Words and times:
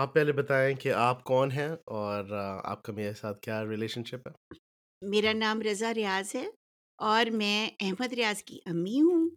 آپ 0.00 0.14
پہلے 0.14 0.32
بتائیں 0.32 0.76
کہ 0.76 0.92
آپ 0.92 1.24
کون 1.24 1.50
ہیں 1.50 1.68
اور 1.84 2.30
آپ 2.64 2.82
کا 2.82 2.92
میرے 2.92 3.12
ساتھ 3.12 3.40
کیا 3.40 3.64
ریلیشن 3.64 4.04
شپ 4.04 4.28
ہے؟ 4.28 4.32
میرا 5.02 5.32
نام 5.32 5.62
رضا 5.62 5.94
ریاض 5.94 6.34
ہے 6.34 6.46
اور 6.98 7.30
میں 7.30 7.70
احمد 7.80 8.12
ریاض 8.12 8.42
کی 8.42 8.58
امی 8.66 9.00
ہوں 9.00 9.28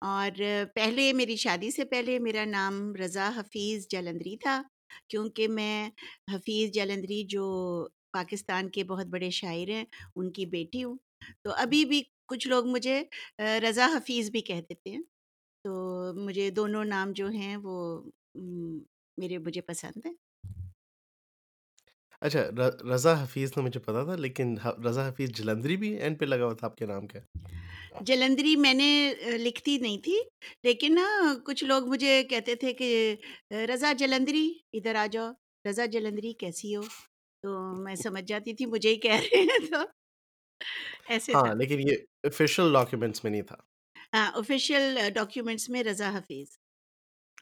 اور 0.00 0.40
پہلے 0.74 1.12
میری 1.12 1.36
شادی 1.36 1.70
سے 1.70 1.84
پہلے 1.84 2.18
میرا 2.18 2.44
نام 2.44 2.94
رضا 2.94 3.30
حفیظ 3.36 3.86
جلندری 3.90 4.36
تھا 4.36 4.62
کیونکہ 5.08 5.48
میں 5.48 5.90
حفیظ 6.34 6.70
جلندری 6.70 7.24
جو 7.24 7.44
پاکستان 8.12 8.68
کے 8.70 8.84
بہت 8.84 9.06
بڑے 9.06 9.30
شاعر 9.30 9.68
ہیں، 9.68 9.84
ان 10.16 10.32
کی 10.32 10.46
بیٹی 10.46 10.84
ہوں۔ 10.84 10.96
تو 11.42 11.50
ابھی 11.56 11.84
بھی 11.84 12.02
کچھ 12.26 12.48
لوگ 12.48 12.66
مجھے 12.66 13.02
رضا 13.62 13.86
حفیظ 13.86 14.30
بھی 14.30 14.40
کہہ 14.40 14.60
دیتے 14.68 14.90
ہیں۔ 14.90 15.02
تو 15.64 15.72
مجھے 16.16 16.50
دونوں 16.50 16.84
نام 16.84 17.12
جو 17.12 17.28
ہیں 17.28 17.56
وہ 17.56 17.74
میرے 19.20 19.38
مجھے 19.38 19.60
پسند 19.62 20.06
ہیں 20.06 20.14
اچھا 22.22 22.40
ر- 22.58 22.86
رضا 22.86 23.22
حفیظ 23.22 23.52
تو 23.52 23.62
مجھے 23.62 23.80
پتا 23.80 24.04
تھا 24.04 24.16
لیکن 24.16 24.58
ح- 24.64 24.78
رضا 24.86 25.08
حفیظ 25.08 25.30
جلندری 25.30 25.76
بھی 25.76 25.88
اینڈ 25.96 26.18
پہ 26.20 26.24
لگا 26.24 26.44
ہوا 26.44 26.54
تھا 26.54 26.66
آپ 26.66 26.76
کے 26.76 26.86
نام 26.86 27.06
کے 27.06 27.18
جلندری 28.00 28.56
میں 28.56 28.74
نے 28.74 28.88
لکھتی 29.38 29.78
نہیں 29.78 29.98
تھی 29.98 30.16
لیکن 30.62 30.94
نا 30.94 31.06
کچھ 31.44 31.64
لوگ 31.64 31.88
مجھے 31.88 32.22
کہتے 32.24 32.54
تھے 32.54 32.72
کہ 32.72 32.88
رضا 33.68 33.92
جلندری 33.92 34.48
ادھر 34.72 34.94
آ 34.94 35.06
جاؤ 35.06 35.30
رضا 35.64 35.86
جلندری 35.86 36.32
کیسی 36.34 36.76
ہو؟ 36.76 36.82
تو 37.44 37.50
میں 37.82 37.94
سمجھ 37.96 38.24
جاتی 38.24 38.54
تھی 38.54 38.66
مجھے 38.66 38.90
ہی 38.90 38.96
کہہ 38.96 39.20
رہے 39.22 39.40
ہیں 39.42 39.70
تو 39.70 39.80
ایسے 41.08 41.36
تھا۔ 41.36 41.38
ہاں 41.38 41.54
لیکن 41.54 41.80
یہ 41.80 41.96
official 42.26 42.72
ڈاکیومنٹس 42.72 43.24
میں 43.24 43.30
نہیں 43.30 43.42
تھا۔ 43.42 43.56
ہاں 44.14 44.30
آفیشیل 44.34 44.84
ڈاکیومنٹس 45.14 45.68
میں 45.68 45.82
رضا 45.84 46.08
حفیظ۔ 46.14 46.48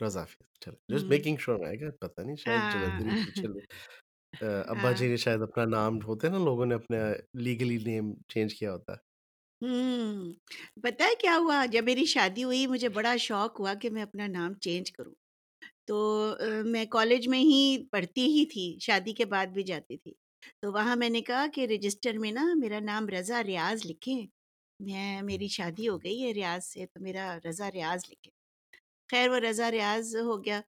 حفیظ 0.01 0.27
چلے 0.61 0.77
جسٹ 0.89 1.09
ہوں، 1.09 1.11
میکنگ 1.11 1.37
شور 1.39 1.59
میں 1.59 1.77
کہ 1.77 1.91
پتہ 2.01 2.21
نہیں 2.21 2.37
شاید 2.37 2.71
جلندری 2.71 3.13
ہاں 3.13 3.53
آ، 4.41 4.47
ابا 4.67 4.89
ہاں 4.89 4.93
جی 4.93 5.09
نے 5.09 5.17
شاید 5.17 5.43
اپنا 5.43 5.65
نام 5.67 5.99
ہوتے 6.05 6.27
ہیں 6.27 6.35
نا 6.35 6.45
لوگوں 6.45 6.67
نے 6.67 6.75
اپنے 6.75 6.99
لیگلی 7.41 7.79
نیم 7.85 8.07
چینج 8.29 8.55
کیا 8.55 8.73
ہوتا 8.73 8.93
ہے 8.93 9.07
ہوں 9.61 10.33
پتہ 10.83 11.03
ہے 11.03 11.15
کیا 11.21 11.37
ہوا 11.39 11.65
جب 11.73 11.85
میری 11.85 12.05
شادی 12.07 12.45
ہوئی 12.45 12.67
مجھے 12.67 12.89
بڑا 12.89 13.17
شوق 13.19 13.61
ہوا 13.61 13.75
کہ 13.75 13.91
میں 13.91 14.03
اپنا 14.03 14.27
نام 14.29 14.55
چینج 14.59 14.93
کروں 14.93 15.15
تو 15.87 15.97
آ، 16.41 16.47
میں 16.67 16.87
کالج 16.87 17.29
میں 17.29 17.41
ہی 17.41 17.61
پڑھتی 17.93 18.27
ہی 18.29 18.47
تھی 18.47 18.79
شادی 18.81 19.13
کے 19.15 19.25
بعد 19.27 19.47
بھی 19.49 19.63
جاتی 19.65 19.97
تھی 19.97 20.13
تو 20.63 20.73
وہاں 20.73 20.97
میں 20.97 21.11
نے 21.11 21.23
کہا 21.23 21.47
کہ 21.55 21.67
رجسٹر 21.71 22.19
میں 22.19 22.33
نا 22.33 22.45
میرا 22.57 22.81
نام 22.83 23.09
رضا 23.11 23.43
ریاض 23.45 23.87
لکھیں 23.87 24.27
میں 24.81 25.23
میری 25.23 25.49
شادی 25.51 25.89
ہو 25.89 25.99
گئی 25.99 26.23
ہے 26.25 26.33
ریاض 26.33 26.65
سے 26.65 26.87
تو 26.87 27.01
میرا 27.01 27.39
رضا 27.47 27.71
ریاض 27.73 28.05
لکھیں 28.11 28.33
خیر 29.11 29.29
وہ 29.31 29.39
رضا 29.41 29.71
ریاض 29.71 30.15
ہو 30.17 30.43
گیا 30.45 30.61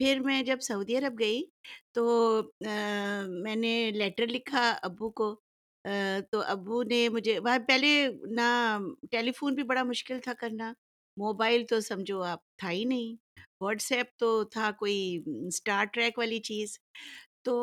پھر 0.00 0.20
میں 0.20 0.42
جب 0.42 0.60
سعودی 0.60 0.96
عرب 0.98 1.18
گئی 1.18 1.42
تو 1.92 2.04
میں 3.42 3.56
نے 3.56 3.90
لیٹر 3.90 4.26
لکھا 4.26 4.68
ابو 4.82 5.10
کو 5.10 5.34
تو 6.32 6.40
ابو 6.46 6.82
نے 6.82 7.08
مجھے 7.08 7.38
وہاں 7.38 7.58
پہلے 7.68 8.06
نہ 8.30 8.78
ٹیلی 9.10 9.32
فون 9.32 9.54
بھی 9.54 9.62
بڑا 9.62 9.82
مشکل 9.82 10.20
تھا 10.20 10.32
کرنا 10.38 10.72
موبائل 11.16 11.64
تو 11.66 11.80
سمجھو 11.80 12.22
آپ 12.22 12.40
تھا 12.56 12.70
ہی 12.70 12.84
نہیں 12.84 13.16
واٹس 13.60 13.90
ایپ 13.92 14.16
تو 14.18 14.32
تھا 14.44 14.70
کوئی 14.78 15.22
اسٹار 15.46 15.84
ٹریک 15.84 16.18
والی 16.18 16.38
چیز 16.40 16.78
تو 17.42 17.56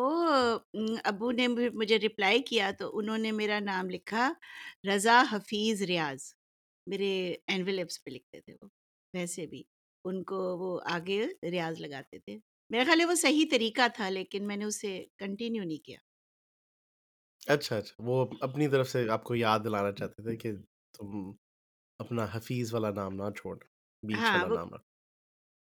ابو 1.04 1.32
نے 1.32 1.48
مجھے 1.48 1.98
رپلائی 1.98 2.42
کیا 2.42 2.72
تو 2.80 2.98
انہوں 2.98 3.18
نے 3.18 3.32
میرا 3.32 3.60
نام 3.60 3.90
لکھا 3.90 4.32
رضا 4.88 5.22
حفیظ 5.32 5.82
ریاض 5.82 6.34
میرے 6.88 7.12
اینویلپس 7.48 8.04
پہ 8.04 8.10
لکھتے 8.10 8.42
تھے 8.42 8.54
وہ 8.54 8.68
ویسے 9.14 9.46
بھی 9.46 9.64
ان 10.06 10.24
کو 10.24 10.38
وہ 10.58 10.80
آگے 10.86 11.26
ریاض 11.52 11.82
لگاتے 11.82 12.20
تھے 12.20 12.38
میرا 12.72 12.84
خیال 12.84 13.00
ہے 13.00 13.06
وہ 13.06 13.16
صحیح 13.16 13.46
طریقہ 13.52 13.88
تھا 13.96 14.10
لیکن 14.10 14.48
میں 14.48 14.58
نے 14.58 14.66
اسے 14.66 15.06
کنٹینیو 15.18 15.64
نہیں 15.64 15.86
کیا 15.86 15.98
اچھا 17.48 17.78
اچھا 17.78 18.04
وہ 18.04 18.26
اپنی 18.42 18.68
طرف 18.68 18.90
سے 18.90 19.10
آپ 19.10 19.24
کو 19.24 19.36
یاد 19.36 19.60
دلانا 19.60 19.92
چاہتے 19.92 20.24
تھے 20.24 20.36
کہ 20.36 20.52
تم 20.94 21.32
اپنا 22.00 22.26
حفیظ 22.34 22.74
والا 22.74 22.92
نام 22.92 23.16
نہ 23.16 23.30
چھوڑ 23.36 23.58
بیچ 24.04 24.18
ہاں 24.18 24.34
والا 24.34 24.48
وہ 24.48 24.56
نام 24.56 24.74
رکھ 24.74 24.86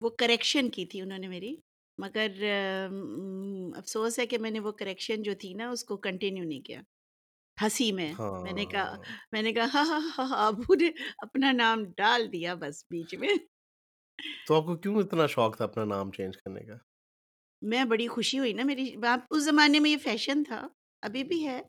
وہ 0.03 0.11
کریکشن 0.11 0.71
کی 0.71 0.87
تھی 0.87 1.01
انہوں 1.01 1.19
نے 1.19 1.29
میری 1.29 1.55
مگر 1.99 2.43
ام، 2.87 3.73
افسوس 3.77 4.19
ہے 4.19 4.27
کہ 4.27 4.39
میں 4.39 4.51
نے 4.51 4.61
وہ 4.61 4.73
کریکشن 4.73 5.23
جو 5.23 5.35
تھی 5.35 5.53
نا 5.55 5.69
اس 5.71 5.85
کو 5.85 5.97
کنٹینیو 5.97 6.45
نہیں 6.45 6.61
کیا 6.61 6.81
ہنسی 7.59 7.91
میں 7.93 8.13
میں 8.43 8.53
نے 8.53 8.65
کہا 8.67 8.97
ہاں 8.97 9.05
میں 9.33 9.43
نے 9.43 9.53
کہا 9.53 9.67
ہاں 9.75 9.85
ہاں 9.85 10.01
ہاں 10.19 10.27
ہاں، 10.27 10.47
ابو 10.47 10.75
نے 10.75 10.91
اپنا 11.19 11.53
نام 11.53 11.85
ڈال 11.97 12.33
دیا 12.33 12.55
بس 12.55 12.85
بیچ 12.91 13.15
میں 13.15 13.29
تو 14.47 14.55
آپ 14.57 14.65
کو 14.65 14.77
کیوں 14.77 14.97
اتنا 14.97 15.27
شوق 15.27 15.57
تھا 15.57 15.65
اپنا 15.65 15.85
نام 15.85 16.11
چینج 16.11 16.37
کرنے 16.37 16.61
کا؟ 16.61 16.77
میں 17.63 17.85
بڑی 17.85 18.07
خوشی 18.09 18.39
ہوئی 18.39 18.53
نا 18.53 18.63
میری 18.63 18.95
آپ 19.09 19.21
اس 19.31 19.45
زمانے 19.45 19.81
میں 19.81 19.91
یہ 19.91 19.97
فیشن 19.97 20.43
تھا 20.45 20.69
ابھی 21.03 21.25
بھی 21.25 21.47
ہے 21.47 21.63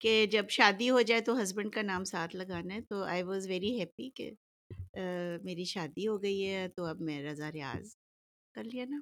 کہ 0.00 0.26
جب 0.26 0.48
شادی 0.48 0.90
ہو 0.90 1.00
جائے 1.00 1.20
تو 1.20 1.42
ہسبینڈ 1.42 1.72
کا 1.72 1.82
نام 1.82 2.04
ساتھ 2.04 2.36
لگانا 2.36 2.74
ہے 2.74 2.80
تو 2.80 3.02
آئی 3.02 3.22
واز 3.22 3.48
ویری 3.48 3.80
ہیپی 3.80 4.10
کہ 4.10 4.30
آ، 4.94 5.00
میری 5.42 5.64
شادی 5.64 6.08
ہو 6.08 6.22
گئی 6.22 6.46
ہے 6.46 6.68
تو 6.68 6.84
اب 6.84 7.00
میں 7.00 7.22
رضا 7.22 7.52
ریاض 7.52 7.94
کر 8.54 8.64
لیا 8.64 8.84
نا۔ 8.88 9.00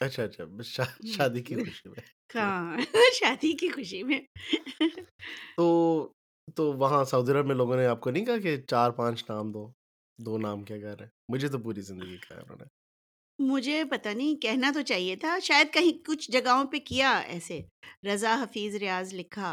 اچھا 0.00 0.22
اچھا 0.22 0.44
بس 0.44 0.66
شا- 0.66 0.86
ہوں۔ 0.86 1.12
شادی 1.12 1.42
کی 1.42 1.54
خوشی 1.54 1.88
میں. 1.88 2.00
ہاں 2.34 2.76
شادی 3.20 3.52
کی 3.52 3.68
خوشی 3.68 4.02
میں۔ 4.02 4.20
تو 5.56 5.66
تو 6.56 6.72
وہاں 6.72 7.04
سعودی 7.04 7.32
عرب 7.32 7.46
میں 7.46 7.54
لوگوں 7.54 7.76
نے 7.76 7.86
آپ 7.86 8.00
کو 8.00 8.10
نہیں 8.10 8.24
کہا 8.24 8.38
کہ 8.38 8.60
چار 8.60 8.90
پانچ 8.90 9.24
نام 9.30 9.52
دو؟ 9.52 9.72
دو 10.18 10.38
نام 10.38 10.62
کیا 10.64 10.78
کہہ 10.78 10.94
رہے 10.94 11.04
ہیں 11.04 11.10
مجھے 11.28 11.48
تو 11.48 11.58
پوری 11.58 11.80
زندگی 11.80 12.16
کہا 12.18 12.36
ہے 12.36 12.42
انہوں 12.42 12.56
نے۔ 12.60 12.66
مجھے 13.38 13.84
پتہ 13.84 14.08
نہیں 14.08 14.36
کہنا 14.42 14.70
تو 14.74 14.82
چاہیے 14.82 15.16
تھا۔ 15.16 15.38
شاید 15.42 15.72
کہیں 15.72 16.06
کچھ 16.06 16.30
جگہوں 16.30 16.64
پہ 16.64 16.78
کیا 16.78 17.18
ایسے۔ 17.26 17.60
رضا 18.08 18.34
حفیظ 18.42 18.74
ریاض 18.74 19.14
لکھا 19.14 19.50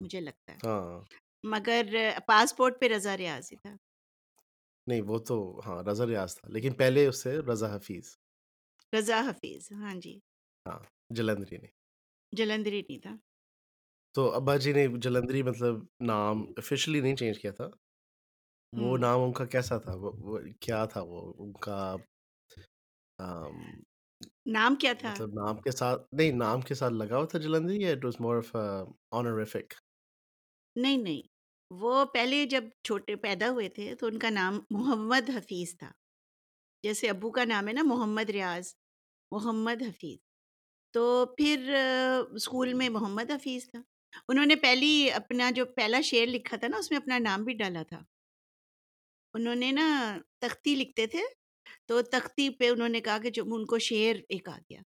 مجھے 0.00 0.20
لگتا 0.20 0.52
ہے۔ 0.52 0.58
ہاں۔ 0.64 1.02
مگر 1.44 1.94
پاسپورٹ 2.26 2.80
پہ 2.80 2.86
رضا 2.88 3.16
ریاض 3.16 3.48
ہی 3.52 3.56
تھا۔ 3.56 3.76
نہیں 4.86 5.02
وہ 5.02 5.18
تو 5.18 5.60
ہاں 5.66 5.82
رضا 5.82 6.06
ریاض 6.06 6.34
تھا۔ 6.36 6.48
لیکن 6.48 6.72
پہلے 6.72 7.06
اس 7.06 7.22
سے 7.22 7.38
رضا 7.38 7.74
حفیظ۔ 7.76 8.16
رضا 8.92 9.20
حفیظ 9.20 9.72
ہاں 9.72 9.94
جی۔ 9.94 10.18
ہاں 10.66 10.78
جلندری 11.10 11.56
نے۔ 11.56 11.68
جلندری 12.32 12.82
نہیں 12.82 12.98
تھا۔ 12.98 13.16
تو 14.14 14.30
ابا 14.32 14.56
جی 14.56 14.72
نے 14.72 14.86
جلندری 15.02 15.42
مطلب 15.42 15.76
نام 16.00 16.42
آفیشلی 16.56 17.00
نہیں 17.00 17.16
چینج 17.16 17.38
کیا 17.38 17.50
تھا؟ 17.52 17.68
وہ 18.72 18.90
ہوں۔ 18.90 18.98
نام 18.98 19.20
ان 19.22 19.32
کا 19.32 19.44
کیسا 19.44 19.78
تھا؟ 19.78 19.92
وہ 19.94 20.10
وہ 20.18 20.38
کیا 20.60 20.84
تھا 20.84 21.00
وہ؟ 21.02 21.20
ان 21.38 21.52
کا 21.60 21.78
آم، 23.18 23.56
نام 24.46 24.74
کیا 24.76 24.92
تھا؟ 24.94 25.12
مطلب 25.12 25.34
نام 25.34 25.56
کے 25.58 25.70
ساتھ 25.70 26.14
نہیں 26.14 26.32
نام 26.36 26.60
کے 26.60 26.74
ساتھ 26.74 26.92
لگا 26.92 27.16
ہوا 27.18 27.26
تھا 27.26 27.38
جلندری 27.38 27.80
یا 27.82 27.90
it 27.90 28.04
was 28.04 28.14
more 28.20 28.36
of 28.36 28.56
honorific 29.12 29.74
نہیں 30.76 30.96
نہیں 30.96 31.22
وہ 31.70 32.04
پہلے 32.14 32.44
جب 32.46 32.64
چھوٹے 32.84 33.16
پیدا 33.16 33.50
ہوئے 33.50 33.68
تھے 33.68 33.94
تو 33.94 34.06
ان 34.06 34.18
کا 34.18 34.30
نام 34.30 34.60
محمد 34.70 35.30
حفیظ 35.30 35.76
تھا۔ 35.78 35.90
جیسے 36.84 37.08
ابو 37.08 37.30
کا 37.30 37.44
نام 37.44 37.68
ہے 37.68 37.72
نا 37.72 37.82
محمد 37.82 38.30
ریاض 38.30 38.74
محمد 39.32 39.82
حفیظ۔ 39.82 40.18
تو 40.94 41.02
پھر 41.38 41.74
آ، 41.74 41.84
اسکول 42.34 42.74
میں 42.74 42.88
محمد 42.88 43.30
حفیظ 43.30 43.70
تھا۔ 43.70 43.82
انہوں 44.28 44.46
نے 44.46 44.56
پہلی 44.56 45.10
اپنا 45.12 45.50
جو 45.50 45.66
پہلا 45.76 46.00
شعر 46.00 46.26
لکھا 46.26 46.56
تھا 46.56 46.68
نا 46.68 46.76
اس 46.78 46.90
میں 46.90 46.98
اپنا 46.98 47.18
نام 47.18 47.44
بھی 47.44 47.54
ڈالا 47.54 47.82
تھا۔ 47.82 48.00
انہوں 49.34 49.54
نے 49.54 49.70
نا 49.72 49.86
تختی 50.38 50.74
لکھتے 50.74 51.06
تھے 51.06 51.22
تو 51.88 52.00
تختی 52.12 52.48
پہ 52.50 52.68
انہوں 52.70 52.88
نے 52.88 53.00
کہا 53.00 53.18
کہ 53.18 53.30
جو 53.30 53.44
ان 53.46 53.64
کو 53.66 53.78
شعر 53.78 54.16
ایک 54.28 54.48
آ 54.48 54.56
گیا 54.58 54.80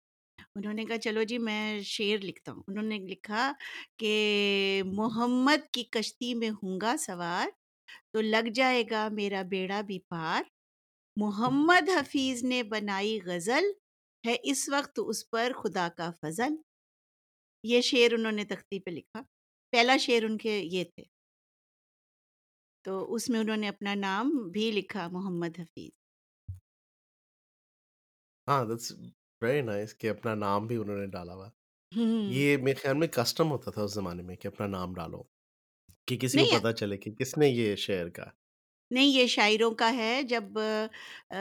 انہوں 0.56 0.72
نے 0.72 0.84
کہا 0.84 0.98
چلو 0.98 1.22
جی 1.22 1.38
میں 1.38 1.80
شعر 1.86 2.24
لکھتا 2.24 2.52
ہوں 2.52 2.62
انہوں 2.68 2.84
نے 2.84 2.98
لکھا 2.98 3.52
کہ 3.98 4.12
محمد 4.86 5.68
کی 5.72 5.84
کشتی 5.90 6.32
میں 6.34 6.50
ہوں 6.62 6.78
گا 6.82 6.94
سوار 6.98 7.48
تو 8.12 8.20
لگ 8.20 8.48
جائے 8.54 8.82
گا 8.90 9.08
میرا 9.12 9.42
بیڑا 9.42 9.80
بھی 9.80 9.98
پار 10.08 10.42
محمد 11.16 11.88
حفیظ 11.88 12.42
نے 12.44 12.62
بنائی 12.62 13.18
غزل 13.24 13.70
ہے 14.24 14.36
اس 14.42 14.68
وقت 14.68 15.00
اس 15.06 15.28
پر 15.30 15.52
خدا 15.62 15.88
کا 15.96 16.10
فضل 16.20 16.56
یہ 17.64 17.80
شعر 17.80 18.14
انہوں 18.14 18.32
نے 18.32 18.44
تختی 18.44 18.78
پہ 18.78 18.90
لکھا 18.90 19.22
پہلا 19.72 19.96
شعر 19.96 20.22
ان 20.22 20.36
کے 20.38 20.58
یہ 20.58 20.84
تھے 20.84 21.02
تو 22.84 23.14
اس 23.14 23.28
میں 23.30 23.40
انہوں 23.40 23.56
نے 23.56 23.68
اپنا 23.68 23.94
نام 23.94 24.30
بھی 24.52 24.70
لکھا 24.70 25.08
محمد 25.08 25.58
حفیظ۔ 25.58 25.90
ہاں 28.48 28.64
دیٹس 28.64 28.92
ویری 29.42 29.60
نائس 29.60 29.94
کہ 29.94 30.10
اپنا 30.10 30.34
نام 30.34 30.66
بھی 30.66 30.76
انہوں 30.76 30.98
نے 30.98 31.06
ڈالا 31.06 31.34
ہوا۔ 31.34 31.48
ہوں 31.96 32.32
یہ 32.32 32.56
میرے 32.56 32.74
خیال 32.74 32.96
میں 32.96 33.08
کسٹم 33.08 33.50
ہوتا 33.50 33.70
تھا 33.70 33.82
اس 33.82 33.94
زمانے 33.94 34.22
میں 34.22 34.36
کہ 34.36 34.48
اپنا 34.48 34.66
نام 34.66 34.94
ڈالو 34.94 35.22
کہ 36.06 36.16
کسی 36.16 36.38
کو 36.38 36.44
نہیں 36.44 36.58
پتہ 36.60 36.72
چلے 36.72 36.96
کہ 36.96 37.10
کس 37.10 37.38
نے 37.38 37.48
یہ 37.48 37.76
شعر 37.76 38.08
کا۔ 38.08 38.24
نہیں 38.90 39.06
یہ 39.06 39.26
شاعروں 39.26 39.70
کا 39.70 39.92
ہے۔ 39.94 40.22
جب 40.22 40.44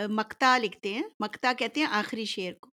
مکتا 0.09 0.57
لکھتے 0.57 0.93
ہیں 0.93 1.03
مکتا 1.19 1.53
کہتے 1.57 1.79
ہیں 1.79 1.87
آخری 1.87 2.25
شعر 2.25 2.53
کو۔ 2.53 2.69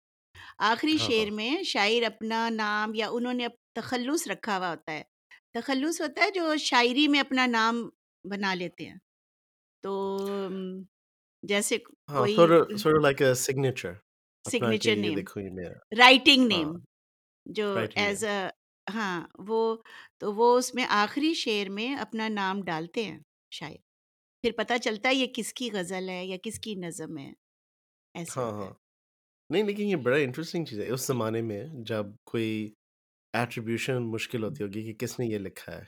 آخری 0.59 0.97
ہاں 1.01 1.07
ہاں۔ 1.07 1.07
شعر 1.07 1.31
میں 1.31 1.63
شاعر 1.63 2.03
اپنا 2.03 2.49
نام 2.51 2.95
یا 2.95 3.09
انہوں 3.11 3.35
نے 3.35 3.45
اپ- 3.45 3.63
تخلص 3.73 4.27
رکھا 4.29 4.59
ہوا 4.59 4.71
ہوتا 4.71 4.93
ہے۔ 4.93 5.03
تخلص 5.55 6.01
ہوتا 6.01 6.25
ہے 6.25 6.31
جو 6.31 6.57
شاعری 6.57 7.09
میں 7.09 7.21
اپنا 7.21 7.47
نام 7.47 7.89
بنا 8.25 8.55
لیتے 8.55 8.87
ہیں 8.87 8.99
تو 9.85 9.93
جیسے 11.43 11.79
signature 13.37 13.93
signature 14.44 14.97
name 14.97 15.19
writing 15.99 16.47
name 16.49 16.76
جو 17.47 17.75
ایز 17.97 18.25
اے 18.25 18.49
ہاں 18.87 19.26
وہ 19.38 19.76
تو 20.19 20.32
وہ 20.35 20.56
اس 20.59 20.75
میں 20.75 20.85
آخری 20.88 21.32
شعر 21.35 21.69
میں 21.69 21.94
اپنا 21.97 22.29
نام 22.29 22.62
ڈالتے 22.62 23.05
ہیں 23.05 23.19
شاید 23.50 23.81
پھر 24.44 24.53
پتہ 24.53 24.77
چلتا 24.82 25.09
ہے 25.09 25.15
یہ 25.15 25.27
کس 25.35 25.53
کی 25.53 25.70
غزل 25.73 26.09
ہے 26.09 26.25
یا 26.27 26.37
کس 26.43 26.59
کی 26.61 26.75
نظم 26.75 27.19
ہے 27.19 27.32
ایسا 28.15 28.41
ہاں 28.41 28.50
ہاں 28.50 28.73
نہیں 29.50 29.62
لیکن 29.62 29.82
یہ 29.82 29.97
بڑا 29.97 30.17
انٹرسٹنگ 30.17 30.65
چیز 30.65 30.81
ہے 30.81 30.88
اس 30.91 31.06
زمانے 31.06 31.43
میں 31.43 31.65
جب 31.85 32.06
کوئی 32.25 32.75
ایٹریبیوشن 33.35 34.11
مشکل 34.11 34.44
ہوتی 34.44 34.62
ہوگی 34.65 34.82
کہ 34.85 34.94
کس 34.99 35.19
نے 35.19 35.27
یہ 35.27 35.38
لکھا 35.38 35.73
ہے 35.73 35.85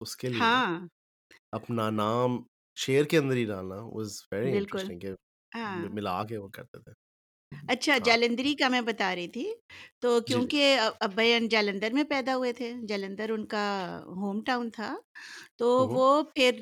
اس 0.00 0.16
کے 0.16 0.28
لیے 0.28 0.40
ہاں 0.40 0.88
اپنا 1.52 1.88
نام 1.92 2.36
شیر 2.76 3.04
کے 3.04 3.18
اندر 3.18 3.36
ہی 3.36 3.44
ڈالنا 3.46 3.76
واز 3.86 4.10
ویری 4.32 4.52
انٹرسٹنگ 4.52 5.00
کہ 5.00 5.12
ہاں۔ 5.52 5.88
ملا 5.90 6.22
کے 6.24 6.36
وہ 6.38 6.48
کرتے 6.50 6.80
تھے۔ 6.80 6.92
اچھا 7.68 7.96
ہاں۔ 7.98 8.14
کا 8.56 8.68
میں 8.68 8.80
بتا 8.82 9.14
رہی 9.14 9.28
تھی، 9.28 9.44
تو 10.00 10.18
جی، 10.26 10.40
جی۔ 10.42 10.50
کیونکہ 10.50 10.78
ا 10.80 10.88
ابّیَن 11.00 11.48
جالندھر 11.48 11.92
میں 11.92 12.04
پیدا 12.06 12.36
ہوئے 12.36 12.52
تھے، 12.52 12.72
جالندھر 12.88 13.30
ان 13.30 13.44
کا 13.46 13.64
ہوم 14.16 14.40
ٹاؤن 14.42 14.70
تھا، 14.70 14.94
تو 15.56 15.68
ہاں، 15.76 15.86
ہاں۔ 15.88 15.98
وہ 15.98 16.06
پھر 16.34 16.60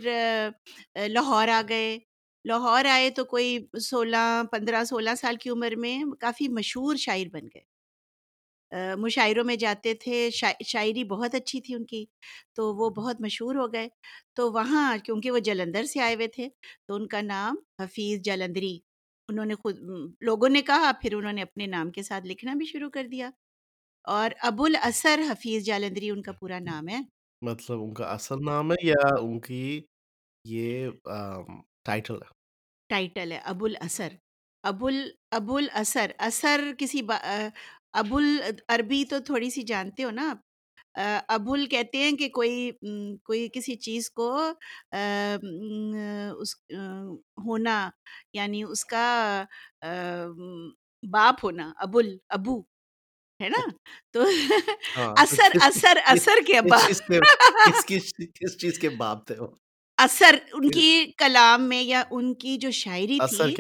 لاہور 1.09 1.49
آ 1.51 1.61
گئے، 1.69 1.99
لاہور 2.45 2.85
آئے 2.91 3.11
تو 3.13 3.25
کوئی 3.27 3.59
16 3.83 4.23
15 4.53 4.85
16 4.87 5.15
سال 5.17 5.37
کی 5.37 5.51
عمر 5.51 5.77
میں 5.79 5.95
کافی 6.21 6.49
مشہور 6.51 6.97
شاعر 6.99 7.29
بن 7.33 7.47
گئے۔ 7.47 7.63
مشاعروں 8.99 9.45
میں 9.45 9.57
جاتے 9.57 9.95
تھے 9.95 10.31
شاعری 10.65 11.05
بہت 11.05 11.35
اچھی 11.35 11.61
تھی 11.61 11.75
ان 11.75 11.87
کی 11.87 12.05
تو 12.55 12.77
وہ 12.77 12.91
بہت 12.91 13.21
مشہور 13.21 13.55
ہو 13.55 13.73
گئے۔ 13.73 13.89
تو 14.37 14.53
وہاں 14.53 14.99
کیونکہ 14.99 15.31
وہ 15.31 15.39
جلندر 15.39 15.85
سے 15.85 16.01
آئے 16.01 16.15
ہوئے 16.15 16.27
تھے 16.27 16.49
تو 16.89 16.95
ان 16.95 17.07
کا 17.07 17.21
نام 17.21 17.57
حفیظ 17.83 18.21
جلندری۔ 18.21 18.79
انہوں 19.29 19.47
نے 19.47 19.55
خود 19.55 19.79
لوگوں 20.21 20.49
نے 20.49 20.63
کہا 20.63 20.93
پھر 21.03 21.15
انہوں 21.15 21.33
نے 21.33 21.43
اپنے 21.43 21.67
نام 21.67 21.91
کے 21.91 22.03
ساتھ 22.03 22.27
لکھنا 22.27 22.55
بھی 22.55 22.67
شروع 22.67 22.91
کر 22.91 23.07
دیا۔ 23.07 23.31
اور 24.05 24.31
ابو 24.41 24.65
الاثر 24.65 25.21
حفیظ 25.31 25.65
جالندری 25.65 26.11
ان 26.11 26.23
کا 26.23 26.33
پورا 26.33 26.59
نام 26.59 26.89
ہے۔ 26.89 27.01
مطلب 27.43 27.83
ان 27.83 27.95
کا 27.95 28.05
اصل 28.05 28.35
جی۔ 28.39 28.45
نام 28.45 28.73
ہے 28.73 28.87
یا 28.87 29.15
ان 29.21 29.41
کی 29.41 29.83
یہ 30.45 30.89
ٹائٹل 31.85 32.15
ہے؟ 32.15 32.37
ٹائٹل 32.89 33.33
ہے 33.33 33.41
ابو 33.45 33.65
الاثر 33.65 34.09
ابو 34.63 34.87
ال- 34.87 35.11
ابو 35.31 35.57
الاثر 35.57 36.11
اثر 36.19 36.61
کسی 36.79 37.03
ابل 37.97 38.25
عربی 38.69 39.05
تو 39.05 39.19
تھوڑی 39.19 39.51
سی 39.51 39.63
جانتے 39.63 40.05
ہو 40.05 40.11
نا 40.11 40.29
آپ 40.31 40.39
ابول 41.29 41.67
کہتے 41.67 41.99
ہیں 41.99 42.13
کہ 42.13 42.29
کوئی 42.29 42.71
کوئی 43.25 43.49
کسی 43.53 43.75
چیز 43.77 44.11
کو 44.11 44.31
اس 46.41 46.55
ہونا 47.47 47.79
یعنی 48.33 48.63
اس 48.63 48.85
کا 48.85 49.45
باپ 51.03 51.45
ہونا 51.45 51.73
ابل 51.79 52.17
ابو 52.29 52.61
ہے 53.41 53.49
نا؟ 53.49 53.63
تو 54.13 54.23
اثر 55.17 55.57
اثر 55.61 55.99
اثر 56.05 56.39
کے 56.47 56.61
باپ 56.61 56.91
کس 57.87 58.57
چیز 58.61 58.79
کے 58.79 58.89
باپ 58.89 59.27
تھے 59.27 59.35
اثر 59.99 60.37
ان 60.53 60.71
کی 60.71 61.13
کلام 61.19 61.69
میں 61.69 61.83
یا 61.83 62.03
ان 62.11 62.35
کی 62.35 62.57
جو 62.57 62.71
شاعری 62.71 63.19
تھی 63.29 63.55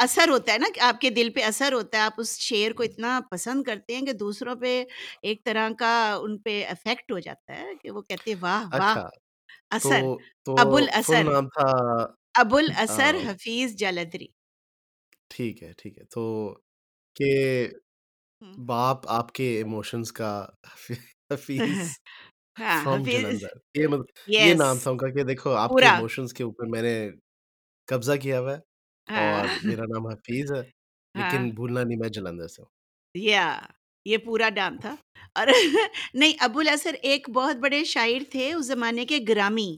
اثر 0.00 0.28
ہوتا 0.28 0.52
ہے 0.52 0.58
نا 0.58 0.66
آپ 0.80 1.00
کے 1.00 1.10
دل 1.10 1.30
پہ 1.30 1.42
اثر 1.42 1.72
ہوتا 1.72 1.98
ہے 1.98 2.02
آپ 2.02 2.12
اس 2.18 2.36
شعر 2.38 2.72
کو 2.72 2.82
اتنا 2.82 3.20
پسند 3.30 3.62
کرتے 3.62 3.94
ہیں 3.94 4.06
کہ 4.06 4.12
دوسروں 4.12 4.54
پہ 4.56 4.72
ایک 5.22 5.44
طرح 5.44 5.68
کا 5.78 5.92
ان 6.22 6.38
پہ 6.38 6.64
افیکٹ 6.68 7.12
ہو 7.12 7.18
جاتا 7.18 7.56
ہے 7.56 7.74
کہ 7.82 7.90
وہ 7.90 8.02
کہتے 8.02 8.34
واہ 8.40 8.64
واہ 8.72 8.96
اچھا، 8.96 9.08
اثر 9.70 10.02
ابو 10.60 10.76
فل 10.76 10.82
الاثر 10.82 11.26
ابو 12.34 12.56
الاثر 12.56 13.16
حفیظ 13.24 13.74
جلدری۔ 13.74 14.26
ٹھیک 15.30 15.62
ہے 15.62 15.72
ٹھیک 15.72 15.98
ہے 15.98 16.04
تو 16.04 16.24
کہ 17.16 17.32
باپ 18.66 19.08
آپ 19.08 19.32
کے 19.32 19.56
ایموشنز 19.56 20.12
کا 20.12 20.32
حفیظ 21.30 21.60
ہاں، 22.58 22.96
یہ 24.28 24.54
نام 24.54 24.78
تھا 24.78 24.90
ان 24.90 24.96
کا 24.96 25.08
کہ 25.08 25.22
دیکھو 25.24 25.52
آپ 25.54 25.70
کے 25.70 25.84
ایموشنز 25.86 26.32
کے 26.32 26.44
اوپر 26.44 26.66
میں 26.66 26.82
نے 26.82 26.94
قبضہ 27.88 28.16
کیا 28.16 28.40
ہوا 28.40 28.52
ہے۔ 28.52 28.69
اور 29.10 29.48
میرا 29.64 29.84
نام 29.84 30.06
حفیظ 30.06 30.52
ہے 30.52 30.62
لیکن 31.14 31.50
بھولنا 31.50 31.82
نہیں 31.82 31.98
میں 31.98 32.08
جلندھر 32.08 32.48
سے 32.48 32.62
ہوں 32.62 32.68
یا 33.14 33.60
یہ 34.06 34.16
پورا 34.16 34.48
ڈام 34.48 34.76
تھا 34.76 34.94
اور 35.36 35.46
نہیں 36.14 36.32
ابو 36.40 36.60
الاسر 36.60 36.94
ایک 37.02 37.30
بہت 37.30 37.56
بڑے 37.56 37.82
شاعر 37.84 38.30
تھے 38.30 38.52
اس 38.52 38.66
زمانے 38.66 39.04
کے 39.06 39.18
گرامی 39.28 39.70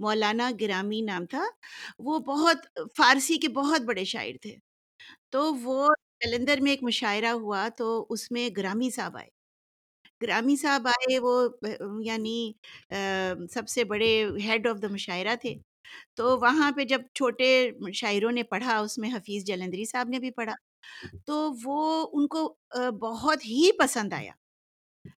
مولانا 0.00 0.50
گرامی 0.60 1.00
نام 1.00 1.26
تھا 1.26 1.44
وہ 1.98 2.18
بہت 2.18 2.66
فارسی 2.96 3.36
کے 3.38 3.48
بہت 3.48 3.80
بڑے 3.80 4.04
شاعر 4.04 4.36
تھے 4.42 4.56
تو 5.30 5.54
وہ 5.54 5.88
جلندھر 6.24 6.60
میں 6.60 6.70
ایک 6.70 6.82
مشاعرہ 6.82 7.32
ہوا 7.32 7.68
تو 7.76 8.06
اس 8.10 8.30
میں 8.30 8.48
گرامی 8.56 8.90
صاحب 8.90 9.16
آئے 9.16 9.28
گرامی 10.22 10.56
صاحب 10.56 10.86
آئے 10.86 11.18
وہ 11.18 11.48
یعنی 12.00 12.52
سب 13.50 13.68
سے 13.68 13.84
بڑے 13.84 14.10
ہیڈ 14.44 14.66
آف 14.66 14.82
دا 14.82 14.88
مشاعرہ 14.88 15.34
تھے 15.40 15.54
تو 16.16 16.36
جی۔ 16.36 16.40
وہاں 16.42 16.70
پہ 16.72 16.84
جب 16.84 17.02
چھوٹے 17.14 17.48
شاعروں 17.94 18.32
نے 18.32 18.42
پڑھا 18.44 18.78
اس 18.78 18.98
میں 18.98 19.10
حفیظ 19.14 19.44
جلندری 19.44 19.84
صاحب 19.84 20.08
نے 20.08 20.18
بھی 20.18 20.30
پڑھا 20.32 20.54
جی۔ 21.04 21.18
تو 21.26 21.36
وہ 21.64 21.80
ان 22.12 22.26
کو 22.28 22.42
بہت 23.00 23.44
ہی 23.46 23.70
پسند 23.78 24.12
آیا۔ 24.12 24.32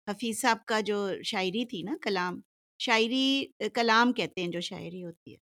حفیظ 0.09 0.41
صاحب 0.41 0.65
کا 0.67 0.81
جو 0.83 0.99
شاعری 1.25 1.65
تھی 1.67 1.83
نا 1.83 1.97
کلام 2.03 2.41
شاعری 2.81 3.27
کلام 3.75 4.13
کہتے 4.13 4.41
ہیں 4.41 4.49
جو 4.51 4.61
شاعری 4.63 5.05
ہوتی 5.05 5.33
ہے 5.33 5.39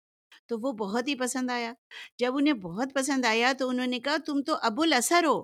تو 0.49 0.59
وہ 0.59 0.71
بہت 0.75 1.07
ہی 1.07 1.15
پسند 1.15 1.51
آیا۔ 1.51 1.73
جب 2.19 2.37
انہیں 2.37 2.53
بہت 2.63 2.93
پسند 2.95 3.25
آیا 3.25 3.51
تو 3.59 3.69
انہوں 3.69 3.87
نے 3.87 3.99
کہا 3.99 4.17
تم 4.25 4.41
تو 4.41 4.55
ابو 4.63 4.81
الاثر 4.83 5.25
ہو 5.25 5.41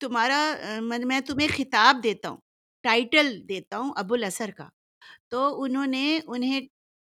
تمہارا 0.00 0.40
میں 0.82 0.98
میں 1.04 1.20
تمہیں 1.20 1.48
خطاب 1.48 2.02
دیتا 2.04 2.28
ہوں 2.28 2.38
ٹائٹل 2.84 3.28
دیتا 3.48 3.78
ہوں 3.78 3.92
ابو 3.96 4.14
الاثر 4.14 4.50
کا۔ 4.56 4.68
تو 5.30 5.40
انہوں 5.62 5.86
نے 5.86 6.04
انہیں 6.28 6.60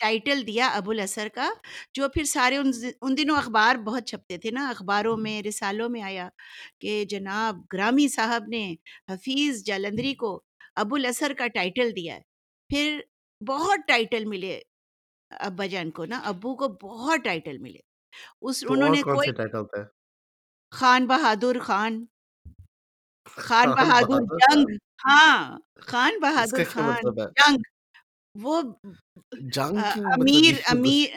ٹائٹل 0.01 0.45
دیا 0.47 0.67
ابو 0.73 0.91
الاثر 0.91 1.27
کا 1.33 1.49
جو 1.93 2.09
پھر 2.09 2.23
سارے 2.25 2.57
ان 2.57 3.17
دنوں 3.17 3.35
اخبار 3.37 3.75
بہت 3.83 4.07
چھپتے 4.07 4.37
تھے 4.37 4.51
نا 4.51 4.67
اخباروں 4.69 5.15
میں 5.17 5.41
رسالوں 5.41 5.89
میں 5.89 6.01
آیا 6.01 6.27
کہ 6.79 7.03
جناب 7.09 7.61
گرامی 7.73 8.07
صاحب 8.07 8.47
نے 8.47 8.63
حفیظ 9.09 9.63
جالندری 9.63 10.13
کو 10.15 10.39
ابو 10.75 10.95
الاثر 10.95 11.33
کا 11.37 11.47
ٹائٹل 11.53 11.95
دیا 11.95 12.15
ہے 12.15 12.21
پھر 12.69 12.99
بہت 13.41 13.87
ٹائٹل 13.87 14.25
ملے 14.25 14.59
ابا 15.31 15.65
جان 15.65 15.91
کو 15.91 16.05
نا 16.05 16.19
ابو 16.25 16.55
کو 16.55 16.67
بہت 16.81 17.23
ٹائٹل 17.23 17.57
ملے 17.57 17.79
اس 18.41 18.63
انہوں 18.69 18.89
نے 18.89 19.01
کوئی 19.03 19.31
ٹائٹل 19.31 19.83
خان 20.71 21.05
بہادر 21.07 21.59
خان 21.59 22.03
خان 23.37 23.69
بہادر 23.71 24.25
جنگ 24.37 24.75
ہاں 25.05 25.57
خان 25.81 26.19
بہادر 26.21 26.63
خان 26.65 27.13
جنگ 27.13 27.69
وہ 28.35 28.61
امیر 30.13 30.53
امیر 30.67 31.15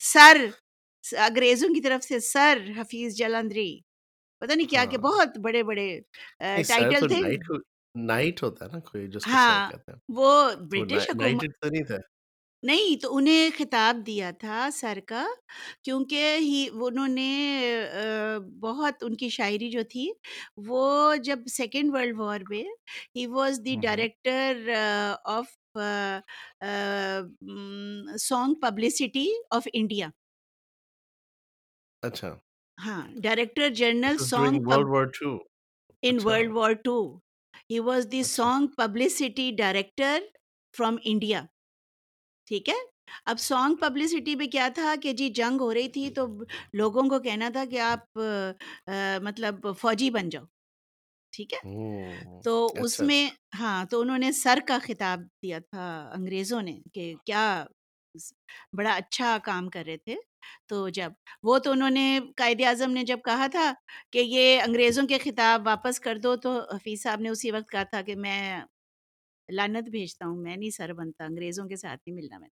سر 0.00 0.36
انگریزوں 1.04 1.68
کی 1.74 1.80
طرف 1.80 2.04
سے 2.04 2.18
سر 2.22 2.58
حفیظ 2.76 3.14
جلندری۔ 3.16 3.70
پتہ 4.42 4.52
نہیں 4.52 4.68
کیا 4.68 4.84
کہ 4.86 4.98
بہت 5.00 5.38
بڑے 5.42 5.62
بڑے 5.64 5.88
ٹائٹل 6.68 7.06
تھے۔ 7.08 7.22
نائٹ 7.94 8.42
ہوتا 8.42 8.64
ہے 8.64 8.70
نا 8.72 8.80
کوئی 8.82 9.06
ہاں 9.26 9.70
وہ 10.10 10.30
برٹش 10.70 11.08
حکومت 11.10 11.46
نہیں 12.62 12.96
تو 12.96 13.14
انہیں 13.16 13.50
خطاب 13.58 13.96
دیا 14.06 14.30
تھا 14.38 14.68
سر 14.72 14.98
کا 15.06 15.24
کیونکہ 15.82 16.36
ہی 16.40 16.66
انہوں 16.74 17.08
نے 17.08 17.30
بہت 18.60 19.02
ان 19.02 19.16
کی 19.16 19.28
شاعری 19.28 19.70
جو 19.70 19.82
تھی 19.90 20.06
وہ 20.66 20.82
جب 21.24 21.46
سیکنڈ 21.48 21.94
ورلڈ 21.94 22.18
وار 22.18 22.40
میں 22.48 22.62
he 23.16 23.26
was 23.28 23.60
the 23.64 23.76
director 23.82 24.68
of 25.28 25.56
song 28.18 28.54
publicity 28.54 29.26
of 29.50 29.68
India 29.72 30.08
اچھا 32.02 32.34
ہاں 32.86 33.08
director 33.22 33.68
general 33.68 34.16
song 34.18 34.72
in 36.02 36.18
world 36.24 36.50
war 36.52 36.72
two 36.72 37.18
he 37.70 37.78
was 37.78 38.08
the 38.12 38.22
song 38.22 38.66
publicity 38.66 39.50
director 39.50 40.18
from 40.74 40.96
India 41.04 41.42
ٹھیک 42.46 42.68
ہے 42.68 42.74
اب 43.24 43.38
سانگ 43.38 43.74
پبلسٹی 43.74 44.34
میں 44.36 44.46
کیا 44.46 44.68
تھا 44.74 44.94
کہ 45.02 45.12
جی 45.12 45.28
جنگ 45.28 45.60
ہو 45.60 45.74
رہی 45.74 45.88
تھی 45.88 46.10
تو 46.10 46.26
لوگوں 46.72 47.02
کو 47.02 47.18
کہنا 47.18 47.48
تھا 47.52 47.64
کہ 47.64 47.80
آپ 47.80 48.18
مطلب 49.22 49.66
فوجی 49.78 50.10
بن 50.10 50.28
جاؤ 50.28 50.44
ٹھیک 51.32 51.52
ہے 51.54 51.58
تو 52.44 52.52
اس 52.78 53.00
میں 53.00 53.22
ہاں 53.54 53.84
تو 53.84 54.00
انہوں 54.00 54.18
نے 54.18 54.30
سر 54.34 54.58
کا 54.66 54.78
خطاب 54.82 55.20
دیا 55.42 55.58
تھا 55.60 55.86
انگریزوں 56.14 56.60
نے 56.62 56.78
کہ 56.94 57.14
کیا 57.24 57.42
بڑا 58.72 58.92
اچھا 58.92 59.36
کام 59.44 59.68
کر 59.68 59.84
رہے 59.86 59.96
تھے 59.98 60.14
تو 60.68 60.88
جب 60.90 61.12
وہ 61.42 61.58
تو 61.58 61.70
انہوں 61.72 61.90
نے 61.90 62.06
قائد 62.36 62.60
اعظم 62.64 62.90
نے 62.90 63.04
جب 63.04 63.18
کہا 63.24 63.46
تھا 63.50 63.72
کہ 64.12 64.18
یہ 64.26 64.60
انگریزوں 64.62 65.06
کے 65.06 65.18
خطاب 65.20 65.66
واپس 65.66 66.00
کر 66.00 66.18
دو 66.18 66.34
تو 66.38 66.58
حفیظ 66.70 67.02
صاحب 67.02 67.20
نے 67.20 67.28
اسی 67.28 67.50
وقت 67.50 67.70
کہا 67.70 67.82
تھا 67.84 68.02
کہ 68.02 68.14
میں 68.16 68.40
لانت 69.48 69.88
بھیجتا 69.90 70.26
ہوں 70.26 70.36
میں 70.36 70.56
نہیں 70.56 70.70
سر 70.70 70.92
بنتا 70.94 71.24
انگریزوں 71.24 71.66
کے 71.68 71.76
ساتھ 71.76 72.00
نہیں 72.00 72.16
ملنا 72.16 72.38
میں 72.38 72.48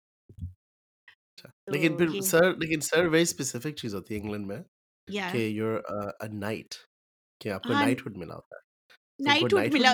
لیکن 1.67 1.95
پھر 1.97 2.21
سر 2.23 2.53
لیکن 2.55 2.81
سر 2.81 3.07
ویری 3.07 3.21
اسپیسیفک 3.23 3.75
چیز 3.77 3.95
ہوتی 3.95 4.13
ہے 4.13 4.19
انگلینڈ 4.19 4.47
میں 4.47 4.61
کہ 5.07 5.37
یور 5.47 5.79
ا 6.19 6.27
نائٹ 6.33 6.75
کہ 7.41 7.49
آپ 7.49 7.63
کو 7.63 7.73
نائٹ 7.75 8.01
ہوڈ 8.01 8.17
ملا 8.17 8.35
ہوتا 8.35 8.55
ہے 8.55 8.63
نائٹ 9.19 9.53
ہوڈ 9.53 9.73
ملا 9.73 9.93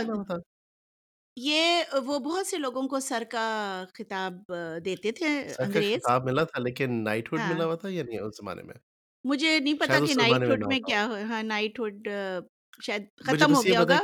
یہ 1.38 1.98
وہ 2.06 2.18
بہت 2.20 2.48
سے 2.48 2.58
لوگوں 2.58 2.88
کو 2.88 3.00
سر 3.00 3.24
کا 3.30 3.44
خطاب 3.94 4.52
دیتے 4.86 5.12
تھے 5.12 5.28
انگریز 5.60 6.00
خطاب 6.00 6.26
ملا 6.26 6.44
تھا 6.44 6.60
لیکن 6.60 7.04
نائٹ 7.04 7.32
ہوڈ 7.34 7.42
ملا 7.42 7.66
ہوا 7.66 7.76
تھا 7.76 7.90
یا 7.90 8.04
نہیں 8.04 8.20
اس 8.20 8.38
زمانے 8.38 8.64
میں 8.64 8.76
مجھے 9.26 9.60
نہیں 9.60 9.80
پتا 9.80 10.00
کہ 10.08 10.14
نائٹ 10.14 10.50
ہوڈ 10.50 10.64
میں 10.68 10.80
کیا 10.80 11.06
ہو 11.06 11.18
ہاں 11.30 11.42
نائٹ 11.44 11.80
ہوڈ 11.80 12.08
شاید 12.80 13.08
ختم 13.26 13.56
ہو 13.56 13.62
گیا 13.64 13.80
ہوگا 13.80 14.00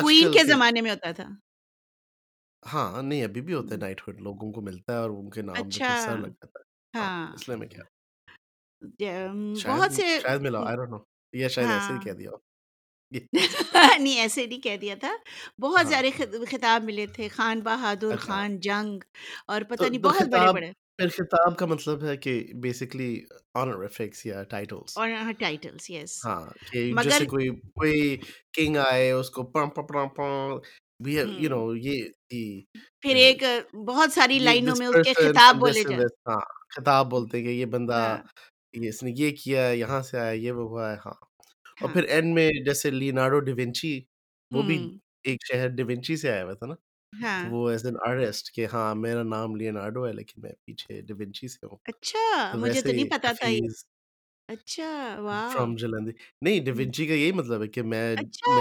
کوئین 0.00 0.32
کے 0.32 0.44
زمانے 0.44 0.80
میں 0.80 0.90
ہوتا 0.90 1.12
تھا 1.12 1.28
ہاں 2.62 3.02
نہیں 3.02 3.24
ابھی 3.24 3.40
بھی 3.40 3.54
ہوتا 3.54 3.74
ہے 3.74 3.80
نائٹ 3.80 4.00
ہوڈ 4.00 4.20
لوگوں 4.20 4.52
کو 4.52 4.60
ملتا 4.60 4.92
ہے 4.92 4.98
اور 4.98 5.10
ان 5.10 5.30
کے 5.30 5.42
نام 5.42 5.56
اچھا 5.56 5.94
ہاں 6.94 7.32
اس 7.34 7.48
لیے 7.48 7.56
میں 7.56 7.68
کیا 7.68 7.84
بہت 9.66 9.92
سے 9.92 10.18
شاید 10.18 10.40
ملا 10.40 10.58
آئی 10.66 10.76
ڈونٹ 10.76 10.90
نو 10.90 10.98
یا 11.32 11.48
شاید 11.48 11.70
ایسے 11.70 11.92
ہی 11.92 11.98
کہہ 11.98 12.12
دیا 12.12 12.30
ہو 12.30 12.36
نہیں 14.00 14.20
ایسے 14.20 14.46
نہیں 14.46 14.60
کہہ 14.60 14.76
دیا 14.76 14.94
تھا۔ 15.00 15.12
بہت 15.58 15.84
ہاں۔ 15.84 15.90
سارے 15.90 16.10
خطاب 16.50 16.84
ملے 16.84 17.06
تھے 17.06 17.28
خان 17.28 17.60
بہادر 17.60 18.12
اچھا۔ 18.12 18.24
خان 18.26 18.58
جنگ 18.60 18.98
اور 19.46 19.62
پتہ 19.62 19.84
نہیں 19.84 19.98
بہت 20.00 20.22
بڑے 20.22 20.28
بالخطاب 20.30 20.54
بڑے۔ 20.54 20.70
خطاب 21.08 21.56
کا 21.58 21.66
مطلب 21.66 22.04
ہے 22.04 22.16
کہ 22.16 22.32
بیسکلی 22.54 23.10
آنرفکس 23.54 24.24
یا 24.26 24.42
ٹائٹلس 24.42 24.96
اور 24.98 25.08
ہاں 25.10 25.32
ٹائٹلس 25.32 25.90
یس 25.90 26.18
ہاں 26.26 26.40
کہ 26.72 26.92
جیسے 27.02 27.26
کوئی 27.26 27.48
کوئی 27.74 28.16
کنگ 28.54 28.76
آئے 28.76 29.10
اس 29.10 29.30
کو 29.30 29.42
پم 29.44 29.70
پم 29.70 29.86
پم 29.86 30.08
پم 30.08 30.58
وی 31.00 31.18
ہیو 31.18 31.26
یو 31.38 31.48
نو 31.50 31.74
یہ 31.76 32.02
the- 32.32 32.80
پھر 33.00 33.16
ایک 33.16 33.42
بہت 33.86 34.12
ساری 34.12 34.38
لائنوں 34.38 34.74
میں 34.78 34.86
اس 34.86 34.94
کے 35.04 35.12
خطاب 35.14 35.56
بولے 35.56 35.80
this 35.80 35.92
and 35.92 36.08
ہاں 36.26 36.40
خطاب 36.76 37.10
بولتے 37.10 37.38
ہیں 37.38 37.44
کہ 37.44 37.50
یہ 37.50 37.66
بندہ 37.66 37.94
ہاں۔ 37.94 38.18
اس 38.74 39.02
نے 39.02 39.10
یہ 39.16 39.30
کیا 39.36 39.66
یہاں 39.72 40.02
سے 40.02 40.18
آیا 40.18 40.30
یہ 40.30 40.52
وہ 40.52 40.68
ہوا 40.68 40.90
ہے 40.92 40.96
ہاں۔ 41.06 41.31
اور 41.82 41.88
ہاں۔ 41.88 41.92
پھر 41.92 42.04
اینڈ 42.06 42.34
میں 42.34 42.50
جیسے 42.66 42.90
لیناڈو 42.92 43.40
ڈیونچی 43.42 44.00
وہ 44.52 44.62
بھی 44.64 44.78
ایک 45.24 45.46
شہر 45.46 45.68
ڈیونچی 45.76 46.16
سے 46.16 46.30
آیا 46.30 46.44
ہوا 46.44 46.54
تھا 46.54 46.66
نا 46.66 46.74
ہاں۔ 47.12 47.44
وہ 47.46 47.68
ایز 47.70 47.86
این 47.86 47.96
آرٹسٹ 48.06 48.52
کہ 48.54 48.66
ہاں 48.72 48.94
میرا 48.96 49.22
نام 49.26 49.56
ہے 50.06 50.12
لیکن 50.14 50.42
میں 50.42 50.52
پیچھے 50.66 51.00
ڈیونچی 51.02 51.48
سے 51.48 51.66
ہوں۔ 51.66 51.78
اچھا 51.86 52.18
مجھے 52.56 52.80
تو 52.82 52.92
نہیں 52.92 53.10
پتا 53.10 53.32
تھا 53.32 53.48
اچھا، 54.48 54.88
کا 57.06 57.14
یہی 57.14 57.32
مطلب 57.32 57.72
کہ 57.72 57.82
میں 57.84 58.16
اچھا۔ 58.16 58.54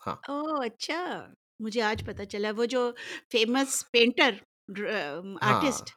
ہاں۔ 0.00 0.16
اچھا۔ 0.64 1.00
مجھے 1.60 1.82
آج 1.82 2.04
پتا 2.06 2.24
چلا 2.24 2.50
وہ 2.56 2.64
جو 2.66 2.90
فیمس 3.32 3.84
پینٹر 3.90 4.32
آرٹسٹ 5.42 5.90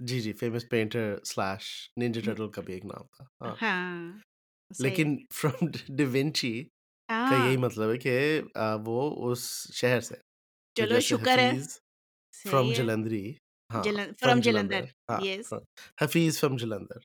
جی 0.00 0.20
جی 0.20 0.32
famous 0.32 0.68
painter 0.70 1.24
slash 1.24 1.66
ninja 1.96 2.20
turtle 2.24 2.48
کا 2.50 2.62
بھی 2.62 2.74
ایک 2.74 2.84
نام 2.84 3.06
تھا۔ 3.06 3.24
ہاں۔ 3.62 4.18
لیکن 4.70 5.16
فرام 5.32 5.66
ڈیونچی 5.96 6.52
کا 7.08 7.46
یہی 7.46 7.56
مطلب 7.56 7.92
ہے 7.92 7.96
کہ 7.98 8.42
وہ 8.86 8.98
اس 9.30 9.40
شہر 9.72 10.00
سے 10.00 10.14
چلو 10.76 11.00
شکر 11.00 11.38
ہے۔ 11.38 11.50
فرام 12.44 12.72
جلندری 12.72 13.32
ہاں، 13.70 13.82
فرام 14.20 14.40
جلندر 14.40 14.84
ہاں، 15.08 15.20
حفیظ 16.00 16.38
فرام 16.40 16.56
جلندر۔ 16.56 16.98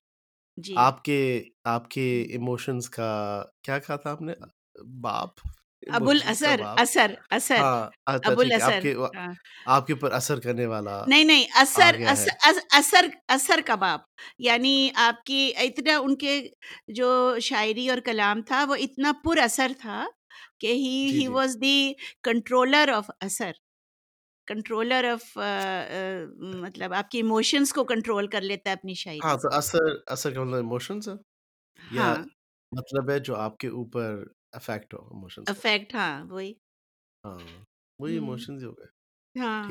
آپ 0.77 1.03
کے 1.03 1.19
آپ 1.63 1.89
کے 1.89 2.21
ایموشنز 2.29 2.89
کا 2.89 3.09
کیا 3.61 3.79
کہا 3.79 3.95
تھا 3.95 4.11
آپ 4.11 4.21
نے؟ 4.21 4.33
باپ۔ 5.01 5.29
ابو 5.91 6.09
الاثر 6.09 6.61
اثر 6.77 7.13
اثر 7.29 7.55
ابو 8.05 8.41
الاثر 8.41 8.85
ہاں۔ 9.15 9.31
آپ 9.65 9.87
کے 9.87 9.93
اوپر 9.93 10.11
اثر 10.11 10.39
کرنے 10.39 10.65
والا 10.65 11.03
نہیں 11.07 11.23
نہیں 11.23 11.45
اثر 11.55 11.95
اثر 12.71 13.07
اثر 13.27 13.59
کباب 13.65 13.99
یعنی 14.37 14.89
آپ 14.95 15.23
کی 15.23 15.51
اتنا 15.57 15.97
ان 15.97 16.15
کے 16.15 16.47
جو 16.87 17.39
شاعری 17.41 17.89
اور 17.89 17.97
کلام 17.97 18.41
تھا 18.41 18.65
وہ 18.69 18.75
اتنا 18.75 19.11
پر 19.25 19.37
اثر 19.37 19.71
تھا 19.79 20.05
کہ 20.59 20.67
ہی 20.67 20.79
جی، 20.79 21.13
ہی 21.13 21.19
جی۔ 21.19 21.27
واز 21.27 21.57
دی 21.61 21.93
کنٹرولر 22.23 22.89
آف 22.89 23.11
اثر۔ 23.19 23.51
کنٹرولر 24.47 25.03
آف 25.03 25.37
مطلب 26.37 26.93
آپ 26.93 27.09
کی 27.11 27.17
ایموشنس 27.17 27.73
کو 27.73 27.83
کنٹرول 27.83 28.27
کر 28.27 28.41
لیتا 28.41 28.69
ہے 28.69 28.75
اپنی 28.75 28.93
شاعری 28.93 29.19
ہاں، 29.23 29.35
اثر 29.51 29.79
اثر 30.07 30.33
کا 30.33 30.43
مطلب 30.43 30.55
ایموشنز 30.55 31.09
ہے؟ 31.09 31.13
ہاں۔ 31.97 32.15
مطلب 32.71 33.09
ہے 33.09 33.19
جو 33.19 33.35
آپ 33.35 33.57
کے 33.57 33.67
اوپر 33.67 34.23
افیکٹ 34.53 34.93
ہو 34.93 34.99
ایموشن 35.07 35.43
افیکٹ 35.47 35.93
ہاں 35.95 36.25
وہی 36.25 36.51
ہاں 37.23 37.37
وہی 37.99 38.13
ایموشنز 38.13 38.63
ہو 38.65 38.71
گئے 38.71 39.41
ہاں 39.41 39.69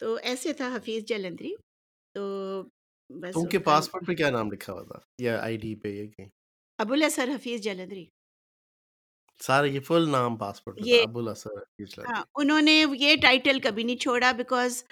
تو 0.00 0.14
ایسے 0.22 0.52
تھا 0.52 0.68
حفیظ 0.76 1.04
جلندری 1.04 1.54
تو 2.14 2.22
بس 3.10 3.34
تم 3.34 3.48
کے 3.48 3.58
پاسپورٹ 3.58 4.06
پہ 4.06 4.14
کیا 4.14 4.30
نام 4.30 4.50
لکھا 4.52 4.72
ہوا 4.72 4.82
تھا 4.82 4.98
یا 5.18 5.40
آئی 5.40 5.56
ڈی 5.56 5.74
پہ 5.74 5.88
یا 5.88 6.06
کہیں 6.06 6.28
ابو 6.78 6.92
الاسر 6.92 7.28
حفیظ 7.34 7.60
جلندری 7.60 8.06
سارے 9.40 9.68
یہ 9.68 9.80
فل 9.80 10.08
نام 10.08 10.36
پاسپورٹ 10.36 10.78
یہ 10.84 11.02
ابو 11.02 11.18
الاسر 11.18 11.58
حفیظ 11.58 11.98
ہاں 11.98 12.22
انہوں 12.34 12.62
نے 12.62 12.84
یہ 12.92 13.16
ٹائٹل 13.22 13.60
کبھی 13.60 13.82
نہیں 13.82 13.96
چھوڑا 13.96 14.32
بیکاز 14.32 14.82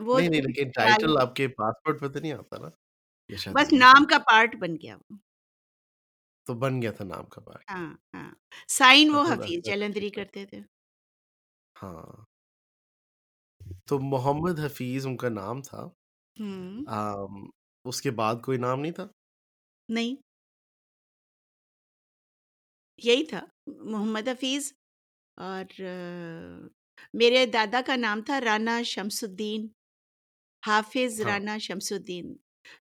وہ 0.00 0.18
نہیں 0.18 0.28
نہیں 0.28 0.42
لیکن 0.42 0.70
ٹائٹل 0.70 1.18
آپ 1.20 1.34
کے 1.36 1.48
پاسپورٹ 1.56 2.00
پہ 2.00 2.08
تو 2.08 2.20
نہیں 2.20 2.32
آتا 2.32 2.58
نا 2.58 2.68
بس 3.52 3.72
نام 3.72 4.04
کا 4.04 4.18
پارٹ 4.18 4.56
بن 4.56 4.74
گیا 4.76 4.96
وہ 4.96 5.16
تو 6.46 6.54
بن 6.54 6.80
گیا 6.82 6.90
تھا 6.92 7.04
نام 7.04 7.26
کا 7.26 7.40
باغ 7.40 7.60
ہاں، 7.70 8.30
سائن 8.68 9.14
وہ 9.14 9.22
حفیظ 9.30 9.64
جلندری 9.64 10.10
کرتے 10.10 10.44
تھے 10.46 10.60
ہاں 11.76 12.24
تو 13.86 13.98
محمد 13.98 14.58
حفیظ 14.58 15.06
ان 15.06 15.16
کا 15.16 15.28
نام 15.30 15.62
تھا 15.62 15.88
اس 17.84 18.00
کے 18.02 18.10
بعد 18.10 18.36
کوئی 18.44 18.58
نام 18.58 18.80
نہیں 18.80 18.92
تھا 18.92 19.06
نہیں 19.88 20.14
یہی 22.98 23.24
تھا 23.26 23.40
محمد 23.66 24.28
حفیظ 24.28 24.72
اور 25.38 25.80
میرے 27.14 27.44
دادا 27.46 27.80
کا 27.86 27.96
نام 27.96 28.22
تھا 28.22 28.40
رانا 28.40 28.80
شمس 28.84 29.22
الدین 29.24 29.66
حافظ 30.62 31.20
رانا 31.20 31.56
شمس 31.58 31.92
الدین 31.92 32.34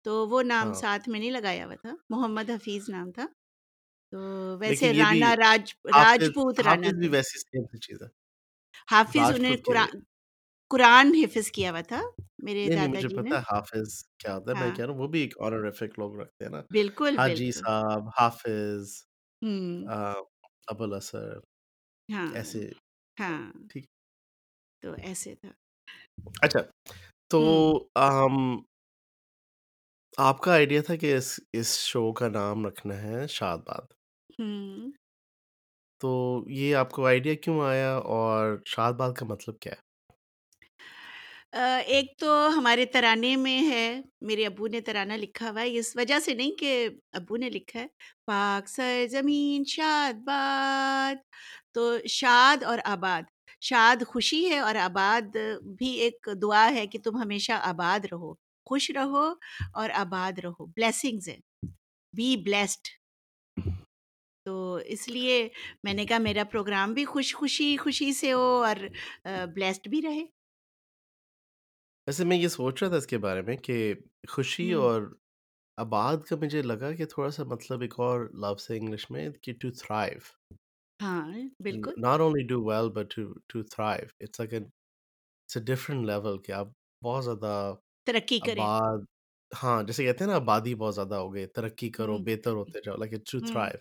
تو 0.02 0.26
وہ 0.28 0.42
نام 0.42 0.72
ساتھ 0.74 1.08
میں 1.08 1.18
نہیں 1.20 1.30
لگایا 1.30 1.66
ہوا 1.66 1.74
تھا 1.74 1.94
محمد 2.10 2.50
حفیظ 2.50 2.88
نام 2.90 3.10
تھا 3.12 3.26
تو 4.12 4.18
ویسے 4.60 4.92
رانا 4.94 5.30
راج 5.36 5.64
راجپوت 5.94 6.60
رانا 6.60 6.90
بھی 6.92 7.08
ویسے 7.08 7.38
سیم 7.40 7.64
چیز 7.78 8.02
ہے 8.02 8.08
حافظ 8.88 9.30
انہیں 9.30 9.56
قرآن 10.70 11.12
حفظ 11.16 11.50
کیا 11.50 11.70
ہوا 11.70 11.80
تھا 11.82 12.00
میرے 12.44 12.68
دادا 12.70 13.00
جی 13.00 13.08
نے۔ 13.18 13.18
پتہ 13.18 13.34
حافظ 13.46 13.88
کیا 14.18 14.34
ہوتا 14.34 14.50
ہے 14.50 14.56
میں 14.56 14.70
ہاں۔ 14.70 14.72
کہہ 14.72 14.84
رہا 14.84 14.92
ہوں 14.92 15.00
وہ 15.00 15.08
بھی 15.08 15.20
ایک 15.20 15.34
آنریفک 15.40 15.98
لوگ 15.98 16.18
رکھتے 16.20 16.44
ہیں 16.44 16.52
نا۔ 16.52 16.60
بالکل 16.70 17.14
ہاں 17.18 17.18
حاجی 17.18 17.50
صاحب 17.52 18.08
حافظ 18.18 18.88
ابو 20.68 20.84
الاسر 20.84 21.38
ہاں، 22.08 22.32
ایسے 22.32 22.70
ہاں۔ 23.16 23.42
تو 24.82 24.92
ایسے 25.00 25.34
تھا۔ 25.36 25.50
اچھا 26.42 26.60
تو 27.30 27.40
آپ 30.18 30.40
کا 30.40 30.52
آئیڈیا 30.52 30.82
تھا 30.82 30.96
کہ 30.96 31.16
اس 31.16 31.40
اس 31.52 31.78
شو 31.78 32.12
کا 32.12 32.28
نام 32.28 32.66
رکھنا 32.66 33.02
ہے 33.02 33.26
شاد 33.28 33.58
باد۔ 33.58 33.86
تو 36.00 36.10
یہ 36.50 36.74
آپ 36.76 36.90
کو 36.90 37.06
آئیڈیا 37.06 37.34
کیوں 37.34 37.60
آیا 37.60 37.96
اور 38.14 38.58
شاد 38.66 38.92
باد 38.92 39.12
کا 39.12 39.26
مطلب 39.26 39.58
کیا 39.58 39.72
ہے؟ 39.72 39.82
ایک 41.86 42.18
تو 42.18 42.48
ہمارے 42.56 42.84
ترانے 42.86 43.36
میں 43.36 43.58
ہے 43.70 44.00
میرے 44.20 44.46
ابو 44.46 44.66
نے 44.66 44.80
ترانہ 44.80 45.12
لکھا 45.12 45.50
ہوا 45.50 45.60
ہے 45.60 45.78
اس 45.78 45.96
وجہ 45.96 46.18
سے 46.20 46.34
نہیں 46.34 46.52
کہ 46.52 46.88
ابو 47.12 47.36
نے 47.36 47.50
لکھا 47.50 47.80
ہے۔ 47.80 47.86
پاک 48.26 48.68
سر 48.68 49.06
زمین 49.10 49.64
شاد 49.66 50.14
باد۔ 50.24 51.16
تو 51.74 51.82
شاد 52.08 52.62
اور 52.62 52.78
آباد۔ 52.84 53.22
شاد 53.60 54.02
خوشی 54.06 54.50
ہے 54.50 54.58
اور 54.58 54.74
آباد 54.74 55.36
بھی 55.78 55.90
ایک 55.98 56.28
دعا 56.42 56.70
ہے 56.74 56.86
کہ 56.86 56.98
تم 57.04 57.16
ہمیشہ 57.16 57.52
آباد 57.52 58.04
رہو۔ 58.12 58.34
خوش 58.66 58.90
رہو 58.90 59.24
اور 59.74 59.90
آباد 59.94 60.38
رہو۔ 60.38 60.66
بلیسنگز 60.66 61.28
ہیں۔ 61.28 61.40
بی 62.14 62.36
بلیسڈ 62.36 62.88
تو 64.46 64.54
اس 64.86 65.08
لیے 65.08 65.48
میں 65.84 65.94
نے 65.94 66.04
کہا 66.06 66.18
میرا 66.18 66.44
پروگرام 66.44 66.94
بھی 66.94 67.04
خوش 67.04 67.34
خوشی 67.34 67.76
خوشی 67.76 68.12
سے 68.12 68.32
ہو 68.32 68.64
اور 68.64 68.76
بلیسڈ 69.54 69.88
بھی 69.88 70.02
رہے۔ 70.02 70.24
ویسے 72.06 72.24
میں 72.24 72.36
یہ 72.36 72.48
سوچ 72.48 72.82
رہا 72.82 72.88
تھا 72.90 72.96
اس 72.96 73.06
کے 73.06 73.18
بارے 73.18 73.42
میں 73.42 73.56
کہ 73.56 73.94
خوشی 74.28 74.72
اور 74.72 75.02
آباد 75.78 76.16
کا 76.28 76.36
مجھے 76.36 76.62
لگا 76.62 76.92
کہ 76.92 77.04
تھوڑا 77.04 77.30
سا 77.30 77.44
مطلب 77.44 77.80
ایک 77.80 77.94
اور 77.98 78.20
لفظ 78.34 78.70
ہے 78.70 78.76
انگلش 78.76 79.10
میں 79.10 79.28
کہ 79.42 79.52
ٹو 79.52 79.70
تھرائیو 79.70 80.18
ہاں 81.02 81.22
بالکل۔ 81.62 81.94
Not 81.98 82.20
only 82.20 82.46
do 82.46 82.62
well 82.64 82.88
but 82.90 83.14
to 83.46 83.62
thrive 83.62 84.06
it's 84.20 84.40
a 84.40 85.60
different 85.64 86.06
level 86.06 86.38
کہ 86.42 86.52
آپ 86.52 86.68
بہت 87.04 87.24
زیادہ 87.24 87.52
ترقی 88.06 88.38
کرے 88.40 88.66
آباد 88.66 88.98
ہاں 89.52 89.82
جیسے 89.82 90.04
کہتے 90.04 90.24
ہیں 90.24 90.30
نا 90.30 90.36
آبادی 90.36 90.74
بہت 90.74 90.94
زیادہ 90.94 91.14
ہو 91.14 91.32
گئی 91.34 91.46
ترقی 91.50 91.90
کرو 91.90 92.18
بہتر 92.20 92.52
ہوتے 92.54 92.80
جاؤ 92.80 92.96
لائک 92.96 93.12
ٹو 93.26 93.40
تھرائیو 93.42 93.78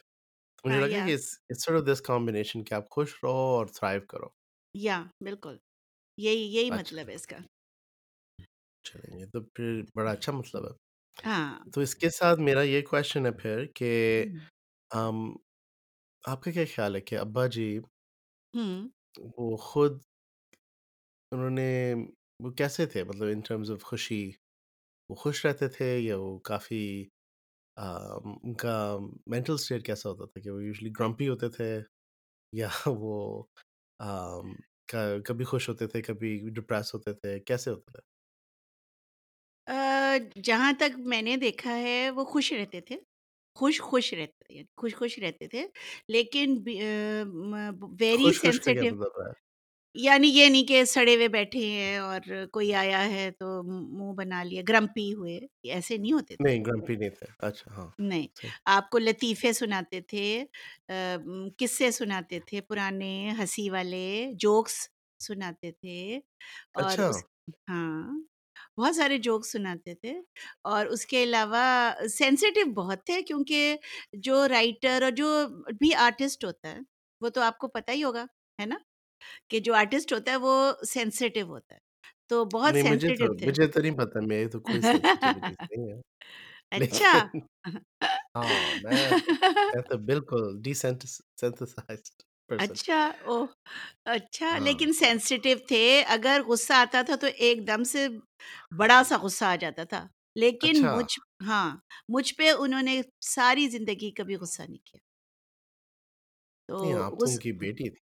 مجھے 0.64 0.80
ہاں، 0.80 0.82
لگا 0.82 1.02
کہ 1.02 1.14
اس 1.14 1.26
سارٹ 1.60 1.78
آف 1.78 1.88
دس 1.88 2.02
کمبینیشن 2.04 2.64
کہ 2.64 2.74
آپ 2.74 2.90
خوش 2.92 3.16
رہو 3.24 3.32
اور 3.52 3.68
تھرائیو 3.70 4.02
کرو۔ 4.10 4.30
یا 4.76 4.98
بالکل۔ 5.22 5.56
یہی 6.18 6.44
یہی 6.56 6.70
اچھا۔ 6.70 6.74
مطلب 6.74 7.10
ہے 7.10 7.16
اس 7.16 7.28
کا۔ 7.28 7.38
چلیں 8.86 9.18
گے 9.20 9.26
تو 9.28 9.42
پھر 9.46 9.68
بڑا 9.96 10.12
اچھا 10.12 10.32
مطلب 10.32 10.66
ہے۔ 10.66 10.74
ہاں۔ 11.18 11.66
تو 11.74 11.82
اس 11.82 11.96
کے 11.96 12.10
ساتھ 12.12 12.40
میرا 12.40 12.62
یہ 12.64 12.82
کوشچن 12.84 13.26
ہے 13.26 13.32
پھر 13.34 13.66
کہ 13.76 13.92
ام، 14.92 15.18
آپ 16.24 16.44
کا 16.44 16.52
کیا 16.52 16.66
خیال 16.76 16.96
ہے 16.96 17.02
کہ 17.02 17.18
ابا 17.20 17.48
جی 17.50 17.68
وہ 19.36 19.56
خود 19.60 19.94
انہوں 21.32 21.50
نے 21.52 21.70
وہ 22.40 22.50
کیسے 22.52 22.86
تھے؟ 22.86 23.04
مطلب 23.04 23.28
ان 23.28 23.40
ٹرمز 23.42 23.72
آف 23.72 23.84
خوشی 23.84 24.22
وہ 25.10 25.16
خوش 25.16 25.46
رہتے 25.46 25.68
تھے 25.70 25.90
یا 26.00 26.18
وہ 26.18 26.38
کافی 26.44 26.84
ان 27.78 28.54
کا 28.56 28.76
مینٹل 29.28 29.54
اسٹیٹ 29.54 29.86
کیسا 29.86 30.10
ہوتا 30.10 30.26
تھا 30.26 30.42
کہ 30.42 30.52
وہ 30.52 30.64
یوزلی 30.64 30.92
گرمپی 31.00 31.30
ہوتے 31.30 31.50
تھے 31.52 31.70
یا 32.54 32.70
وہ 32.88 33.16
کبھی 35.26 35.46
خوش 35.46 35.70
ہوتے 35.70 35.88
تھے 35.88 36.02
کبھی 36.04 36.32
ڈپریس 36.56 36.94
ہوتے 36.94 37.14
تھے 37.14 37.40
کیسے 37.42 37.72
ہوتے 37.72 37.92
تھے؟ 37.92 38.02
جہاں 40.44 40.72
تک 40.74 40.98
میں 41.06 41.22
نے 41.22 41.36
دیکھا 41.38 41.78
ہے 41.78 42.10
وہ 42.12 42.24
خوش 42.26 42.52
رہتے 42.54 42.82
تھے۔ 42.82 42.96
خوش 43.56 43.82
خوش 43.82 44.14
رہتے 44.14 44.44
تھے 44.46 44.64
خوش 44.78 44.96
خوش 44.96 45.18
رہتے 45.20 45.48
تھے۔ 45.48 45.66
لیکن 46.10 46.58
ویری 48.00 48.32
خوش 48.34 48.42
سینسیٹیو 48.42 48.94
یعنی 49.96 50.28
یہ 50.30 50.50
نہیں 50.50 50.64
کہ 50.64 50.84
سڑے 50.86 51.16
ہوئے 51.16 51.28
بیٹھے 51.28 51.60
ہیں 51.66 51.98
اور 51.98 52.22
کوئی 52.52 52.74
آیا 52.76 53.04
ہے 53.10 53.30
تو 53.40 53.62
منہ 53.64 54.14
بنا 54.14 54.42
لیا 54.44 54.62
گرمپی 54.70 55.14
ہوئے 55.14 55.40
ایسے 55.72 55.98
نہیں 55.98 56.14
ہوتے 56.14 56.36
تھے۔ 56.36 56.44
نہیں 56.44 56.64
گرمپی 56.66 56.96
نہیں 56.96 57.10
تھے۔ 57.10 57.26
اچھا 57.40 57.72
ہاں 57.76 57.90
نہیں 58.02 58.28
آپ 58.68 58.90
کو 58.90 59.00
لطیفے 59.00 59.52
سناتے 59.54 60.02
تھے 60.02 60.26
قصے 61.60 61.92
سناتے 61.92 62.40
تھے 62.40 62.62
پرانے 62.62 63.14
ہنسی 63.40 63.70
والے 63.70 64.06
جوکس 64.40 64.76
سناتے 65.20 65.72
تھے 65.72 66.20
اور 66.76 66.98
اچھا۔ 66.98 67.10
ہاں 67.70 68.20
بہت 68.78 68.96
سارے 68.96 69.18
جوک 69.18 69.46
سناتے 69.46 69.94
تھے 69.96 70.14
اور 70.64 70.86
اس 70.88 71.06
کے 71.06 71.24
علاوہ 71.24 71.64
سینسیٹیو 72.10 72.72
بہت 72.74 73.06
تھے 73.06 73.22
کیونکہ 73.22 73.76
جو 74.22 74.48
رائٹر 74.48 75.02
اور 75.02 75.12
جو 75.12 75.30
بھی 75.80 75.94
آرٹسٹ 76.00 76.46
ہوتا 76.46 76.72
ہے 76.72 76.80
وہ 77.22 77.30
تو 77.30 77.42
آپ 77.42 77.58
کو 77.58 77.68
پتہ 77.70 77.92
ہی 77.92 78.04
ہوگا 78.04 78.26
ہے 78.60 78.66
نا؟ 78.66 78.78
کہ 79.50 79.60
جو 79.62 79.74
آرٹسٹ 79.76 80.14
ہوتا 80.14 80.32
ہے 80.32 80.38
وہ 80.40 80.56
سینسیٹیو 80.88 81.48
ہوتا 81.48 81.76
ہے۔ 81.76 81.80
تو 82.30 82.44
بہت 82.52 82.76
مجھے 82.84 83.10
تو 83.12 83.26
سینسیٹیو 83.26 83.34
تھے 83.36 83.50
نہیں 83.76 83.98
پتا 83.98 84.20
تو 84.48 84.60
کوئی 84.62 84.82
اچھا۔ 86.72 87.14
لیکن 87.14 87.40
ہاں، 88.36 88.50
بالکل 90.06 90.44
اچھا 92.60 93.00
او 93.26 93.38
اچھا 94.08 94.50
ہاں۔ 94.54 94.60
لیکن 94.60 94.94
سینسیٹیو 94.94 95.58
تھے۔ 95.68 95.84
اگر 96.08 96.42
غصہ 96.48 96.74
آتا 96.76 97.02
تھا 97.02 97.16
تو 97.16 97.28
ایک 97.38 97.68
دم 97.68 97.84
سے 97.84 98.08
بڑا 98.78 99.02
سا 99.06 99.18
غصہ 99.18 99.46
آ 99.46 99.56
جاتا 99.56 99.84
تھا۔ 99.84 100.06
لیکن 100.36 100.76
اچھا۔ 100.78 100.92
مجھ 100.92 101.14
ہاں 101.48 101.70
مجھ 102.10 102.34
پہ 102.36 102.52
انہوں 102.58 102.82
نے 102.82 103.02
ساری 103.28 103.68
زندگی 103.70 104.12
کبھی 104.12 104.36
غصہ 104.36 104.62
نہیں 104.62 104.86
کیا۔ 104.86 105.00
تو 106.70 106.78
ان 107.20 107.38
کی 107.38 107.52
بیٹی 107.54 107.90
تھی 107.90 108.02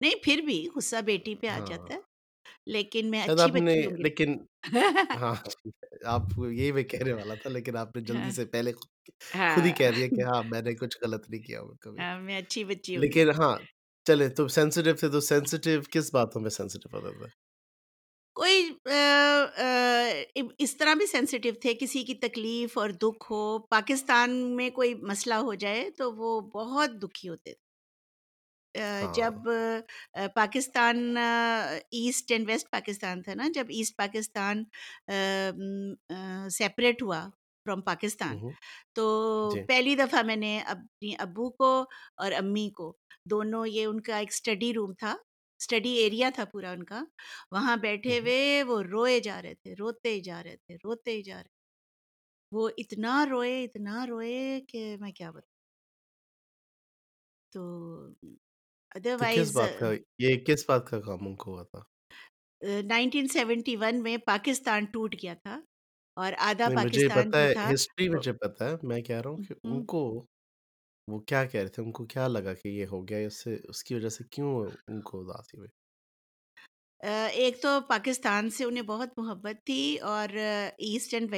نہیں 0.00 0.14
پھر 0.22 0.40
بھی 0.40 0.66
غصہ 0.76 1.00
بیٹی 1.04 1.34
پہ 1.34 1.46
آ 1.48 1.58
جاتا 1.60 1.94
ہے 1.94 2.00
لیکن 2.66 3.10
میں 3.10 3.22
اچھی 3.22 3.50
آپ 3.50 3.54
نے 3.56 3.74
لیکن 3.98 4.36
ہاں 5.14 5.34
آپ 6.06 6.22
یہی 6.38 6.70
میں 6.72 6.82
کہنے 6.84 7.12
والا 7.12 7.34
تھا 7.34 7.50
لیکن 7.50 7.76
آپ 7.76 7.96
نے 7.96 8.02
جلدی 8.02 8.30
سے 8.30 8.44
پہلے 8.46 8.72
خود 8.72 9.66
ہی 9.66 9.72
کہہ 9.72 9.90
دیا 9.90 10.08
کہ 10.08 10.22
ہاں 10.22 10.42
میں 10.44 10.62
نے 10.62 10.74
کچھ 10.74 10.96
غلط 11.02 11.28
نہیں 11.30 11.42
کیا 11.42 11.60
میں 12.18 12.36
اچھی 12.38 12.64
بچی 12.64 12.96
ہوں 12.96 13.02
لیکن 13.02 13.30
ہاں 13.40 13.56
چلے 14.06 14.28
تھے 14.28 15.08
تو 15.08 15.20
کس 15.92 16.12
باتوں 16.12 16.40
میں 16.42 16.50
ہوتا 16.50 17.10
تھا 17.10 17.26
کوئی 18.36 18.70
اس 20.58 20.76
طرح 20.76 20.94
بھی 20.94 21.06
سینسٹیو 21.06 21.52
تھے 21.62 21.74
کسی 21.74 22.02
کی 22.04 22.14
تکلیف 22.14 22.78
اور 22.78 22.90
دکھ 23.02 23.30
ہو 23.30 23.58
پاکستان 23.70 24.36
میں 24.56 24.68
کوئی 24.70 24.94
مسئلہ 25.02 25.34
ہو 25.40 25.54
جائے 25.54 25.90
تو 25.90 26.12
وہ 26.12 26.40
بہت 26.54 27.02
دکھی 27.02 27.28
ہوتے 27.28 27.52
تھے 27.52 27.66
جب 29.14 29.34
ہاں۔ 29.46 30.28
Pakistan 30.34 31.16
east 31.16 32.32
and 32.32 32.48
west 32.48 32.70
Pakistan 32.70 33.22
تھا 33.22 33.34
نا 33.34 33.48
جب 33.54 33.66
ایسٹ 33.68 33.96
پاکستان 33.96 34.62
سیپریٹ 36.50 37.02
ہوا 37.02 37.20
فرام 37.66 37.80
پاکستان 37.82 38.38
تو 38.94 39.06
جی۔ 39.46 39.62
پہلی 39.66 39.94
دفعہ 39.96 40.22
میں 40.22 40.36
نے 40.36 40.58
اپنی 40.66 41.14
ابو 41.18 41.50
کو 41.52 41.70
اور 42.16 42.32
امی 42.32 42.68
کو 42.70 42.92
دونوں 43.30 43.66
یہ 43.66 43.84
ان 43.86 44.00
کا 44.00 44.18
ایک 44.18 44.28
اسٹڈی 44.32 44.72
روم 44.74 44.92
تھا 44.94 45.14
اسٹڈی 45.60 45.92
ایریا 45.98 46.30
تھا 46.34 46.44
پورا 46.44 46.70
ان 46.70 46.84
کا 46.84 47.02
وہاں 47.52 47.76
بیٹھے 47.76 48.18
ہوئے 48.20 48.38
وہ 48.62 48.82
روئے 48.82 49.20
جا 49.20 49.40
رہے 49.42 49.54
تھے 49.54 49.74
روتے 49.74 50.08
ہی 50.10 50.20
جا 50.22 50.42
رہے 50.42 50.56
تھے 50.56 50.76
روتے 50.76 51.10
ہی 51.10 51.22
جا 51.22 51.36
رہے 51.36 51.42
تھے۔ 51.44 51.56
وہ 52.52 52.68
اتنا 52.78 53.24
روئے 53.30 53.64
اتنا 53.64 54.06
روئے 54.06 54.38
کہ 54.68 54.96
میں 55.00 55.12
کیا 55.12 55.30
بتاؤں۔ 55.30 55.42
تو 57.52 57.60
کس 58.92 59.52
بات 59.52 59.68
uh 59.68 59.78
کا 59.78 59.92
یہ 60.18 60.38
کس 60.46 60.64
بات 60.68 60.86
کا 60.86 61.00
کام 61.00 61.26
ان 61.26 61.36
کو 61.36 61.50
ہوا 61.52 61.62
تھا؟ 61.62 61.80
نائنٹین 62.84 63.28
سیونٹی 63.28 63.76
ون 63.76 64.02
میں 64.02 64.16
پاکستان 64.26 64.84
ٹوٹ 64.84 65.14
گیا 65.22 65.34
تھا 65.34 65.60
اور 66.16 66.32
آدھا 66.38 66.68
مجھے 66.74 67.08
پتا 67.08 67.40
ہے 67.40 67.52
ہسٹری 67.72 68.08
مجھے 68.08 68.32
پتا 68.32 68.70
ہے 68.70 68.74
میں 68.82 69.00
کہہ 69.02 69.20
رہا 69.20 69.30
ہوں 69.30 69.42
کہ 69.44 69.54
ان 69.64 69.84
کو 69.86 70.00
وہ 71.08 71.18
کیا 71.20 71.44
کہہ 71.44 71.60
رہے 71.60 71.68
تھے 71.68 71.82
ان 71.82 71.92
کو 71.92 72.04
کیا 72.06 72.26
لگا 72.28 72.54
کہ 72.54 72.68
یہ 72.68 72.86
ہو 72.86 73.08
گیا 73.08 73.18
اس 73.18 73.42
سے 73.44 73.56
اس 73.68 73.82
کی 73.84 73.94
وجہ 73.94 74.08
سے 74.08 74.24
کیوں 74.30 74.54
ان 74.88 75.00
کو 75.00 75.20
اداسی 75.20 75.58
ہوئی 75.58 75.68
ایک 77.34 77.60
تو 77.62 77.78
پاکستان 77.88 78.50
سے 78.50 78.64
انہیں 78.64 78.82
بہت 78.82 79.08
محبت 79.16 79.64
تھی 79.66 79.82
اور 80.04 80.28
ایسٹ 80.28 81.14
اینڈ 81.14 81.34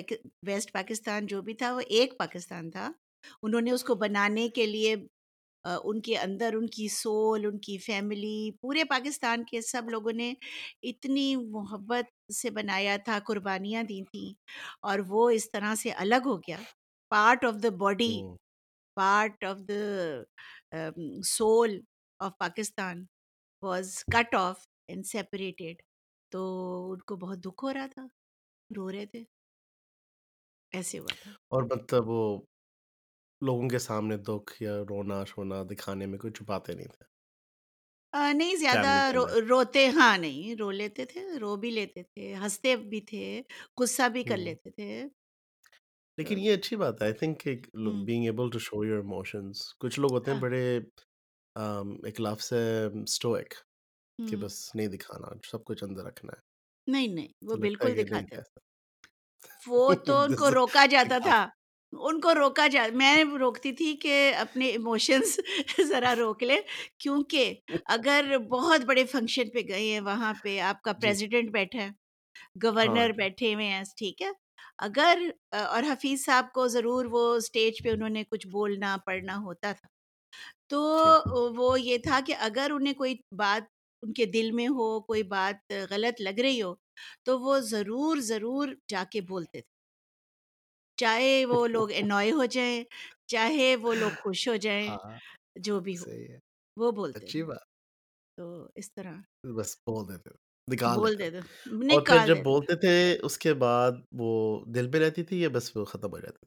ویسٹ 0.47 0.73
پاکستان 0.73 1.27
جو 1.27 1.41
بھی 1.43 1.55
تھا 1.55 1.73
وہ 1.73 1.81
ایک 1.89 2.19
پاکستان 2.19 2.71
تھا۔ 2.71 2.91
انہوں 3.43 3.61
نے 3.61 3.71
اس 3.71 3.85
کو 3.85 3.95
بنانے 3.95 4.49
کے 4.49 4.67
لیے 4.67 4.95
ان 5.65 6.01
کے 6.01 6.17
اندر 6.19 6.55
ان 6.55 6.67
کی 6.67 6.89
سول 6.89 7.47
ان 7.47 7.59
کی 7.59 7.77
فیملی 7.79 8.51
پورے 8.61 8.85
پاکستان 8.85 9.45
کے 9.45 9.61
سب 9.63 9.89
لوگوں 9.91 10.13
نے 10.13 10.33
اتنی 10.83 11.35
محبت 11.37 12.33
سے 12.33 12.51
بنایا 12.51 12.97
تھا 13.05 13.19
قربانیاں 13.27 13.83
دی 13.83 14.03
تھیں 14.05 14.33
اور 14.83 14.99
وہ 15.09 15.29
اس 15.31 15.51
طرح 15.51 15.75
سے 15.75 15.91
الگ 15.97 16.27
ہو 16.27 16.37
گیا 16.39 16.57
part 17.13 17.45
of 17.45 17.63
the 17.63 17.69
body 17.79 18.15
part 18.97 19.45
of 19.45 19.59
the 19.69 20.89
soul 21.27 21.81
of 22.21 22.39
Pakistan 22.39 23.05
was 23.63 23.95
cut 24.13 24.35
off 24.35 24.67
and 24.89 25.07
separated 25.07 25.83
تو 26.33 26.41
ان 26.93 26.99
کو 26.99 27.17
بہت 27.17 27.45
دکھ 27.45 27.65
ہو 27.65 27.73
رہا 27.73 27.87
تھا 27.87 28.07
رو 28.71 28.91
رہے 28.93 29.07
تھے 29.07 29.25
ایسے 30.73 30.99
ہوا 30.99 31.31
اور 31.49 31.63
مطلب 31.63 32.09
وہ 32.09 32.23
لوگوں 33.43 33.69
کے 33.69 33.79
سامنے 33.81 34.17
دکھ 34.25 34.53
یا 34.63 34.75
رونا 34.89 35.23
شونا 35.27 35.63
دکھانے 35.71 36.07
میں 36.07 36.19
کوئی 36.19 36.33
چھپاتے 36.35 36.75
نہیں 36.75 36.89
تھے۔ 36.89 37.05
نہیں 38.33 38.55
زیادہ 38.57 38.93
روتے 39.49 39.87
ہاں 39.91 40.17
نہیں 40.19 40.55
رو 40.57 40.71
لیتے 40.73 41.05
تھے 41.07 41.21
رو 41.41 41.55
بھی 41.57 41.71
لیتے 41.71 42.03
تھے 42.05 42.35
ہنستے 42.35 42.75
بھی 42.85 43.01
تھے 43.03 43.25
غصہ 43.79 44.09
بھی 44.09 44.25
کر 44.25 44.37
لیتے 44.39 44.71
تھے۔ 44.73 44.89
لیکن 46.19 46.39
یہ 46.39 46.53
اچھی 46.55 46.77
بات 46.77 46.95
ہے۔ 46.95 47.07
I 47.07 47.15
think 47.15 47.47
being 48.05 48.25
able 48.25 48.51
to 48.51 48.59
show 48.61 48.85
your 48.85 48.99
emotions 48.99 49.57
کچھ 49.81 49.99
لوگ 50.01 50.13
ہوتے 50.13 50.31
ہیں 50.31 50.39
ہاں۔ 50.39 50.41
بڑے 50.41 50.63
آم، 51.57 51.89
سے 52.41 52.61
اسٹوئک 53.03 53.55
کہ 54.19 54.37
بس 54.39 54.55
نہیں 54.75 54.89
دکھانا 54.89 55.29
سب 55.45 55.65
کچھ 55.65 55.85
اندر 55.85 56.05
رکھنا 56.05 56.33
ہے۔ 56.33 56.43
نہیں 56.87 57.09
نہیں 57.09 57.29
وہ 57.43 57.57
بالکل 57.59 57.97
دکھاتے۔ 57.97 58.37
وہ 59.67 59.83
تو 60.05 60.15
ان 60.21 60.35
کو 60.35 60.51
روکا 60.51 60.85
جاتا 60.87 61.19
تھا۔ 61.21 61.41
ان 61.93 62.21
کو 62.21 62.35
روکا 62.35 62.67
جا 62.67 62.87
میں 62.95 63.25
روکتی 63.41 63.73
تھی 63.73 63.95
کہ 63.97 64.33
اپنے 64.39 64.67
ایموشنس 64.67 65.39
ذرا 65.89 66.15
روک 66.17 66.43
لیں 66.43 66.61
کیونکہ 66.99 67.55
اگر 67.85 68.37
بہت 68.51 68.85
بڑے 68.85 69.05
فنکشن 69.05 69.51
پہ 69.51 69.61
گئے 69.69 69.93
ہیں 69.93 70.01
وہاں 70.01 70.33
پہ 70.43 70.59
آپ 70.61 70.83
کا 70.83 70.93
پریزیڈنٹ 70.93 71.51
بیٹھا 71.51 71.83
ہے 71.83 71.89
گورنر 72.63 73.13
بیٹھے 73.13 73.55
ہوئے 73.55 73.67
ہیں 73.67 73.83
ٹھیک 73.97 74.23
ہے 74.23 74.31
اگر 74.79 75.19
اور 75.53 75.83
حفیظ 75.83 76.25
صاحب 76.25 76.53
کو 76.53 76.67
ضرور 76.69 77.05
وہ 77.05 77.35
اسٹیج 77.35 77.83
پہ 77.85 77.89
انہوں 77.89 78.09
نے 78.09 78.25
کچھ 78.25 78.47
بولنا 78.47 78.97
پڑھنا 79.07 79.37
ہوتا 79.37 79.73
تھا 79.73 79.89
تو 80.69 80.81
وہ 81.57 81.81
یہ 81.81 81.99
تھا 81.99 82.21
کہ 82.27 82.35
اگر 82.41 82.71
انہیں 82.75 82.95
کوئی 82.95 83.15
بات 83.37 83.63
ان 84.03 84.13
کے 84.13 84.27
دل 84.27 84.51
میں 84.53 84.67
ہو 84.69 85.01
کوئی 85.01 85.23
بات 85.23 85.73
غلط 85.91 86.21
لگ 86.21 86.41
رہی 86.41 86.63
ہو 86.63 86.75
تو 87.25 87.39
وہ 87.41 87.59
ضرور 87.59 88.21
ضرور 88.21 88.69
جا 88.89 89.03
کے 89.11 89.21
بولتے 89.21 89.61
تھے 89.61 89.80
چاہے 91.01 91.45
وہ 91.47 91.67
لوگ 91.67 91.89
انوائے 91.95 92.31
ہو 92.33 92.45
جائیں 92.51 92.85
چاہے 93.27 93.75
وہ 93.77 93.95
لوگ 93.95 94.21
خوش 94.23 94.47
ہو 94.49 94.57
جائیں 94.57 94.89
جو 95.57 95.81
بھی 95.81 95.97
ہو 95.99 96.13
وہ 96.77 96.91
بولتے 96.91 97.25
اچھی 97.25 97.43
بات 97.43 97.69
تو 98.39 98.47
اس 98.75 98.93
طرح 98.95 99.17
بس 99.55 99.77
بول 99.87 100.09
دیتے 100.09 100.39
اور 101.91 102.05
پھر 102.07 102.27
جب 102.27 102.43
بولتے 102.43 102.75
تھے 102.77 102.95
اس 103.23 103.39
کے 103.39 103.55
بعد 103.55 103.93
وہ 104.13 104.31
دل 104.75 104.91
پہ 104.91 104.99
رہتی 104.99 105.23
تھی 105.23 105.41
یا 105.43 105.49
بس 105.49 105.77
وہ 105.77 105.85
ختم 105.85 106.13
ہو 106.13 106.19
جاتی 106.19 106.47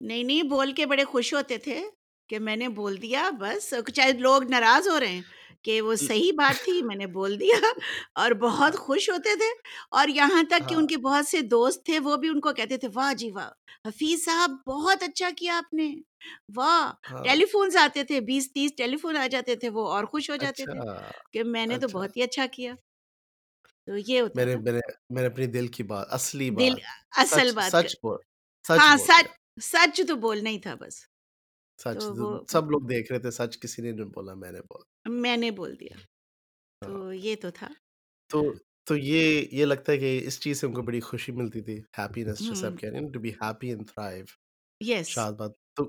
نہیں 0.00 0.24
نہیں 0.24 0.42
بول 0.48 0.72
کے 0.72 0.86
بڑے 0.86 1.04
خوش 1.04 1.32
ہوتے 1.34 1.58
تھے 1.58 1.80
کہ 2.30 2.38
میں 2.38 2.56
نے 2.56 2.68
بول 2.70 3.00
دیا 3.02 3.28
بس 3.40 3.72
چاہے 3.94 4.12
لوگ 4.18 4.42
ناراض 4.44 4.88
ہو 4.88 4.98
رہے 5.00 5.08
ہیں 5.08 5.22
کہ 5.64 5.80
وہ 5.82 5.94
صحیح 5.96 6.32
بات 6.36 6.64
تھی 6.64 6.80
میں 6.82 6.96
نے 6.96 7.06
بول 7.08 7.38
دیا 7.40 7.58
اور 8.14 8.30
بہت 8.40 8.74
ہاں۔ 8.74 8.78
خوش 8.78 9.08
ہوتے 9.10 9.34
تھے 9.36 9.50
اور 9.92 10.08
یہاں 10.10 10.42
تک 10.50 10.68
کہ 10.68 10.74
ان 10.74 10.86
ہاں۔ 10.86 10.86
کے 10.86 10.96
بہت 10.98 11.28
سے 11.28 11.40
دوست 11.48 11.84
تھے 11.84 11.98
وہ 11.98 12.16
بھی 12.16 12.28
ان 12.28 12.40
کو 12.40 12.52
کہتے 12.52 12.76
تھے 12.76 12.88
واہ 12.94 13.12
جی 13.14 13.30
واہ 13.30 13.50
حفیظ 13.86 14.24
صاحب 14.24 14.50
بہت 14.66 15.02
اچھا 15.02 15.30
کیا 15.36 15.56
آپ 15.58 15.72
نے 15.74 15.88
واہ۔ 16.56 16.92
ہاں۔ 17.04 17.24
ٹیلی 17.24 17.46
فونز 17.46 17.76
آتے 17.76 18.04
تھے 18.04 18.20
بیس 18.22 18.52
تیس 18.52 18.74
ٹیلی 18.76 18.96
فون 18.96 19.16
آ 19.16 19.26
جاتے 19.28 19.54
تھے 19.56 19.68
وہ 19.70 19.88
اور 19.88 20.04
خوش 20.06 20.30
ہو 20.30 20.36
جاتے 20.36 20.66
اچھا، 20.66 20.66
تھے 20.66 20.80
کہ 21.32 21.44
میں 21.46 21.66
نے 21.66 21.78
تو 21.78 21.88
اچھا۔ 21.88 21.90
بہت 21.90 22.16
ہی 22.16 22.22
اچھا 22.22 22.46
کیا۔ 22.52 22.74
تو 23.88 23.96
یہ 24.02 24.20
ہوتا 24.20 24.34
میں 24.34 24.44
نے 24.44 24.54
میں 25.10 25.24
اپنے 25.24 25.46
دل 25.48 25.66
کی 25.68 25.82
بات 25.84 26.06
اصلی 26.10 26.50
بات 26.52 26.78
اصل 27.14 27.52
بات 27.52 27.72
سچ 27.72 27.94
بول 28.02 28.18
ہاں 28.64 28.96
بول 28.96 29.08
سچ 29.08 29.26
سچ 29.64 30.00
تو 30.08 30.14
بولنا 30.18 30.50
ہی 30.50 30.58
تھا 30.60 30.74
بس۔ 30.76 31.04
سچ 31.84 32.02
سب 32.48 32.70
لوگ 32.70 32.80
دیکھ 32.88 33.12
رہے 33.12 33.18
تھے 33.18 33.30
سچ 33.30 33.58
کسی 33.60 33.82
نے 33.82 33.92
نہیں 33.92 34.06
بولا 34.06 34.34
میں 34.34 34.52
نے 34.52 34.60
بولا، 34.60 35.10
میں 35.10 35.36
نے 35.36 35.50
بول 35.50 35.80
دیا۔ 35.80 35.96
ہاں، 35.96 36.88
تو 36.88 37.12
یہ 37.12 37.36
تو 37.36 37.50
تھا۔ 37.50 37.68
تو 38.30 38.52
تو 38.86 38.96
یہ 38.96 39.44
یہ 39.52 39.64
لگتا 39.64 39.92
ہے 39.92 39.98
کہ 39.98 40.20
اس 40.26 40.40
چیز 40.40 40.60
سے 40.60 40.66
ان 40.66 40.72
کو 40.72 40.82
بڑی 40.82 41.00
خوشی 41.00 41.32
ملتی 41.32 41.60
تھی، 41.60 41.78
ہیپینس 41.98 42.38
جیسے 42.38 42.66
آپ 42.66 42.80
کہہ 42.80 42.90
رہے 42.90 42.98
ہیں 42.98 43.12
to 43.12 43.20
be 43.20 43.30
happy 43.30 43.68
and 43.68 43.88
thrive 43.88 44.24
yes 44.80 45.08
شاد 45.08 45.32
بات 45.32 45.50
تو 45.76 45.84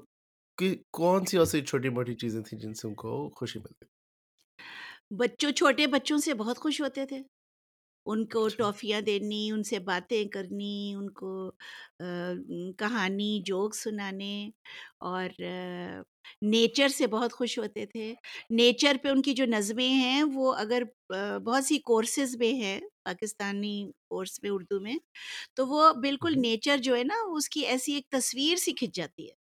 کہ 0.58 0.75
کون-سی 0.91 1.38
ایسی 1.39 1.62
چھوٹی-موٹی 1.62 2.15
چیزیں 2.15 2.41
تھیں 2.41 2.60
جن 2.60 2.73
سے 2.73 2.88
ان 2.88 2.95
کو 2.95 3.29
خوشی 3.29 3.60
ملتی؟ 3.60 3.86
بچوں 5.12 5.51
چھوٹے 5.51 5.88
بچوں 5.88 6.17
سے 6.17 6.34
بہت 6.34 6.58
خوش 6.58 6.81
ہوتے 6.81 7.05
تھے۔ 7.05 7.19
ان 8.05 8.25
کو 8.25 8.47
ٹافیاں 8.47 8.99
دینی 9.01 9.49
ان 9.51 9.63
سے 9.63 9.79
باتیں 9.79 10.23
کرنی 10.25 10.93
ان 10.95 11.09
کو 11.11 11.51
کہانی 12.79 13.39
جوک 13.45 13.75
سنانے 13.75 14.49
اور 15.01 15.41
نیچر 16.43 16.87
سے 16.87 17.07
بہت 17.07 17.33
خوش 17.33 17.57
ہوتے 17.59 17.85
تھے 17.85 18.13
نیچر 18.49 18.97
پہ 19.03 19.09
ان 19.09 19.21
کی 19.21 19.33
جو 19.33 19.45
نظمیں 19.45 19.89
ہیں 19.89 20.23
وہ 20.33 20.53
اگر 20.55 20.83
بہت 21.09 21.65
سی 21.65 21.77
کورسز 21.79 22.35
میں 22.35 22.53
ہیں 22.53 22.79
پاکستانی 23.03 23.75
کورس 24.07 24.41
میں 24.43 24.51
اردو 24.51 24.79
میں 24.79 24.97
تو 25.55 25.67
وہ 25.67 25.91
بالکل 25.93 26.39
نیچر 26.41 26.77
جو 26.77 26.95
ہے 26.95 27.03
نا 27.03 27.21
اس 27.27 27.49
کی 27.49 27.65
ایسی 27.65 27.93
ایک 27.93 28.09
تصویر 28.09 28.55
سی 28.55 28.73
کھنچ 28.73 28.95
جاتی 28.95 29.25
ہے 29.25 29.33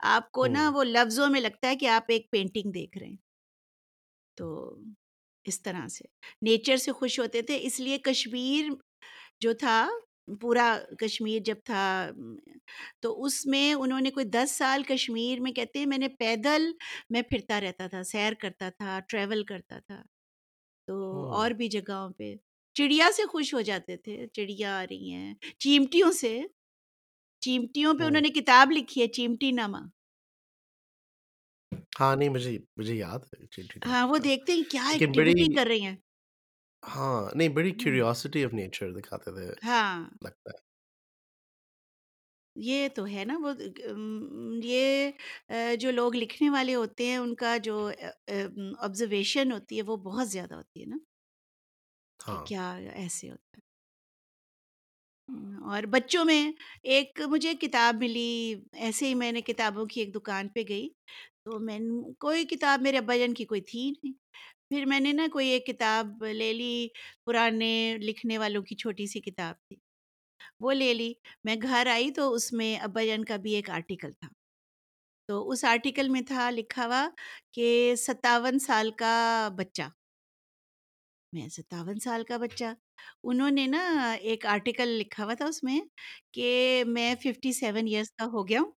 آپ 0.00 0.30
کو 0.30 0.46
نا 0.46 0.70
وہ 0.74 0.84
لفظوں 0.84 1.28
میں 1.28 1.40
لگتا 1.40 1.68
ہے 1.68 1.76
کہ 1.76 1.88
آپ 1.88 2.04
ایک 2.08 2.30
پینٹنگ 2.30 2.72
دیکھ 2.72 2.98
رہے 2.98 3.06
ہیں 3.06 3.16
تو 4.36 4.48
اس 5.44 5.62
طرح 5.62 5.86
سے۔ 5.88 6.04
نیچر 6.42 6.76
سے 6.76 6.92
خوش 6.92 7.20
ہوتے 7.20 7.42
تھے 7.42 7.58
اس 7.62 7.80
لیے 7.80 7.98
کشمیر 7.98 8.70
جو 9.40 9.52
تھا 9.52 9.88
پورا 10.40 10.78
کشمیر 11.00 11.40
جب 11.44 11.56
تھا 11.64 12.10
تو 13.00 13.24
اس 13.24 13.46
میں 13.46 13.74
انہوں 13.74 14.00
نے 14.00 14.10
کوئی 14.10 14.26
دس 14.26 14.50
سال 14.50 14.82
کشمیر 14.82 15.40
میں 15.40 15.52
کہتے 15.52 15.78
ہیں 15.78 15.86
میں 15.86 15.98
نے 15.98 16.08
پیدل 16.08 16.70
میں 17.10 17.22
پھرتا 17.22 17.60
رہتا 17.60 17.86
تھا 17.86 18.02
سیر 18.02 18.32
کرتا 18.34 18.70
تھا 18.70 19.00
ٹریول 19.08 19.44
کرتا 19.44 19.78
تھا۔ 19.78 20.02
تو 20.88 21.26
اور 21.32 21.50
بھی 21.50 21.68
جگہوں 21.68 22.10
پہ۔ 22.10 22.34
چڑیا 22.76 23.10
سے 23.16 23.22
خوش 23.26 23.54
ہو 23.54 23.60
جاتے 23.60 23.96
تھے 23.96 24.26
چڑیا 24.32 24.78
آ 24.80 24.84
رہی 24.84 25.12
ہیں 25.12 25.34
چیمٹیوں 25.58 26.12
سے۔ 26.12 26.40
چیمٹیوں 27.42 27.94
پہ 27.94 28.04
انہوں 28.04 28.22
نے 28.22 28.28
کتاب 28.28 28.72
لکھی 28.72 29.02
ہے 29.02 29.06
چیمٹی 29.08 29.50
نامہ۔ 29.52 29.78
ہاں، 31.92 32.14
نہیں 32.16 32.28
مجھے 32.28 32.58
مجھے 32.76 32.94
یاد 32.94 33.18
ہے 33.32 33.44
ہاں 33.86 34.06
وہ 34.06 34.16
کا، 34.16 34.24
دیکھتے 34.24 34.52
ہیں 34.52 34.62
کیا 34.70 34.82
لیکن 34.84 35.12
بڑی 35.12 35.30
ایکٹیویٹی 35.30 35.54
کر 35.54 35.66
رہی 35.66 35.82
ہیں 35.82 35.96
ہاں، 36.82 37.30
نہیں 37.34 37.48
بڑی 37.48 37.70
ہوں، 37.70 37.78
کیوریوسٹی 37.78 38.44
آف 38.44 38.52
نیچر 38.54 38.92
دکھاتے 38.92 39.30
تھے 39.32 39.46
ہاں 39.64 40.04
لگتا 40.24 40.50
ہے، 40.50 40.60
یہ 42.56 42.88
تو 42.88 43.06
ہے 43.06 43.24
نا 43.24 43.36
وہ 43.40 43.50
ام، 43.88 44.02
یہ 44.62 45.10
جو 45.76 45.90
لوگ 45.90 46.14
لکھنے 46.14 46.50
والے 46.50 46.74
ہوتے 46.74 47.06
ہیں 47.06 47.16
ان 47.16 47.34
کا 47.34 47.56
جو 47.62 47.76
آبزرویشن 48.78 49.52
ہوتی 49.52 49.76
ہے 49.76 49.82
وہ 49.82 49.96
بہت 50.02 50.28
زیادہ 50.28 50.54
ہوتی 50.54 50.80
ہے 50.80 50.86
نا 50.86 50.96
کہ 52.20 52.30
ہاں، 52.30 52.44
کیا 52.46 52.72
ایسے 52.94 53.30
ہوتا 53.30 53.58
ہے 53.58 53.60
اور 55.66 55.82
بچوں 55.90 56.24
میں 56.24 56.42
ایک 56.84 57.20
مجھے 57.28 57.54
کتاب 57.54 57.96
ملی 57.96 58.54
ایسے 58.72 59.06
ہی 59.06 59.14
میں 59.14 59.30
نے 59.32 59.40
کتابوں 59.42 59.84
کی 59.86 60.00
ایک 60.00 60.14
دکان 60.14 60.48
پہ 60.48 60.62
گئی 60.68 60.88
تو 61.46 61.58
میں 61.58 61.78
نے 61.78 62.12
کوئی 62.18 62.44
کتاب 62.44 62.82
میرے 62.82 62.98
ابا 62.98 63.16
جان 63.16 63.34
کی 63.34 63.44
کوئی 63.44 63.60
تھی 63.60 63.90
نہیں۔ 63.90 64.12
پھر 64.70 64.84
میں 64.86 65.00
نے 65.00 65.12
نا 65.12 65.26
کوئی 65.32 65.48
ایک 65.48 65.66
کتاب 65.66 66.24
لے 66.32 66.52
لی، 66.52 66.88
پرانے 67.24 67.72
لکھنے 68.02 68.38
والوں 68.38 68.62
کی 68.62 68.76
چھوٹی 68.76 69.06
سی 69.06 69.20
کتاب 69.20 69.54
تھی۔ 69.68 69.76
وہ 70.60 70.72
لے 70.72 70.94
لی۔ 70.94 71.12
میں 71.44 71.56
گھر 71.62 71.86
آئی 71.86 72.10
تو 72.10 72.32
اس 72.34 72.52
میں 72.52 72.76
ابا 72.80 73.04
جان 73.04 73.24
کا 73.24 73.36
بھی 73.36 73.54
ایک 73.54 73.70
آرٹیکل 73.70 74.12
تھا۔ 74.12 74.28
تو 75.28 75.50
اس 75.50 75.64
آرٹیکل 75.64 76.08
میں 76.08 76.20
تھا 76.20 76.50
لکھا 76.50 76.86
ہوا 76.86 77.08
کہ 77.52 77.94
ستاون 77.98 78.58
سال 78.58 78.90
کا 78.90 79.14
بچہ۔ 79.58 79.88
میں 81.32 81.48
ستاون 81.48 81.98
سال 82.00 82.24
کا 82.24 82.36
بچہ۔ 82.36 82.64
انہوں 83.24 83.50
نے 83.50 83.66
نا 83.66 83.82
ایک 84.20 84.46
آرٹیکل 84.46 84.88
لکھا 84.88 85.24
ہوا 85.24 85.34
تھا 85.34 85.46
اس 85.46 85.62
میں 85.64 85.80
کہ 86.32 86.48
میں 86.86 87.14
ففٹی 87.22 87.52
سیون 87.52 87.86
ایئرس 87.86 88.10
کا 88.10 88.24
ہو 88.24 88.48
گیا 88.48 88.60
ہوں۔ 88.60 88.72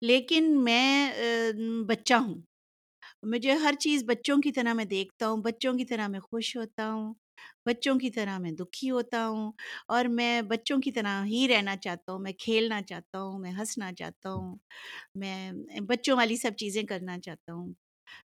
لیکن 0.00 0.64
میں 0.64 1.10
بچہ 1.88 2.14
ہوں 2.14 2.34
مجھے 3.22 3.52
ہر 3.52 3.74
چیز 3.80 4.04
بچوں 4.04 4.36
کی 4.36 4.52
طرح 4.52 4.72
میں 4.72 4.84
دیکھتا 4.84 5.28
ہوں 5.28 5.36
بچوں 5.36 5.72
کی 5.74 5.84
طرح 5.84 6.08
میں 6.08 6.20
خوش 6.20 6.56
ہوتا 6.56 6.90
ہوں 6.92 7.14
بچوں 7.66 7.94
کی 7.94 8.10
طرح 8.10 8.38
میں 8.38 8.50
دکھی 8.52 8.90
ہوتا 8.90 9.26
ہوں 9.28 9.52
اور 9.88 10.04
میں 10.04 10.42
بچوں 10.42 10.78
کی 10.78 10.92
طرح 10.92 11.24
ہی 11.24 11.48
رہنا 11.48 11.76
چاہتا 11.76 12.12
ہوں 12.12 12.18
میں 12.18 12.32
کھیلنا 12.32 12.82
چاہتا 12.82 13.22
ہوں 13.22 13.38
میں 13.38 13.52
ہنسنا 13.52 13.92
چاہتا 13.92 14.32
ہوں 14.32 14.56
میں 15.14 15.52
بچوں 15.88 16.16
والی 16.16 16.36
سب 16.36 16.50
چیزیں 16.56 16.82
کرنا 16.82 17.18
چاہتا 17.20 17.52
ہوں 17.52 17.72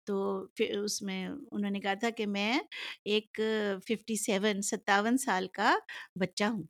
تو 0.04 0.16
پھر 0.54 0.78
اس 0.78 1.02
میں 1.02 1.26
انہوں 1.52 1.70
نے 1.70 1.80
کہا 1.80 1.94
تھا 1.94 2.10
کہ 2.10 2.26
میں 2.26 2.58
ایک 3.04 3.40
ففٹی 3.88 4.16
سیون 4.16 4.62
ستاون 4.62 5.18
سال 5.18 5.48
کا 5.52 5.74
بچہ 6.20 6.44
ہوں 6.44 6.62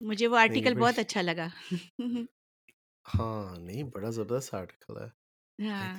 مجھے 0.00 0.26
وہ 0.26 0.36
نہیں، 0.48 0.68
آرٹیکل 0.68 0.74
بہت 0.74 0.98
اچھا 0.98 1.22
لگا 1.22 1.48
ہاں، 3.08 3.56
نہیں 3.58 3.82
بڑا 3.92 4.10
زبردست 4.10 4.54
آرٹیکل 4.54 4.96
ہے، 4.98 5.08
آئی 5.58 5.88
ہاں۔ 5.88 5.94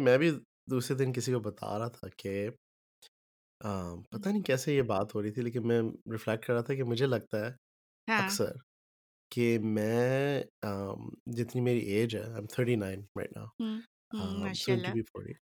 میں 0.00 0.16
بھی 0.18 0.30
دوسرے 0.70 0.96
دن 0.96 1.12
کسی 1.12 1.32
کو 1.32 1.40
بتا 1.40 1.78
رہا 1.78 1.88
تھا 1.90 2.08
کہ 2.18 2.32
آ، 3.60 3.70
پتہ 4.10 4.28
نہیں 4.28 4.42
کیسے 4.42 4.74
یہ 4.74 4.82
بات 4.84 5.14
ہو 5.14 5.22
رہی 5.22 5.30
تھی 5.32 5.42
لیکن 5.42 5.66
میں 5.66 5.80
ہے 7.34 7.50
ہاں۔ 8.08 8.18
جتنی 11.36 11.60
میری 11.60 11.80
ایج 11.92 12.16
ہے 12.16 12.22
آئی 12.22 12.34
ایم 12.34 12.46
39 12.48 13.02
رائٹ 13.16 13.36
ہوں 13.60 13.76
ہوں 14.12 14.30
ناؤ 14.32 14.38
ماشاء 14.40 14.54
سون 14.56 14.78
ٹو 14.78 14.84
اللہ 14.84 14.92
بی 14.92 15.02
40 15.04 15.36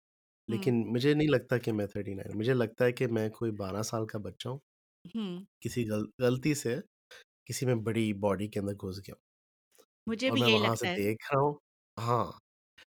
ہوں 0.49 0.49
لیکن 0.49 0.83
مجھے 0.93 1.13
نہیں 1.13 1.27
لگتا 1.29 1.57
کہ 1.59 1.71
میں 1.73 1.85
39 1.87 2.35
مجھے 2.35 2.53
لگتا 2.55 2.85
ہے 2.85 2.91
کہ 2.93 3.07
میں 3.09 3.29
کوئی 3.31 3.51
12 3.57 3.81
سال 3.83 4.07
کا 4.07 4.19
بچہ 4.19 4.49
ہوں 4.49 4.59
کسی 5.61 5.89
غل 5.89 6.05
غلطی 6.19 6.53
سے 6.55 6.75
کسی 7.45 7.65
میں 7.65 7.75
بڑی 7.85 8.13
باڈی 8.19 8.47
کے 8.47 8.59
اندر 8.59 8.73
گھس 8.79 8.99
گیا 8.99 9.15
ہوں۔ 9.15 9.21
مجھے 10.07 10.29
اور 10.29 10.37
بھی 10.37 10.39
میں 10.39 10.47
یہی 10.47 10.57
وہاں 10.57 10.75
سے 10.75 10.85
لگتا 10.85 10.89
ہے۔ 10.89 10.97
دیکھ 10.97 11.31
رہا 11.31 11.41
ہوں۔ 11.41 11.53
ہاں 11.97 12.25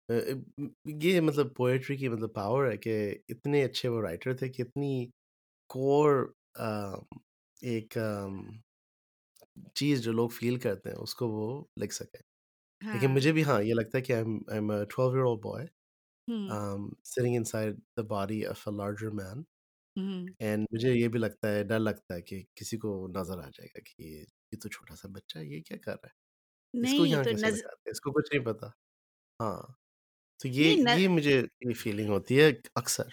اے، 0.09 0.17
اے، 0.19 0.33
یہ 1.01 1.21
مطلب 1.21 1.55
پوئٹری 1.55 1.97
کی 1.97 2.09
مطلب 2.09 2.33
پاور 2.33 2.71
ہے 2.71 2.77
کہ 2.77 2.93
اتنے 3.29 3.63
اچھے 3.65 3.89
وہ 3.89 4.01
رائٹر 4.01 4.35
تھے 4.37 4.49
کہ 4.49 4.63
اتنی 4.63 4.91
کور 5.69 6.11
ایک 7.61 7.97
ام، 7.99 8.35
چیز 9.75 10.01
جو 10.03 10.13
لوگ 10.13 10.29
فیل 10.31 10.59
کرتے 10.59 10.89
ہیں 10.89 10.97
اس 10.97 11.15
کو 11.15 11.29
وہ 11.29 11.47
لکھ 11.81 11.93
سکے 11.93 12.19
لیکن 12.91 13.07
ہاں۔ 13.07 13.11
مجھے 13.11 13.33
بھی 13.33 13.43
ہاں 13.43 13.61
یہ 13.63 13.73
لگتا 13.73 13.97
ہے 13.97 14.03
کہ 14.03 14.13
I 14.13 14.25
am 14.49 14.71
a 14.71 14.85
12 14.87 15.09
year 15.09 15.25
old 15.25 15.41
boy 15.43 15.67
ہوں۔ 16.27 16.49
Sitting 17.05 17.35
inside 17.45 17.77
the 17.97 18.03
body 18.09 18.45
of 18.47 18.67
a 18.67 18.75
larger 18.77 19.11
man 19.13 19.43
ہوں۔ 19.95 20.27
اینڈ 20.41 20.67
مجھے 20.71 20.93
یہ 20.93 21.07
بھی 21.07 21.19
لگتا 21.19 21.49
ہے 21.49 21.63
ڈر 21.65 21.79
لگتا 21.79 22.15
ہے 22.15 22.21
کہ 22.23 22.43
کسی 22.55 22.77
کو 22.79 22.91
نظر 23.15 23.39
آ 23.39 23.49
جائے 23.49 23.69
گا 23.69 23.81
کہ 23.81 24.03
یہ 24.03 24.19
یہ 24.51 24.59
تو 24.59 24.69
چھوٹا 24.69 24.95
سا 24.95 25.07
بچہ 25.11 25.37
ہے 25.39 25.45
یہ 25.47 25.61
کیا 25.63 25.77
کر 25.77 25.91
رہا 25.93 26.07
ہے؟ 26.07 26.13
اس 26.77 26.93
کو 26.93 27.05
نہیں 27.05 27.05
یہاں 27.05 27.23
تو 27.23 27.31
کیسے 27.31 27.39
نظ 27.39 27.61
لگاتے 27.63 27.83
ہیں؟ 27.85 27.91
اس 27.91 28.01
کو 28.01 28.11
کچھ 28.11 28.33
نہیں 28.33 28.45
پتا۔ 28.45 28.67
ہاں 29.39 29.57
تو 30.39 30.47
یہ 30.49 30.69
نہیں 30.77 30.97
یہ 30.97 31.07
مجھے 31.09 31.35
یہ 31.61 31.73
فیلنگ 31.75 32.09
ہوتی 32.09 32.41
ہے 32.41 32.51
اکثر۔ 32.75 33.07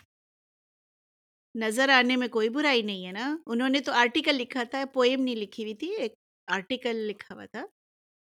نظر 1.55 1.89
آنے 1.91 2.17
میں 2.17 2.29
کوئی 2.29 2.49
برائی 2.49 2.83
نہیں 2.83 3.07
ہے 3.07 3.13
نا؟ 3.13 3.37
انہوں 3.47 3.69
نے 3.69 3.81
تو 3.81 3.93
آرٹیکل 3.93 4.35
لکھا 4.35 4.63
تھا 4.65 4.85
پوئم 4.95 5.21
نہیں 5.23 5.37
لکھی 5.37 5.63
ہوئی 5.65 5.75
تھی 5.75 5.89
ایک 5.97 6.13
آرٹیکل 6.49 6.97
لکھا 7.09 7.35
ہوا 7.35 7.45
تھا 7.47 7.65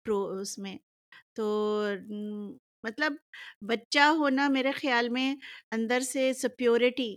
پرو 0.07 0.18
اس 0.33 0.59
میں۔ 0.59 0.77
تو 1.35 1.46
م، 2.09 2.51
مطلب 2.85 3.12
بچہ 3.62 4.09
ہونا 4.18 4.49
میرے 4.49 4.72
خیال 4.72 5.09
میں 5.11 5.35
اندر 5.72 6.01
سے 6.05 6.33
سپیورٹی 6.35 7.14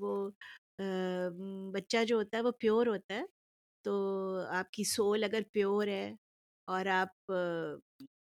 وہ 0.00 0.14
بچہ 1.72 2.04
جو 2.06 2.16
ہوتا 2.16 2.36
ہے 2.36 2.42
وہ 2.42 2.52
پیور 2.60 2.86
ہوتا 2.86 3.14
ہے۔ 3.14 3.22
تو 3.84 3.94
آپ 4.50 4.70
کی 4.72 4.84
سول 4.86 5.24
اگر 5.24 5.42
پیور 5.52 5.88
ہے 5.88 6.14
اور 6.68 6.86
آپ 6.92 7.32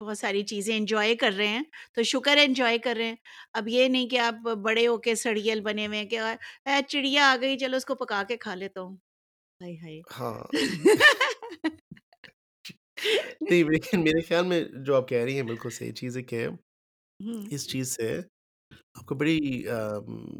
بہت 0.02 0.18
ساری 0.18 0.44
چیزیں 0.46 0.76
انجوائے 0.78 1.16
کر 1.16 1.32
رہے 1.38 1.48
ہیں 1.48 1.64
تو 1.94 2.04
شکر 2.04 2.38
انجوائے 2.38 2.78
کر 2.78 2.96
رہے 2.98 3.06
ہیں۔ 3.06 3.16
اب 3.54 3.68
یہ 3.68 3.88
نہیں 3.88 4.08
کہ 4.10 4.20
آپ 4.20 4.34
بڑے 4.58 4.88
ہو 4.88 4.98
کے 5.00 5.16
سڑیل 5.18 5.62
بنے 5.62 5.88
ہوئے 5.88 6.00
ہیں 6.00 6.06
کہ 6.06 6.20
"اے، 6.20 6.36
چڑیا 6.90 7.32
آ 7.32 7.38
گئی 7.42 7.58
چلو 7.58 7.78
اس 7.78 7.86
کو 7.86 7.96
پکا 7.96 8.24
کے 8.28 8.38
کھا 8.38 8.56
لیتا 8.56 8.82
ہوں۔ 8.82 8.96
ہائے 9.62 9.76
ہائے۔ 9.78 10.02
ہاں۔ 10.12 10.44
نہیں 13.42 13.64
میرے 13.96 14.22
خیال 14.24 14.46
میں 14.46 14.62
جو 14.86 14.96
آپ 14.96 15.08
کہہ 15.10 15.24
رہی 15.24 15.36
ہیں 15.36 15.44
بالکل 15.44 15.70
صحیح 15.72 15.92
چیز 15.94 16.18
ہے 16.18 16.24
کہ 16.24 16.48
اس 17.52 17.68
چیز 17.70 17.96
سے 17.96 18.18
آپ 18.96 19.06
کو 19.06 19.16
بڑی 19.16 19.38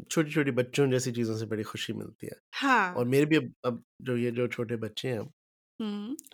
چھوٹی 0.06 0.30
چھوٹی 0.30 0.52
بچوں 0.52 0.86
جیسی 0.88 1.12
چیزوں 1.14 1.36
سے 1.36 1.46
بڑی 1.46 1.64
خوشی 1.64 1.94
ملتی 1.94 2.26
ہے۔ 2.26 2.36
ہاں۔ 2.54 2.88
اور 2.92 3.06
میرے 3.06 3.26
بھی 3.26 3.36
اب 3.36 3.44
اب 3.64 3.78
جو 4.00 4.16
یہ 4.16 4.32
جو 4.32 4.46
چھوٹے 4.48 4.76
بچے 4.78 5.12
ہیں 5.12 5.20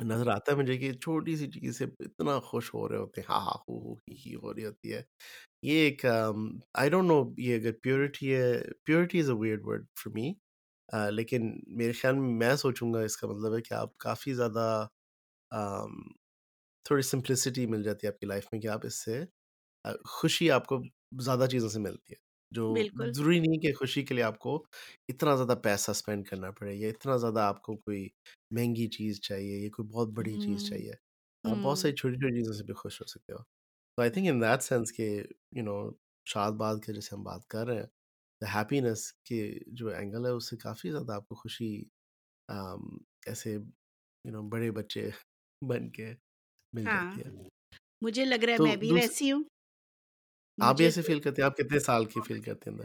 نظر 0.05 0.29
آتا 0.29 0.53
ہے 0.53 0.57
مجھے 0.57 0.77
کہ 0.79 0.93
چھوٹی 0.93 1.37
سی 1.37 1.51
چیز 1.51 1.79
سے 1.79 1.85
اتنا 2.01 2.39
خوش 2.41 2.73
ہو 2.75 2.89
رہے 2.89 2.97
ہوتے 2.97 3.21
ہیں 3.21 3.27
ہاں 3.29 3.41
ہاں 3.41 3.59
ہو 3.69 3.79
ہو 3.81 3.95
ہی 3.95 4.15
ہی 4.27 4.35
ہو 4.35 4.55
رہی 4.55 4.65
ہوتی 4.65 4.93
ہے۔ 4.95 5.03
یہ 5.63 5.79
ایک 5.79 6.05
آئی 6.75 6.91
ڈونٹ 6.91 7.09
نو 7.09 7.23
یہ 7.39 7.57
اگر 7.57 7.73
پیورٹی 7.83 8.35
ہے 8.35 8.53
purity 8.85 9.21
is 9.21 9.31
a 9.31 9.37
weird 9.37 9.63
word 9.65 9.87
for 9.97 10.13
me 10.15 10.33
لیکن 11.11 11.51
میرے 11.77 11.93
خیال 11.93 12.15
میں 12.15 12.35
میں 12.39 12.55
سوچوں 12.57 12.93
گا 12.95 13.01
اس 13.01 13.17
کا 13.17 13.29
مطلب 13.29 13.57
ہے 13.57 13.61
کہ 13.63 13.75
آپ 13.75 13.97
کافی 13.99 14.35
زیادہ 14.35 14.87
um, 15.51 15.95
تھوڑی 16.87 17.03
سمپلسٹی 17.03 17.67
مل 17.67 17.83
جاتی 17.83 18.07
ہے 18.07 18.13
آپ 18.13 18.19
کی 18.21 18.27
لائف 18.27 18.47
میں 18.53 18.61
کہ 18.61 18.69
آپ 18.69 18.87
اس 18.87 19.05
سے 19.05 19.23
uh, 19.85 19.97
خوشی 20.05 20.51
آپ 20.51 20.67
کو 20.67 20.83
زیادہ 21.21 21.47
چیزوں 21.51 21.69
سے 21.69 21.81
ملتی 21.81 22.13
ہے۔ 22.13 22.24
جو 22.55 22.67
ضروری 23.09 23.39
نہیں 23.41 23.59
کہ 23.59 23.73
خوشی 23.75 24.03
کے 24.05 24.15
لیے 24.15 24.25
آپ 24.25 24.39
کو 24.39 24.55
اتنا 25.09 25.35
زیادہ 25.37 25.59
پیسہ 25.63 25.91
اسپینڈ 25.91 26.27
کرنا 26.27 26.51
پڑے 26.51 26.75
یا 26.75 26.89
اتنا 26.89 27.17
زیادہ 27.17 27.41
آپ 27.43 27.63
کو 27.63 27.77
کوئی 27.79 28.09
مہنگی 28.51 28.87
چیز 28.91 29.21
چاہیے 29.21 29.59
یا 29.59 29.71
کوئی 29.71 29.89
بہت 29.89 30.09
بڑی 30.15 30.37
چیز 30.39 30.69
چاہیے 30.69 30.93
آپ 31.45 31.57
بہت 31.59 31.79
ساری 31.79 31.95
چھوٹی 31.95 32.17
چھوٹی 32.17 32.35
چیزوں 32.35 32.55
سے 32.55 32.65
بھی 32.65 32.75
خوش 32.75 33.01
ہو 33.01 33.07
سکتے 33.07 33.33
ہو۔ 33.33 33.39
تو 33.39 34.03
I 34.03 34.11
think 34.11 34.29
in 34.29 34.41
that 34.41 34.63
sense 34.63 34.93
کہ 34.93 35.07
یو 35.53 35.65
نو 35.65 35.77
شاد 36.27 36.53
باد 36.59 36.77
کے 36.85 36.93
جیسے 36.93 37.15
ہم 37.17 37.23
بات 37.25 37.47
کر 37.49 37.67
رہے 37.67 37.77
ہیں 37.77 37.87
دا 38.41 38.55
ہیپینیس 38.55 39.13
کے 39.25 39.41
جو 39.75 39.89
اینگل 39.91 40.27
ہے 40.27 40.31
اس 40.31 40.51
سے 40.51 40.57
کافی 40.59 40.91
زیادہ 40.91 41.13
آپ 41.13 41.29
کو 41.29 41.35
خوشی 41.35 41.73
ایسے 43.27 43.53
یو 44.25 44.33
نو 44.33 44.43
بڑے 44.51 44.71
بچے 44.73 45.05
بن 45.63 45.91
کے 45.91 46.13
مل 46.73 46.85
ہاں۔ 46.85 47.11
جاتی 47.11 47.21
ہے۔ 47.21 47.31
مجھے 48.03 48.25
لگ 48.25 48.45
رہا 48.45 48.55
ہے 48.55 48.59
میں 48.61 48.77
بھی 48.77 48.93
ویسی 48.93 49.33
ہوں۔ 49.33 49.43
آپ 50.59 50.81
ایسے 50.81 51.03
فیل 51.03 51.21
کرتے 51.21 51.43
ہیں؟ 51.43 51.47
آپ 51.47 51.57
کتنے 51.57 51.79
سال 51.81 52.05
کی 52.07 52.21
فیل 52.21 52.41
کرتے 52.43 52.71
ہیں 52.71 52.77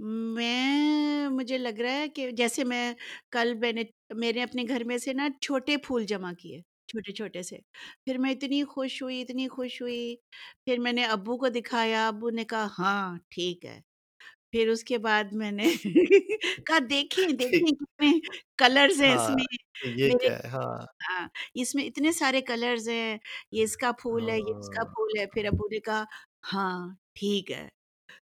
میں 0.00 1.28
مجھے 1.30 1.58
لگ 1.58 1.80
رہا 1.80 1.92
ہے 1.92 2.08
کہ 2.08 2.30
جیسے 2.30 2.64
میں 2.64 2.92
کل 3.30 3.52
میں 3.54 3.72
نے 3.72 3.82
میرے 4.16 4.42
اپنے 4.42 4.62
گھر 4.68 4.84
میں 4.84 4.98
سے 4.98 5.12
نا 5.12 5.28
چھوٹے 5.40 5.76
پھول 5.78 6.04
جمع 6.06 6.32
کیے 6.38 6.60
چھوٹے 6.88 7.12
چھوٹے 7.12 7.42
سے۔ 7.42 7.58
پھر 8.04 8.18
میں 8.18 8.30
اتنی 8.30 8.62
خوش 8.64 9.00
ہوئی 9.02 9.20
اتنی 9.22 9.48
خوش 9.48 9.80
ہوئی۔ 9.82 10.14
پھر 10.64 10.78
میں 10.78 10.92
نے 10.92 11.04
ابو 11.06 11.36
کو 11.38 11.48
دکھایا 11.50 12.06
ابو 12.08 12.30
نے 12.30 12.44
کہا 12.44 12.66
ہاں 12.78 13.16
ٹھیک 13.30 13.64
ہے۔ 13.66 13.80
پھر 14.52 14.68
اس 14.68 14.84
کے 14.84 14.98
بعد 14.98 15.32
میں 15.34 15.50
نے 15.52 15.64
کہا 16.66 16.78
دیکھیں 16.90 17.28
دیکھیں 17.40 17.72
کتنے 17.72 18.12
کلرز 18.58 19.00
ہیں 19.02 19.14
اس 19.14 19.20
ہاں، 19.20 19.30
میں۔ 19.30 19.46
ہاں۔ 20.46 20.86
ہاں، 21.04 21.26
اس 21.54 21.74
میں 21.74 21.84
اتنے 21.84 22.12
سارے 22.12 22.40
کلرز 22.42 22.88
ہیں۔ 22.88 23.16
یہ 23.52 23.62
اس 23.64 23.76
کا 23.76 23.92
پھول 23.92 24.28
ہے 24.30 24.38
یہ 24.38 24.54
اس 24.54 24.68
کا 24.70 24.84
پھول 24.86 25.18
ہے۔ 25.18 25.26
پھر 25.26 25.44
ابو 25.46 25.68
نے 25.68 25.80
کہا 25.80 26.04
ہاں 26.44 26.94
ٹھیک 27.14 27.50
ہے 27.52 27.68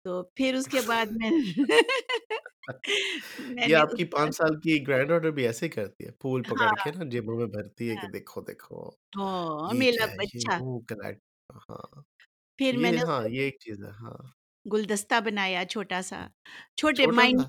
تو 0.04 0.24
پھر 0.36 0.56
اس 0.56 0.68
کے 0.68 0.82
بعد 0.82 1.06
میں 1.12 1.30
یہ 3.68 3.76
آپ 3.76 3.96
کی 3.96 4.06
پانچ 4.06 4.36
سال 4.36 4.60
کی 4.60 4.88
گرینڈ 4.88 5.12
آرڈر 5.12 5.32
بھی 5.32 5.46
ایسے 5.48 5.70
کرتی 5.70 6.06
ہے 6.06 6.12
پھول 6.12 6.44
پکڑ 6.44 6.70
کے 6.84 6.92
نا 6.92 7.10
جیبوں 7.12 7.38
میں 7.38 7.46
بھرتی 7.46 7.90
ہے 7.90 7.96
کہ 7.96 8.08
دیکھو 8.08 8.42
دیکھو 8.42 8.90
میلا 9.74 10.06
بچہ 10.06 10.60
پھر 12.60 12.78
میں 12.78 12.92
نے 12.92 12.98
ہاں 12.98 13.22
یہ 13.28 13.42
ایک 13.42 13.60
چیز 13.60 13.84
ہے 13.84 13.90
ہاں 13.90 14.18
گلدستہ 14.66 15.20
بنایا 15.20 15.64
چھوٹا 15.66 16.02
سا 16.02 16.28
چھوٹے 16.76 17.08
مائنڈ 17.08 17.42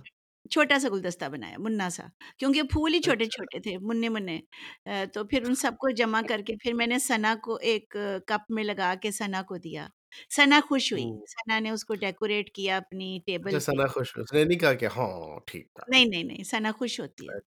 چھوٹا 0.51 0.79
سا 0.79 0.89
گلدستہ 0.89 1.25
بنایا 1.25 1.57
منا 1.59 1.89
سا 1.91 2.07
کیونکہ 2.39 2.63
پھول 2.63 2.95
ہی 2.95 3.01
چھوٹے 3.01 3.25
چھوٹے 3.25 3.61
تھے 3.61 3.77
منع 3.79 4.09
منع 4.09 4.37
تو 5.13 5.25
پھر 5.25 5.47
ان 5.47 5.55
سب 5.55 5.73
کو 5.79 5.91
جمع 5.91 6.21
کر 6.29 6.41
کے 6.47 6.57
پھر 6.57 6.75
میں 6.75 6.87
نے 6.87 6.99
سنا 6.99 7.35
کو 7.43 7.55
ایک 7.63 7.97
کپ 8.27 8.51
میں 8.51 8.65
لگا 8.65 8.95
کے 9.03 9.11
سنا 9.11 9.43
کو 9.43 9.57
دیا 9.57 9.89
سنا 10.31 10.61
خوش 10.69 10.93
ہوئی 10.93 11.05
سنا 11.27 11.59
نے 11.59 11.71
اس 11.71 11.85
کو 11.85 11.95
ڈیکوریٹ 11.95 12.51
کیا 12.55 12.77
اپنی 12.77 13.19
ٹیبل 13.27 13.61
سنا 13.61 13.87
خوش 13.87 14.13
اس 14.19 14.33
نے 14.33 14.45
نہیں 14.45 14.59
کہا 14.59 14.75
کہ 14.75 14.87
ہاں 14.87 15.39
ٹھیک 15.47 15.81
نہیں 15.89 16.05
نہیں 16.05 16.23
نہیں 16.23 16.45
سنا 16.45 16.73
خوش 16.73 17.01
ہوتی 17.01 17.27
ہے 17.27 17.39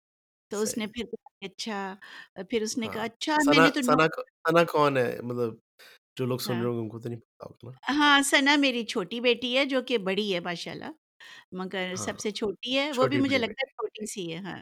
تو 0.50 0.62
اس 0.62 0.78
نے 0.78 0.86
پھر 0.86 1.04
اچھا 1.42 1.94
پھر 2.50 2.62
اس 2.62 2.78
نے 2.78 2.88
کہا 2.88 3.02
اچھا 3.02 3.36
میں 3.46 3.54
سنا 3.54 3.64
نے 3.64 3.70
تو 3.70 3.80
سنا 3.82 4.64
کون 4.64 4.96
ہے 4.96 5.18
مطلب 5.22 5.54
جو 6.16 6.26
لوگ 6.26 6.38
سن 6.38 6.52
رہے 6.52 6.66
ہوں 6.66 6.78
ان 6.78 6.88
کو 6.88 6.98
تو 6.98 7.08
نہیں 7.08 7.20
پتا 7.20 7.46
ہوگا 7.46 7.92
ہاں 7.92 8.22
سنا 8.22 8.56
میری 8.56 8.84
چھوٹی 8.84 9.20
بیٹی 9.20 9.56
ہے 9.58 9.64
جو 9.64 9.82
کہ 9.82 9.98
بڑی 9.98 10.34
ہے 10.34 10.40
ماشاءاللہ 10.40 10.90
مگر 11.52 11.94
سب 11.96 12.18
سے 12.18 12.30
چھوٹی 12.30 12.78
ہے 12.78 12.90
وہ 12.96 13.06
بھی 13.06 13.18
مجھے 13.18 13.38
لگتا 13.38 13.62
ہے 13.62 13.70
چھوٹی 13.70 14.06
سی 14.06 14.32
ہے 14.32 14.38
ہاں 14.38 14.58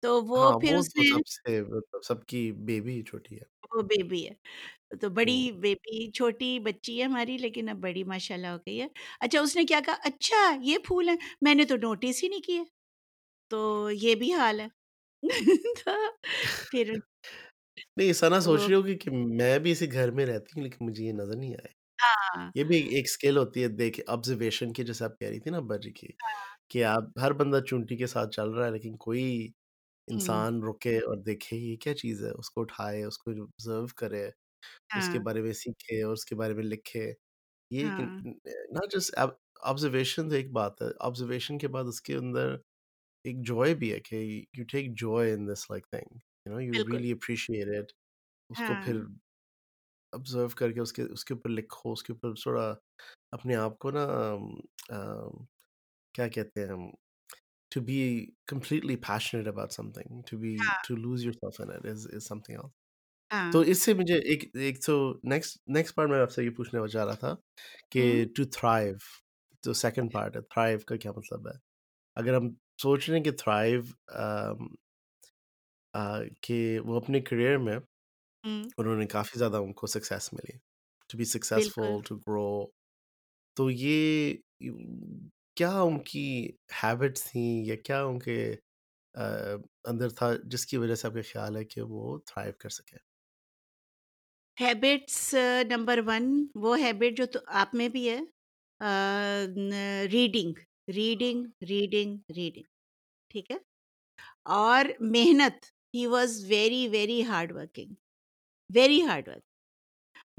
تو 0.00 0.20
وہ 0.22 0.50
پھر 0.60 0.76
اس 0.76 0.96
نے 0.96 1.60
سب 2.04 2.24
کی 2.26 2.50
بیبی 2.52 3.02
چھوٹی 3.02 3.36
ہے 3.36 3.76
وہ 3.76 3.82
بیبی 3.82 4.26
ہے 4.26 4.96
تو 4.96 5.08
بڑی 5.08 5.50
بیبی 5.52 6.10
چھوٹی 6.10 6.58
بچی 6.58 6.98
ہے 6.98 7.04
ہماری 7.04 7.36
لیکن 7.38 7.68
اب 7.68 7.76
بڑی 7.76 8.04
ماشاء 8.04 8.34
اللہ 8.34 8.46
ہو 8.46 8.56
گئی 8.56 8.80
ہے 8.80 8.86
اچھا 9.20 9.40
اس 9.40 9.56
نے 9.56 9.64
کیا 9.64 9.80
کہا 9.86 9.94
اچھا 10.04 10.36
یہ 10.62 10.78
پھول 10.84 11.08
ہے 11.08 11.14
میں 11.42 11.54
نے 11.54 11.64
تو 11.64 11.76
نوٹس 11.76 12.22
ہی 12.24 12.28
نہیں 12.28 12.40
کیا 12.40 12.62
تو 13.50 13.90
یہ 13.92 14.14
بھی 14.14 14.32
حال 14.32 14.60
ہے 14.60 14.68
پھر 16.70 16.92
نہیں 17.96 18.12
سنا 18.12 18.40
سوچ 18.40 18.60
رہی 18.60 18.74
ہوگی 18.74 18.96
کہ 18.98 19.10
میں 19.10 19.58
بھی 19.58 19.72
اسی 19.72 19.92
گھر 19.92 20.10
میں 20.10 20.26
رہتی 20.26 20.52
ہوں 20.54 20.62
لیکن 20.62 20.86
مجھے 20.86 21.04
یہ 21.04 21.12
نظر 21.12 21.36
نہیں 21.36 21.54
آئے 21.54 22.48
یہ 22.54 22.64
بھی 22.64 22.78
ایک 22.88 23.04
اسکیل 23.04 23.36
ہوتی 23.36 23.62
ہے 23.62 23.68
دیکھ 23.68 24.00
آبزرویشن 24.06 24.72
کی 24.72 24.84
جیسے 24.84 25.04
آپ 25.04 25.18
کہہ 25.18 25.28
رہی 25.28 25.40
تھی 25.40 25.50
نا 25.50 25.58
برجی 25.60 25.90
کی 25.90 26.08
کہ 26.68 26.84
آپ 26.84 27.18
ہر 27.20 27.32
بندہ 27.32 27.60
چونٹی 27.60 27.96
کے 27.96 28.06
ساتھ 28.06 28.30
چل 28.30 28.50
رہا 28.50 28.66
ہے 28.66 28.70
لیکن 28.70 28.96
کوئی 28.96 29.48
جی۔ 30.10 30.14
انسان 30.14 30.62
رکے 30.64 30.96
اور 31.00 31.16
دیکھے 31.24 31.56
یہ 31.56 31.76
کیا 31.76 31.94
چیز 31.94 32.22
ہے 32.24 32.30
اس 32.32 32.50
کو 32.50 32.60
اٹھائے 32.60 33.02
اس 33.04 33.18
کو 33.18 33.30
آبزرو 33.32 33.86
کرے 33.96 34.24
اس 34.26 35.06
کے 35.06 35.16
ہاں۔ 35.16 35.24
بارے 35.24 35.42
میں 35.42 35.52
سیکھے 35.54 36.02
اور 36.02 36.12
اس 36.12 36.24
کے 36.24 36.34
بارے 36.34 36.54
میں 36.54 36.64
لکھے۔ 36.64 37.12
یہ 37.70 37.84
ہاں۔ 37.86 38.08
نہ 38.72 38.86
جسٹ 38.92 39.14
آبزرویشن 39.62 40.28
تو 40.28 40.34
ایک 40.34 40.50
بات 40.52 40.82
ہے 40.82 40.86
آبزرویشن 41.00 41.58
کے 41.58 41.68
بعد 41.68 41.84
اس 41.88 42.00
کے 42.02 42.16
اندر 42.16 42.54
ایک 43.24 43.42
جوائے 43.46 43.74
بھی 43.74 43.92
ہے 43.92 43.98
کہ 44.00 44.16
you 44.54 44.64
take 44.68 44.94
joy 45.00 45.32
in 45.34 45.48
this 45.48 45.70
like 45.70 45.86
thing 45.86 46.16
you 46.46 46.52
know 46.52 46.60
you 46.60 46.72
really 46.72 47.12
appreciate 47.12 47.68
it 47.76 47.92
اس 48.50 48.58
کو 48.58 48.72
ہاں۔ 48.72 48.82
پھر 48.82 49.00
آبزرو 50.12 50.48
کر 50.56 50.72
کے 50.72 50.80
اس 50.80 50.92
کے 50.92 51.02
اس 51.12 51.24
کے 51.24 51.34
اوپر 51.34 51.50
لکھو 51.50 51.92
اس 51.92 52.02
کے 52.02 52.12
اوپر 52.12 52.34
تھوڑا 52.42 52.74
اپنے 53.32 53.54
آپ 53.56 53.78
کو 53.78 53.90
نا 53.90 54.06
کیا 56.14 56.26
کہتے 56.28 56.60
ہیں 56.60 56.68
ہم؟ 56.68 56.88
to 57.70 57.80
be 57.80 58.34
completely 58.46 58.96
passionate 58.98 59.46
about 59.46 59.72
something 59.72 60.22
to 60.26 60.36
be 60.36 60.52
yeah. 60.52 60.74
to 60.84 60.96
lose 60.96 61.24
yourself 61.24 61.60
in 61.60 61.70
it 61.70 61.84
is 61.84 62.06
is 62.08 62.26
something 62.26 62.56
else. 62.56 62.72
تو 63.52 63.58
اس 63.70 63.82
سے 63.82 63.92
مجھے 63.94 64.14
ایک 64.30 64.44
ایک 64.58 64.80
تو 64.84 64.94
نیکسٹ 65.24 65.58
نیکسٹ 65.68 65.94
پارٹ 65.94 66.08
میں 66.10 66.20
آپ 66.20 66.30
سے 66.30 66.44
یہ 66.44 66.50
پوچھنے 66.50 66.80
جا 66.92 67.04
رہا 67.06 67.14
تھا 67.14 67.34
کہ 67.92 68.02
ٹو 68.36 68.44
تھرائیو 68.52 68.94
تو 69.64 69.72
سیکنڈ 69.72 70.12
پارٹ 70.12 70.36
ہے 70.36 70.40
تھرائیو 70.44 70.78
کا 70.86 70.96
کیا 70.96 71.12
مطلب 71.16 71.46
ہے 71.48 71.52
اگر 72.16 72.36
ہم 72.36 72.48
سوچ 72.82 73.08
رہے 73.08 73.16
ہیں 73.16 73.24
کہ 73.24 73.30
تھرائیو 73.42 73.82
کہ 76.42 76.58
وہ 76.84 76.96
اپنے 76.96 77.20
کریئر 77.20 77.58
میں 77.58 77.78
انہوں 78.44 78.96
نے 78.96 79.06
کافی 79.06 79.38
زیادہ 79.38 79.56
ان 79.56 79.72
کو 79.72 79.86
سکسیز 79.86 80.28
ملی 80.32 80.58
to 81.10 81.18
be 81.18 81.24
successful 81.26 82.00
to 82.06 82.16
grow 82.16 82.50
تو 83.56 83.70
یہ 83.70 84.34
کیا 85.60 85.80
ان 85.80 85.98
کی 86.02 86.52
ہیبٹس 86.82 87.24
تھیں 87.24 87.64
یا 87.66 87.74
کیا 87.76 88.02
ان 88.04 88.18
کے 88.18 88.56
اندر 89.84 90.08
تھا 90.08 90.30
جس 90.44 90.66
کی 90.66 90.76
وجہ 90.76 90.94
سے 90.94 91.06
آپ 91.08 91.14
کا 91.14 91.20
خیال 91.32 91.56
ہے 91.56 91.64
کہ 91.64 91.82
وہ 91.82 92.18
تھرائیو 92.18 92.52
کر 92.58 92.68
سکے؟ 92.68 92.96
ہیبٹس 94.56 95.34
نمبر 95.68 96.00
ون 96.06 96.46
وہ 96.54 96.78
ہیبٹ 96.78 97.16
جو 97.16 97.26
تو 97.26 97.38
آپ 97.46 97.74
میں 97.74 97.88
بھی 97.88 98.08
ہے 98.10 98.20
ریڈنگ 100.12 100.52
ریڈنگ 100.88 101.44
ریڈنگ 101.68 102.16
ریڈنگ 102.36 102.64
ٹھیک 103.30 103.50
ہے؟ 103.50 103.56
اور 104.42 104.84
محنت 105.00 105.64
he 105.94 106.06
was 106.06 106.44
very 106.48 106.88
very 106.88 107.22
hard 107.24 107.52
working 107.52 107.94
very 108.70 109.02
hard 109.02 109.28
work 109.28 109.44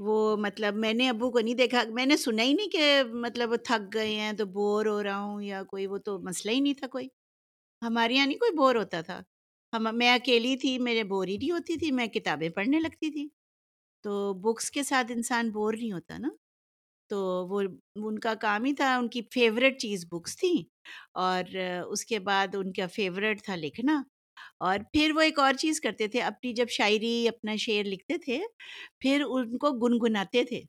وہ 0.02 0.36
مطلب 0.36 0.74
میں 0.76 0.92
نے 0.94 1.08
ابو 1.08 1.30
کو 1.30 1.40
نہیں 1.40 1.54
دیکھا، 1.54 1.82
میں 1.90 2.06
نے 2.06 2.16
سنا 2.16 2.42
ہی 2.42 2.52
نہیں 2.52 2.68
کہ 2.68 3.02
مطلب 3.12 3.50
وہ 3.50 3.56
تھک 3.56 3.94
گئے 3.94 4.14
ہیں 4.14 4.32
تو 4.32 4.46
بور 4.46 4.86
ہو 4.86 5.02
رہا 5.02 5.18
ہوں 5.20 5.42
یا 5.42 5.62
کوئی، 5.62 5.86
وہ 5.86 5.98
تو 5.98 6.18
مسئلہ 6.18 6.54
ہی 6.54 6.60
نہیں 6.60 6.74
تھا 6.74 6.86
کوئی۔ 6.86 7.08
ہمارے 7.82 8.14
یہاں 8.14 8.26
نہیں 8.26 8.38
کوئی 8.38 8.52
بور 8.56 8.74
ہوتا 8.74 9.00
تھا۔ 9.00 9.22
ہم، 9.72 9.88
میں 9.92 10.10
اکیلی 10.14 10.56
تھی، 10.56 10.78
میرے 10.78 11.04
بور 11.04 11.26
ہی 11.26 11.36
نہیں 11.36 11.50
ہوتی 11.50 11.76
تھی، 11.76 11.90
میں 11.92 12.06
کتابیں 12.06 12.48
پڑھنے 12.48 12.80
لگتی 12.80 13.10
تھی۔ 13.12 13.28
تو 14.02 14.34
بکس 14.34 14.70
کے 14.70 14.82
ساتھ 14.82 15.12
انسان 15.12 15.50
بور 15.50 15.74
نہیں 15.74 15.92
ہوتا 15.92 16.18
نا۔ 16.18 16.28
تو 17.10 17.18
وہ، 17.50 17.62
ان 17.96 18.18
کا 18.18 18.34
کام 18.34 18.64
ہی 18.64 18.74
تھا، 18.74 18.96
ان 18.98 19.08
کی 19.08 19.22
فیوریٹ 19.34 19.80
چیز 19.80 20.06
بکس 20.12 20.36
تھیں۔ 20.36 20.64
اور 21.14 21.56
اس 21.90 22.06
کے 22.06 22.18
بعد 22.18 22.54
ان 22.54 22.72
کا 22.72 22.86
فیوریٹ 22.86 23.42
تھا 23.42 23.56
لکھنا۔ 23.56 24.02
اور 24.60 24.78
پھر 24.92 25.12
وہ 25.14 25.20
ایک 25.20 25.38
اور 25.38 25.54
چیز 25.54 25.80
کرتے 25.80 26.08
تھے، 26.08 26.20
اپنی 26.22 26.52
جب 26.52 26.66
شاعری، 26.68 27.28
اپنا 27.28 27.56
شعر 27.56 27.84
لکھتے 27.84 28.18
تھے، 28.18 28.40
پھر 29.00 29.22
ان 29.28 29.58
کو 29.58 29.70
گنگناتے 29.72 30.44
تھے۔ 30.44 30.62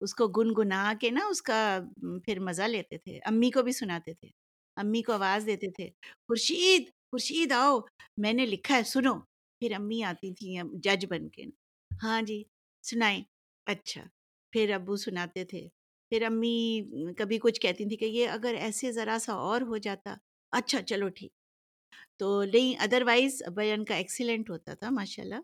اس 0.00 0.14
کو 0.14 0.28
گنگنا 0.28 0.92
کے 1.00 1.10
نا، 1.10 1.20
اس 1.30 1.42
کا 1.42 1.78
پھر 2.24 2.40
مزہ 2.40 2.62
لیتے 2.62 2.98
تھے۔ 2.98 3.18
امی 3.24 3.50
کو 3.50 3.62
بھی 3.62 3.72
سناتے 3.72 4.14
تھے۔ 4.14 4.28
امی 4.76 5.02
کو 5.02 5.12
آواز 5.12 5.46
دیتے 5.46 5.70
تھے، 5.70 5.88
خورشید 6.28 6.82
خورشید 7.12 7.52
آؤ، 7.52 7.78
میں 8.16 8.32
نے 8.32 8.46
لکھا 8.46 8.76
ہے، 8.76 8.82
سنو۔ 8.82 9.14
پھر 9.60 9.72
امی 9.74 10.02
آتی 10.04 10.32
تھیں 10.34 10.62
جج 10.84 11.06
بن 11.10 11.28
کے۔ 11.28 11.42
ہاں 12.02 12.22
جی 12.22 12.42
سنائیں۔ 12.82 13.22
اچھا 13.66 14.02
پھر 14.52 14.72
ابو 14.74 14.96
سناتے 14.96 15.44
تھے۔ 15.44 15.68
پھر 16.12 16.22
امی 16.22 16.56
کبھی 17.18 17.38
کچھ 17.38 17.60
کہتی 17.60 17.84
تھی 17.88 17.96
کہ 17.96 18.04
یہ 18.04 18.28
اگر 18.28 18.54
ایسے 18.58 18.92
ذرا 18.92 19.16
سا 19.20 19.32
اور 19.32 19.60
ہو 19.60 19.76
جاتا۔ 19.76 20.14
اچھا 20.52 20.82
چلو 20.82 21.08
ٹھیک۔ 21.08 21.32
تو 22.22 22.44
نہیں 22.44 22.74
ادروائز 22.78 23.42
بیان 23.54 23.84
کا 23.84 23.94
ایکسیلنٹ 23.94 24.50
ہوتا 24.50 24.74
تھا 24.74 24.90
ماشاء 24.90 25.22
اللہ 25.22 25.40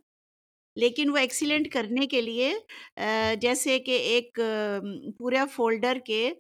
لیکن 0.77 1.11
وہ 1.11 1.17
ایکسیلنٹ 1.17 1.73
کرنے 1.73 2.07
کے 2.07 2.21
لیے 2.23 2.53
جیسے 3.41 3.79
کہ 3.79 3.91
ایک 3.91 4.38
پورا 5.19 5.45
فولڈر 5.53 5.99
کے 6.07 6.33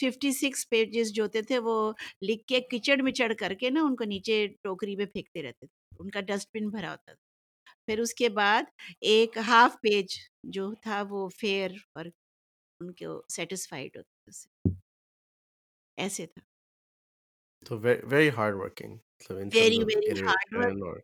ففٹی 0.00 0.32
سکس 0.32 0.68
پیجز 0.68 1.12
جو 1.12 1.22
ہوتے 1.22 1.42
تھے 1.42 1.58
وہ 1.58 1.92
لکھ 2.22 2.44
کے 2.46 2.60
کچڑ 2.60 3.00
مچڑ 3.02 3.32
کر 3.32 3.54
کے 3.54 3.70
نا 3.70 3.82
ان 3.82 3.96
کو 3.96 4.04
نیچے 4.04 4.46
ٹوکری 4.62 4.96
میں 4.96 5.06
پھینکتے 5.06 5.42
رہتے 5.42 5.66
تھے۔ 5.66 5.96
ان 5.98 6.10
کا 6.10 6.20
ڈسٹ 6.20 6.48
بن 6.54 6.68
بھرا 6.68 6.90
ہوتا 6.90 7.12
تھا۔ 7.12 7.22
پھر 7.86 8.00
اس 8.00 8.14
کے 8.14 8.28
بعد 8.28 8.62
ایک 9.00 9.38
ہاف 9.46 9.74
پیج 9.82 10.18
جو 10.42 10.72
تھا 10.74 11.02
وہ 11.10 11.28
فیئر 11.40 11.70
اور 11.94 12.04
ان 12.80 12.92
کو 12.92 13.20
سیٹسفائیڈ 13.28 13.96
ہوتا 13.96 14.70
ایسے 15.98 16.26
تھا۔ 16.26 16.51
تو 17.66 17.78
ویری 17.78 18.30
ہارڈ 18.30 18.54
ورکنگ 18.54 18.94
مطلب 18.94 19.36
ویری 19.54 19.80
ہارڈ 20.20 20.56
ورک 20.56 20.82
اور 20.82 21.00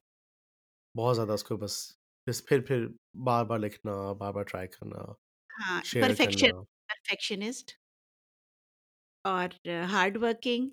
بہت 0.94 1.16
زیادہ 1.16 1.32
اس 1.32 1.44
کو 1.44 1.56
بس 1.56 1.76
بس 2.26 2.44
پھر 2.46 2.60
پھر 2.60 2.86
بار 3.24 3.44
بار 3.44 3.58
لکھنا 3.58 4.12
بار 4.12 4.32
بار 4.32 4.42
ٹرائی 4.42 4.68
کرنا 4.68 5.04
ہاں 5.50 5.82
شیئر 5.84 6.08
پرفیکشن 6.08 6.62
پرفیکشنسٹ 6.88 7.70
اور 9.24 9.68
ہارڈ 9.92 10.16
ورکنگ 10.16 10.68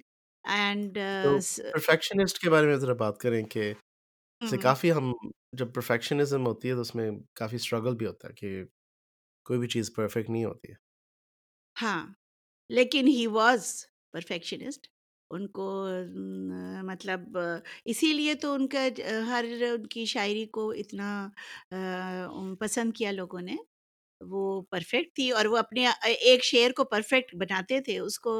اینڈ 0.45 0.97
تو 1.23 1.37
پرفیکشنسٹ 1.71 2.39
کے 2.39 2.49
بارے 2.49 2.67
میں 2.67 2.75
ذرا 2.75 2.93
بات 2.93 3.17
کریں 3.17 3.43
کہ 3.45 3.73
جیسے 4.41 4.57
کافی 4.57 4.91
ہم 4.91 5.11
جب 5.51 5.73
پرفیکشنزم 5.73 6.45
ہوتی 6.47 6.69
ہے 6.69 6.73
تو 6.73 6.81
اس 6.81 6.95
میں 6.95 7.09
کافی 7.33 7.55
اسٹرگل 7.55 7.95
بھی 7.95 8.05
ہوتا 8.05 8.27
ہے 8.27 8.33
کہ 8.33 8.63
کوئی 9.45 9.59
بھی 9.59 9.67
چیز 9.67 9.93
پرفیکٹ 9.95 10.29
نہیں 10.29 10.45
ہوتی 10.45 10.71
ہے۔ 10.71 10.75
ہاں 11.75 12.05
لیکن 12.69 13.07
ہی 13.07 13.27
واز 13.27 13.85
پرفیکشنسٹ 14.11 14.87
ان 15.31 15.47
کو 15.47 15.87
مطلب 16.83 17.37
اسی 17.85 18.13
لیے 18.13 18.33
تو 18.35 18.53
ان 18.53 18.67
کا 18.67 18.87
ہر 19.27 19.45
ان 19.61 19.85
کی 19.85 20.05
شاعری 20.05 20.45
کو 20.45 20.69
اتنا 20.71 21.27
پسند 22.59 22.93
کیا 22.93 23.11
لوگوں 23.11 23.41
نے 23.41 23.55
وہ 24.21 24.61
پرفیکٹ 24.71 25.15
تھی 25.15 25.29
اور 25.31 25.45
وہ 25.45 25.57
اپنے 25.57 25.85
ایک 26.05 26.43
شعر 26.43 26.71
کو 26.77 26.83
پرفیکٹ 26.85 27.33
بناتے 27.37 27.79
تھے، 27.81 27.97
اس 27.99 28.17
کو، 28.19 28.33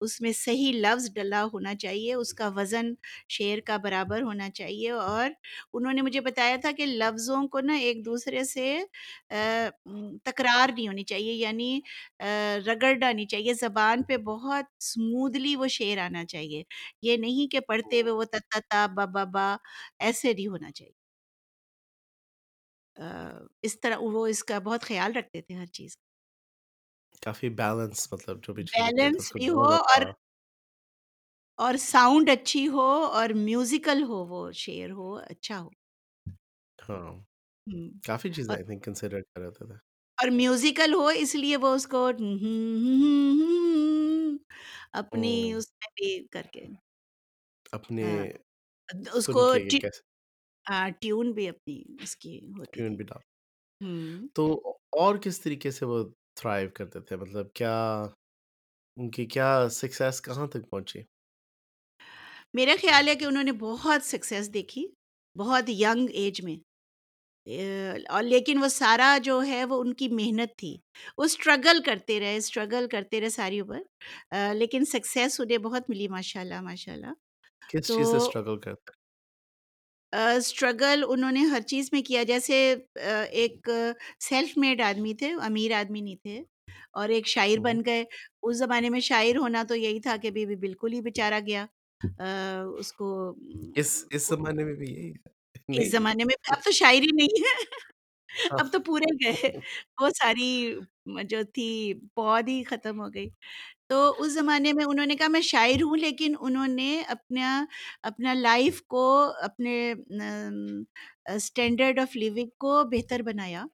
اس 0.00 0.20
میں 0.20 0.32
صحیح 0.36 0.72
لفظ 0.76 1.10
ڈلا 1.14 1.44
ہونا 1.52 1.74
چاہیے، 1.76 2.14
اس 2.14 2.32
کا 2.34 2.48
وزن 2.56 2.92
شعر 3.30 3.60
کا 3.66 3.76
برابر 3.84 4.22
ہونا 4.22 4.48
چاہیے 4.54 4.90
اور 4.90 5.30
انہوں 5.74 5.92
نے 5.92 6.02
مجھے 6.02 6.20
بتایا 6.20 6.56
تھا 6.62 6.70
کہ 6.76 6.86
لفظوں 6.88 7.46
کو 7.48 7.60
نا 7.60 7.74
ایک 7.78 8.04
دوسرے 8.06 8.44
سے 8.44 8.76
تکرار 10.24 10.68
نہیں 10.74 10.88
ہونی 10.88 11.04
چاہیے 11.04 11.32
یعنی 11.34 11.78
رگڑ 12.66 12.94
آنی 13.04 13.26
چاہیے، 13.26 13.54
زبان 13.60 14.02
پہ 14.08 14.16
بہت 14.26 14.64
اسموتھلی 14.80 15.56
وہ 15.56 15.66
شعر 15.70 15.98
آنا 16.00 16.24
چاہیے، 16.26 16.62
یہ 17.02 17.16
نہیں 17.16 17.50
کہ 17.52 17.60
پڑھتے 17.68 18.00
ہوئے 18.02 18.12
وہ 18.12 18.24
تا 18.32 18.38
تا، 18.60 18.86
با 18.96 19.04
با 19.06 19.24
با، 19.26 19.56
ایسے 20.00 20.32
نہیں 20.32 20.46
ہونا 20.48 20.70
چاہیے۔ 20.70 21.05
اس 22.96 23.78
طرح 23.80 23.98
وہ 24.08 24.26
اس 24.26 24.42
کا 24.44 24.58
بہت 24.60 24.82
خیال 24.82 25.12
رکھتے 25.12 25.40
تھے 25.42 25.54
ہر 25.54 25.66
چیز 25.72 25.96
کافی 27.22 27.48
بیلنس 27.52 28.12
مطلب 28.12 28.42
جو 28.42 28.54
بھی 28.54 28.64
بیلنس 28.66 29.32
بھی 29.34 29.48
ہو 29.50 29.62
اور 29.84 30.02
اور 31.58 31.74
ساؤنڈ 31.82 32.30
اچھی 32.30 32.66
ہو 32.68 32.88
اور 33.12 33.30
میوزیکل 33.38 34.02
ہو 34.02 34.24
وہ 34.26 34.40
شعر 34.56 34.90
ہو 34.92 35.14
اچھا 35.16 35.60
ہو۔ 35.60 35.68
ہاں 36.78 37.10
کافی 38.04 38.28
چیزیں 38.34 38.52
اور 38.52 38.56
آئی 38.56 38.64
تھنک 38.64 38.84
کنسیڈر 38.84 39.20
کر 39.22 39.40
رہے 39.40 39.50
تھے 39.52 39.64
اور 40.18 40.28
میوزیکل 40.32 40.94
ہو 40.94 41.06
اس 41.16 41.34
لیے 41.34 41.56
وہ 41.58 41.74
اس 41.74 41.86
کو 41.86 42.06
اپنی 44.94 45.34
اس 45.52 45.68
میں 45.72 45.88
بھی 45.94 46.08
کر 46.28 46.46
کے 46.52 46.64
اپنے 47.72 48.04
ہاں، 48.04 48.24
اس 49.14 49.26
سن 49.26 49.30
کو 49.30 49.44
کے 49.46 49.60
کہ 49.68 49.78
کیسے؟ 49.78 50.02
ٹیون 51.00 51.32
بھی 51.32 51.48
اپنی 51.48 51.82
اس 52.02 52.16
کی 52.16 52.38
ہوتی 52.38 52.70
ٹیون 52.72 52.88
تھی۔ 52.88 52.96
بھی 52.96 53.04
ڈال۔ 53.04 53.22
ہوں 53.80 54.28
تو 54.34 54.46
اور 54.92 55.16
کس 55.16 55.40
طریقے 55.40 55.70
سے 55.70 55.84
وہ 55.86 56.04
تھرائیو 56.34 56.70
کرتے 56.74 57.00
تھے؟ 57.00 57.16
مطلب 57.16 57.52
کیا 57.52 58.02
ان 58.96 59.10
کی 59.10 59.26
کیا 59.26 59.68
سکسیس 59.70 60.22
کہاں 60.22 60.46
تک 60.46 60.70
پہنچی؟ 60.70 61.02
میرا 62.54 62.72
خیال 62.82 63.08
ہے 63.08 63.14
کہ 63.14 63.24
انہوں 63.24 63.42
نے 63.42 63.52
بہت 63.52 64.02
سکسیس 64.04 64.54
دیکھی 64.54 64.86
بہت 65.36 65.68
ینگ 65.68 66.06
ایج 66.10 66.42
میں۔ 66.44 66.56
اور 68.08 68.22
لیکن 68.22 68.62
وہ 68.62 68.68
سارا 68.68 69.18
جو 69.22 69.42
ہے 69.42 69.64
وہ 69.64 69.80
ان 69.80 69.94
کی 69.94 70.08
محنت 70.08 70.56
تھی۔ 70.58 70.76
وہ 71.18 71.24
اسٹرگل 71.24 71.82
کرتے 71.86 72.20
رہے 72.20 72.36
اسٹرگل 72.36 72.86
کرتے 72.90 73.20
رہے 73.20 73.28
ساری 73.28 73.60
اوپر 73.60 73.82
لیکن 74.54 74.84
سکسیس 74.84 75.40
انہیں 75.40 75.58
بہت 75.58 75.90
ملی 75.90 76.08
ماشاء 76.08 76.40
اللہ 76.40 76.60
ماشاء 76.60 76.92
اللہ 76.92 77.12
کس 77.68 77.86
تو 77.86 77.98
چیز 77.98 78.10
سے 78.10 78.16
اسٹرگل 78.16 78.58
کرتے؟ 78.60 78.95
اسٹرگل 80.36 81.04
انہوں 81.08 81.32
نے 81.32 81.40
ہر 81.46 81.60
چیز 81.64 81.88
میں 81.92 82.02
کیا 82.02 82.22
جیسے 82.22 82.56
ایک 83.32 83.68
سیلف 84.20 84.56
میڈ 84.58 84.80
آدمی 84.82 85.14
تھے 85.14 85.32
امیر 85.42 85.72
آدمی 85.74 86.00
نہیں 86.00 86.16
تھے 86.18 86.42
اور 86.94 87.08
ایک 87.10 87.26
شاعر 87.28 87.58
ہوں 87.58 87.62
بن 87.62 87.80
گئے۔ 87.86 88.04
اس 88.42 88.58
زمانے 88.58 88.90
میں 88.90 89.00
شاعر 89.02 89.36
ہونا 89.36 89.62
تو 89.64 89.76
یہی 89.76 90.00
تھا 90.00 90.16
کہ 90.18 90.30
بھی 90.32 90.56
بالکل 90.58 90.92
ہی 90.92 91.00
بیچارہ 91.02 91.40
گیا 91.46 91.66
اس 92.74 92.92
کو 92.94 93.08
اس 93.74 93.90
اس 94.10 94.28
زمانے 94.28 94.64
میں 94.64 94.74
بھی 94.74 94.88
یہی 94.88 95.10
ہے۔ 95.10 95.30
اس 95.74 95.90
زمانے 95.90 96.24
میں 96.24 96.34
اب 96.48 96.62
تو 96.62 96.72
شاعری 96.72 97.10
نہیں 97.14 97.42
ہے۔ 97.42 97.54
ہاں 97.54 97.70
اب 98.60 98.72
تو 98.72 98.78
پورے 98.80 99.12
گئے 99.24 99.50
وہ 100.00 100.08
ساری 100.10 100.50
جو 101.24 101.42
تھی 101.54 101.70
پود 102.14 102.48
ہی 102.48 102.62
ختم 102.64 103.00
ہو 103.00 103.08
گئی 103.14 103.28
تو 103.88 104.14
اس 104.18 104.32
زمانے 104.32 104.72
میں 104.72 104.84
انہوں 104.84 105.06
نے 105.06 105.14
کہا 105.16 105.28
میں 105.28 105.40
شاعر 105.40 105.82
ہوں 105.82 105.96
لیکن 105.96 106.34
انہوں 106.40 106.66
نے 106.66 107.02
اپنا 107.08 107.64
اپنا 108.02 108.34
لائف 108.34 108.82
کو 108.86 109.06
اپنے 109.42 109.94
اسٹینڈرڈ 111.34 111.98
آف 111.98 112.16
لیونگ 112.16 112.48
کو 112.58 112.82
بہتر 112.84 113.22
بنایا 113.22 113.64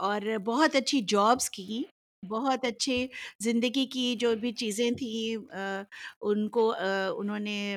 اور 0.00 0.36
بہت 0.44 0.76
اچھی 0.76 1.00
جابس 1.08 1.50
کی 1.50 1.82
بہت 2.22 2.64
اچھے 2.64 3.06
زندگی 3.40 3.84
کی 3.86 4.14
جو 4.20 4.34
بھی 4.36 4.52
چیزیں 4.52 4.90
تھیں 4.90 5.36
ان 6.22 6.48
کو 6.48 6.72
انہوں 7.16 7.38
نے 7.38 7.76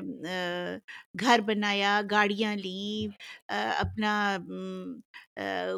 گھر 1.19 1.41
بنایا 1.45 2.01
گاڑیاں 2.11 2.55
لیں 2.55 3.07
اپنا 3.49 4.37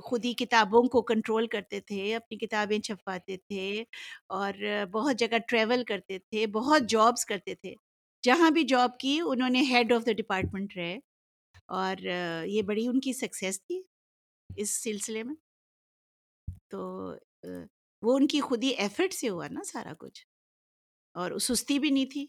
خود 0.04 0.26
ہی 0.26 0.34
کتابوں 0.36 0.84
کو 0.84 1.02
کنٹرول 1.04 1.48
کرتے 1.48 1.80
تھے 1.80 2.16
اپنی 2.16 2.38
کتابیں 2.38 2.78
چھپواتے 2.80 3.38
تھے 3.38 3.84
اور 4.30 4.54
بہت 4.92 5.20
جگہ 5.20 5.38
ٹریول 5.48 5.84
کرتے 5.84 6.20
تھے 6.20 6.46
بہت 6.54 6.90
جابس 6.90 7.26
کرتے 7.26 7.56
تھے 7.56 7.74
جہاں 8.24 8.50
بھی 8.52 8.64
جاب 8.64 8.98
کی 9.00 9.20
انہوں 9.20 9.50
نے 9.50 9.62
ہیڈ 9.70 9.94
آف 9.94 10.06
دا 10.06 10.12
ڈپارٹمنٹ 10.12 10.76
رہے 10.78 10.98
اور 11.70 12.02
یہ 12.46 12.62
بڑی 12.62 12.88
ان 12.88 13.00
کی 13.00 13.14
سکسیس 13.14 13.62
تھی 13.64 13.82
اس 14.50 14.84
سلسلے 14.84 15.24
میں 15.24 15.36
تو 16.70 16.82
وہ 18.02 18.18
ان 18.18 18.28
کی 18.28 18.42
خود 18.42 18.64
ہی 18.64 18.70
ایفرٹ 18.70 19.14
سے 19.14 19.30
ہوا 19.30 19.48
نا 19.52 19.60
سارا 19.64 19.94
کچھ۔ 20.00 20.26
اور 21.14 21.40
سستی 21.40 21.80
بھی 21.80 21.90
نہیں 21.90 22.06
تھی۔ 22.06 22.28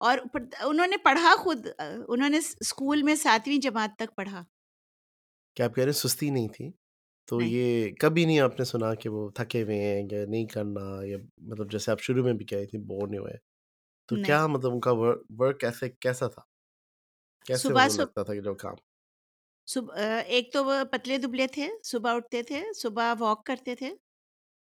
اور 0.00 0.18
انہوں 0.60 0.86
نے 0.86 0.96
پڑھا 0.96 1.34
خود 1.38 1.66
انہوں 2.08 2.28
نے 2.28 2.38
اسکول 2.60 3.02
میں 3.02 3.14
ساتویں 3.14 3.58
جماعت 3.58 3.90
تک 3.98 4.16
پڑھا۔ 4.16 4.44
کیا 5.54 5.66
آپ 5.66 5.74
کہہ 5.74 5.84
رہے 5.84 5.92
سستی 5.92 6.30
نہیں 6.30 6.48
تھی۔ 6.48 6.70
تو 7.26 7.42
یہ 7.42 7.90
کبھی 8.00 8.24
نہیں 8.24 8.40
آپ 8.40 8.58
نے 8.58 8.64
سنا 8.64 8.94
کہ 8.94 9.08
وہ 9.08 9.30
تھکے 9.30 9.62
ہوئے 9.62 9.76
ہیں 9.76 10.08
یا 10.10 10.26
نہیں 10.26 10.46
کرنا 10.46 10.80
یا 11.02 11.18
مطلب 11.38 11.72
جیسے 11.72 11.90
آپ 11.90 12.00
شروع 12.00 12.24
میں 12.24 12.32
بھی 12.32 12.44
کہہ 12.44 12.58
رہی 12.58 12.66
تھی 12.66 12.78
بور 12.78 13.08
نہیں 13.08 13.20
ہوئے۔ 13.20 13.34
تو 14.08 14.16
کیا 14.16 14.46
مطلب 14.46 14.72
ان 14.72 14.80
کا 14.80 14.90
ورک 15.38 15.64
ایسے 15.64 15.90
کیسا 15.90 16.28
تھا؟ 16.28 16.42
کیسے 17.46 17.62
صبح 17.62 17.86
لگتا 17.96 18.22
تھا 18.22 18.34
کہ 18.34 18.40
جو 18.40 18.54
کام؟ 18.54 18.74
صبح 19.66 19.94
ایک 20.26 20.52
تو 20.52 20.64
وہ 20.64 20.84
پتلے 20.90 21.18
دبلے 21.18 21.46
تھے 21.46 21.68
صبح 21.84 22.14
اٹھتے 22.14 22.42
تھے 22.42 22.62
صبح 22.76 23.14
واک 23.18 23.46
کرتے 23.46 23.74
تھے۔ 23.74 23.94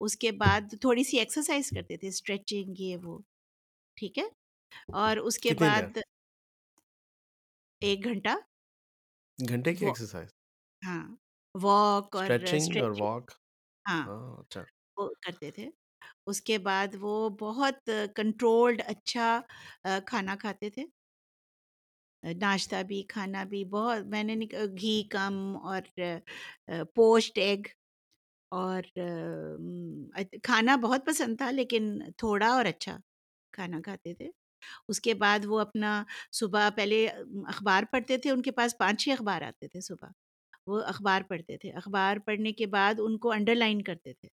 اس 0.02 0.16
کے 0.18 0.32
بعد 0.34 0.74
تھوڑی 0.82 1.04
سی 1.04 1.20
ایکسرسائز 1.20 1.70
کرتے 1.70 1.98
تھے 1.98 2.08
اسٹریچنگ 2.08 2.80
یہ 2.80 2.98
وہ 3.04 3.18
ٹھیک 3.98 4.18
ہے؟ 4.18 4.24
اور 4.94 5.18
اس 5.20 5.38
کے 5.40 5.54
بعد 5.56 5.98
ایک 7.82 8.04
گھنٹہ۔ 8.04 8.36
گھنٹے 9.40 9.74
کی 9.76 9.86
ایکسرسائز 9.86 10.30
ہاں 10.82 11.04
واک 11.56 12.16
اور 12.16 12.30
واک 13.00 13.32
ہاں 13.86 14.04
ہاں 14.06 14.38
اچھا۔ 14.40 14.64
وہ 14.98 15.08
کرتے 15.22 15.52
تھے۔ 15.52 15.68
اس 16.28 16.42
کے 16.42 16.58
بعد 16.60 16.96
وہ 17.02 17.14
بہت 17.40 17.90
کنٹرولڈ 18.16 18.82
اچھا 18.88 19.28
کھانا 20.06 20.36
کھاتے 20.36 20.70
تھے۔ 20.70 20.86
ناشتہ 22.24 22.82
بھی 22.84 23.02
کھانا 23.08 23.44
بھی 23.44 23.64
بہت 23.66 24.06
میں 24.06 24.24
نے 24.24 24.36
گھی 24.74 25.02
کم 25.10 25.36
اور 25.64 25.82
پوسٹ 26.96 27.38
ایگ۔ 27.38 27.62
اور 28.52 28.82
کھانا 30.44 30.76
بہت 30.76 31.06
پسند 31.06 31.38
تھا 31.38 31.52
لیکن 31.52 32.00
تھوڑا 32.18 32.48
اور 32.48 32.66
اچھا 32.66 32.98
کھانا 33.52 33.82
کھاتے 33.84 34.14
تھے۔ 34.14 34.30
اس 34.88 35.00
کے 35.02 35.14
بعد 35.14 35.46
وہ 35.46 35.60
اپنا 35.60 36.04
صبح 36.32 36.70
پہلے 36.76 37.08
اخبار 37.48 37.84
پڑھتے 37.92 38.18
تھے 38.18 38.32
ان 38.32 38.42
کے 38.42 38.52
پاس 38.52 38.78
پانچ 38.78 39.04
چھ 39.04 39.10
اخبار 39.10 39.42
آتے 39.42 39.68
تھے 39.68 39.82
صبح۔ 39.82 40.08
وہ 40.68 40.82
اخبار 40.82 41.22
پڑھتے 41.30 41.58
تھے۔ 41.58 41.72
اخبار 41.72 42.18
پڑھنے 42.26 42.52
کے 42.52 42.68
بعد 42.68 42.94
ان 43.00 43.18
کو 43.18 43.32
انڈر 43.32 43.56
لائن 43.56 43.82
کرتے 43.82 44.14
تھے۔ 44.14 44.30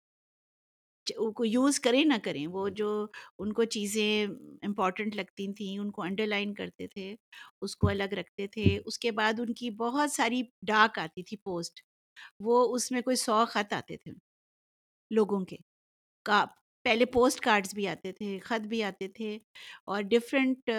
چ- 1.06 1.34
کو 1.34 1.44
یوز 1.44 1.80
کریں 1.80 2.04
نہ 2.04 2.14
کریں 2.24 2.46
وہ 2.46 2.68
جو 2.68 3.06
ان 3.38 3.52
کو 3.52 3.64
چیزیں 3.64 4.26
امپورٹنٹ 4.62 5.16
لگتی 5.16 5.52
تھیں 5.52 5.78
ان 5.78 5.90
کو 5.90 6.02
انڈر 6.02 6.26
لائن 6.26 6.54
کرتے 6.54 6.86
تھے 6.88 7.16
اس 7.60 7.76
کو 7.76 7.88
الگ 7.88 8.14
رکھتے 8.14 8.46
تھے۔ 8.46 8.80
اس 8.86 8.98
کے 8.98 9.10
بعد 9.12 9.40
ان 9.40 9.54
کی 9.54 9.70
بہت 9.70 10.10
ساری 10.10 10.42
ڈاک 10.62 10.98
آتی 10.98 11.22
تھی 11.22 11.36
پوسٹ 11.36 11.80
وہ 12.40 12.74
اس 12.74 12.90
میں 12.92 13.02
کوئی 13.02 13.16
سو 13.16 13.44
خط 13.48 13.72
آتے 13.72 13.96
تھے 13.96 14.12
لوگوں 15.10 15.40
کے۔ 15.44 15.56
کا 16.26 16.44
پہلے 16.84 17.04
پوسٹ 17.06 17.40
کارڈز 17.40 17.74
بھی 17.74 17.86
آتے 17.88 18.12
تھے 18.12 18.38
خط 18.38 18.66
بھی 18.66 18.82
آتے 18.82 19.08
تھے 19.08 19.38
اور 19.86 20.02
ڈفرینٹ 20.02 20.70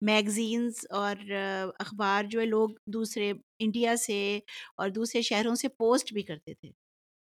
میگزینس 0.00 0.84
اور 0.90 1.30
اخبار 1.78 2.24
جو 2.24 2.40
ہے 2.40 2.46
لوگ 2.46 2.70
دوسرے 2.86 3.32
انڈیا 3.58 3.96
سے 3.96 4.18
اور 4.76 4.88
دوسرے 4.90 5.22
شہروں 5.22 5.54
سے 5.54 5.68
پوسٹ 5.68 6.12
بھی 6.12 6.22
کرتے 6.22 6.54
تھے 6.54 6.70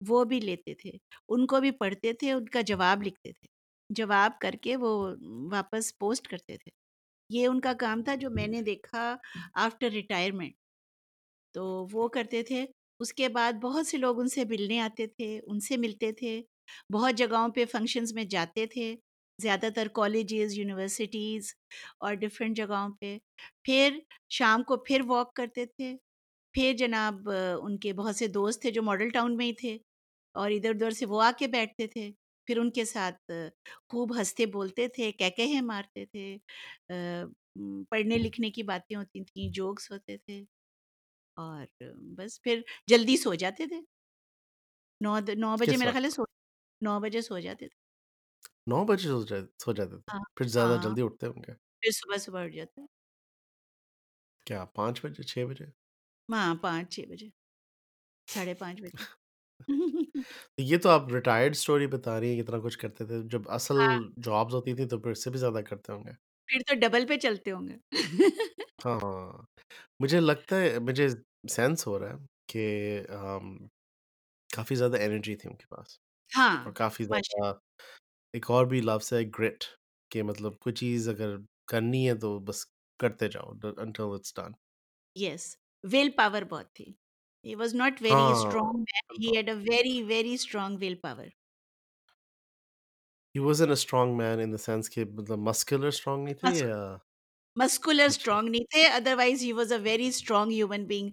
وہ 0.00 0.24
بھی 0.24 0.40
لیتے 0.40 0.74
تھے۔ 0.74 0.90
ان 1.28 1.46
کو 1.46 1.60
بھی 1.60 1.70
پڑھتے 1.70 2.12
تھے 2.12 2.32
ان 2.32 2.44
کا 2.46 2.60
جواب 2.60 3.02
لکھتے 3.02 3.32
تھے۔ 3.32 3.46
جواب 3.90 4.32
کر 4.40 4.54
کے 4.62 4.76
وہ 4.76 4.90
واپس 5.52 5.98
پوسٹ 5.98 6.28
کرتے 6.28 6.56
تھے۔ 6.56 6.70
یہ 7.30 7.46
ان 7.46 7.60
کا 7.60 7.72
کام 7.80 8.02
تھا 8.02 8.14
جو 8.14 8.30
میں 8.30 8.46
نے 8.46 8.62
دیکھا 8.62 9.16
آفٹر 9.54 9.90
ریٹائرمنٹ 9.90 10.54
تو 11.54 11.64
وہ 11.92 12.08
کرتے 12.08 12.42
تھے 12.42 12.64
اس 13.00 13.12
کے 13.12 13.28
بعد 13.28 13.52
بہت 13.62 13.86
سے 13.86 13.96
لوگ 13.98 14.20
ان 14.20 14.28
سے 14.28 14.44
ملنے 14.44 14.78
آتے 14.80 15.06
تھے 15.08 15.38
ان 15.40 15.60
سے 15.60 15.76
ملتے 15.76 16.12
تھے 16.12 16.40
بہت 16.92 17.14
جگہوں 17.14 17.48
پہ 17.48 17.64
فنکشنز 17.64 18.12
میں 18.14 18.24
جاتے 18.26 18.66
تھے 18.66 18.94
زیادہ 19.38 19.68
تر 19.74 19.88
کالجز 19.94 20.58
یونیورسٹیز 20.58 21.52
اور 21.98 22.14
ڈفرینٹ 22.14 22.56
جگہوں 22.56 22.88
پہ 23.00 23.16
پھر 23.64 23.98
شام 24.30 24.62
کو 24.62 24.76
پھر 24.78 25.00
واک 25.06 25.34
کرتے 25.34 25.66
تھے 25.66 25.94
پھر 26.54 26.72
جناب 26.78 27.28
ان 27.62 27.76
کے 27.78 27.92
بہت 27.92 28.16
سے 28.16 28.26
دوست 28.28 28.60
تھے 28.62 28.70
جو 28.70 28.82
ماڈل 28.82 29.08
ٹاؤن 29.10 29.36
میں 29.36 29.46
ہی 29.46 29.52
تھے 29.54 29.76
اور 30.34 30.50
ادھر 30.50 30.70
ادھر 30.70 30.90
سے 30.90 31.06
وہ 31.06 31.22
آ 31.22 31.30
کے 31.38 31.46
بیٹھتے 31.48 31.86
تھے 31.86 32.10
پھر 32.48 32.58
ان 32.58 32.70
کے 32.70 32.84
ساتھ 32.84 33.30
خوب 33.88 34.16
ہنستے 34.18 34.46
بولتے 34.46 34.86
تھے 34.88 35.10
کہکہے 35.12 35.60
مارتے 35.62 36.04
تھے 36.06 36.36
آ، 36.88 37.24
پڑھنے 37.90 38.18
لکھنے 38.18 38.50
کی 38.50 38.62
باتیں 38.64 38.96
ہوتی 38.96 39.22
تھیں 39.24 39.48
جوکس 39.52 39.90
ہوتے 39.90 40.16
تھے 40.18 40.42
اور 41.36 41.66
بس 42.16 42.40
پھر 42.42 42.60
جلدی 42.86 43.16
سو 43.16 43.34
جاتے 43.34 43.66
تھے۔ 43.66 43.80
9 45.00 45.20
د 45.20 45.30
9 45.36 45.56
بجے 45.60 45.76
میرا 45.76 45.92
خیال 45.92 46.04
ہے 46.04 46.10
سو 46.10 46.22
9 46.80 47.00
بجے 47.00 47.20
سو 47.22 47.38
جاتے 47.40 47.66
تھے۔ 47.66 47.74
نو 48.68 48.78
بجے 48.84 49.08
سو 49.10 49.18
جا- 49.24 49.48
سو 49.62 49.70
جاتے 49.72 49.96
تھے۔ 49.98 50.10
ہاں 50.10 50.20
پھر 50.36 50.46
زیادہ 50.48 50.76
ہاں۔ 50.76 50.82
جلدی 50.82 51.02
اٹھتے 51.02 51.26
ہوں 51.26 51.42
گے۔ 51.42 51.52
پھر 51.82 51.90
صبح 51.92 52.16
صبح 52.18 52.40
اٹھ 52.42 52.54
جاتے 52.54 52.80
کیا 54.46 54.64
پانچ 54.74 55.04
بجے 55.04 55.22
چھ 55.22 55.44
بجے؟ 55.48 55.66
ہاں 56.28 56.54
5 56.56 56.86
6 56.92 57.02
بجے۔ 57.06 57.28
ساڑھے 58.28 58.54
5 58.56 58.76
بجے۔ 58.82 58.98
یہ 60.58 60.78
تو 60.78 60.88
آپ 60.88 61.08
ریٹائرڈ 61.08 61.52
اسٹوری 61.52 61.86
بتا 61.86 62.20
رہی 62.20 62.34
ہیں 62.34 62.42
کتنا 62.42 62.58
کچھ 62.58 62.78
کرتے 62.78 63.06
تھے۔ 63.06 63.22
جب 63.28 63.50
اصل 63.50 63.76
ہاں۔ 63.76 64.00
جابز 64.22 64.54
ہوتی 64.54 64.74
تھی 64.74 64.86
تو 64.88 64.98
پھر 64.98 65.10
اس 65.10 65.24
سے 65.24 65.30
بھی 65.30 65.38
زیادہ 65.38 65.60
کرتے 65.68 65.92
ہوں 65.92 66.04
گے۔ 66.04 66.12
پھر 66.48 66.58
تو 66.66 66.74
ڈبل 66.74 67.06
پہ 67.06 67.16
چلتے 67.16 67.50
ہوں 67.50 67.68
گے 67.68 67.76
ہاں 68.84 69.32
مجھے 70.00 70.20
لگتا 70.20 70.60
ہے 70.60 70.78
مجھے 70.78 71.08
سینس 71.50 71.86
ہو 71.86 71.98
رہا 71.98 72.10
ہے 72.10 72.16
کہ 72.46 72.66
آم، 73.08 73.56
کافی 74.50 74.74
زیادہ 74.74 74.96
انرجی 74.96 75.36
تھی 75.36 75.50
ان 75.50 75.56
کے 75.56 75.66
پاس 75.68 75.98
ہاں 76.32 76.56
اور 76.64 76.72
کافی 76.72 77.04
ماشاء 77.08 77.38
زیادہ 77.38 77.58
ایک 78.32 78.50
اور 78.50 78.66
بھی 78.66 78.80
لفظ 78.80 79.12
ہے 79.12 79.18
گرٹ 79.38 79.64
کہ 80.10 80.22
مطلب 80.22 80.58
کوئی 80.58 80.74
چیز 80.74 81.08
اگر 81.08 81.36
کرنی 81.66 82.08
ہے 82.08 82.14
تو 82.14 82.38
بس 82.38 82.64
کرتے 83.00 83.28
جاؤ 83.28 83.52
until 83.76 84.02
it's 84.04 84.34
done 84.34 84.52
yes 85.16 85.56
will 85.84 86.10
power 86.16 86.42
بہت 86.42 86.72
تھی 86.74 86.92
ہی 87.44 87.54
واز 87.54 87.74
ناٹ 87.74 88.02
ویری 88.02 88.14
ہاں 88.14 88.30
strong 88.30 88.78
man 88.78 89.22
he 89.22 89.36
had 89.36 89.48
a 89.48 89.54
very 89.54 90.02
very 90.02 90.34
strong 90.34 90.78
will 90.80 90.94
power 90.94 91.26
he 93.36 93.40
was 93.40 93.60
an 93.60 93.70
a 93.70 93.72
strong 93.72 94.16
man 94.16 94.40
in 94.40 94.52
the 94.52 94.56
sense 94.56 94.90
کہ 94.90 95.04
مطلب 95.04 95.38
مسکولر 95.38 95.86
اسٹرانگ 95.86 96.24
نہیں 96.24 96.34
تھے 96.34 96.58
یا 96.58 96.96
muscular 97.56 98.04
اچھا 98.04 98.16
strong 98.16 98.48
نہیں 98.48 98.64
تھے 98.64 98.86
otherwise 99.16 99.42
he 99.42 99.52
was 99.52 99.72
a 99.72 99.78
very 99.78 100.06
strong 100.08 100.50
human 100.50 100.84
being 100.84 101.10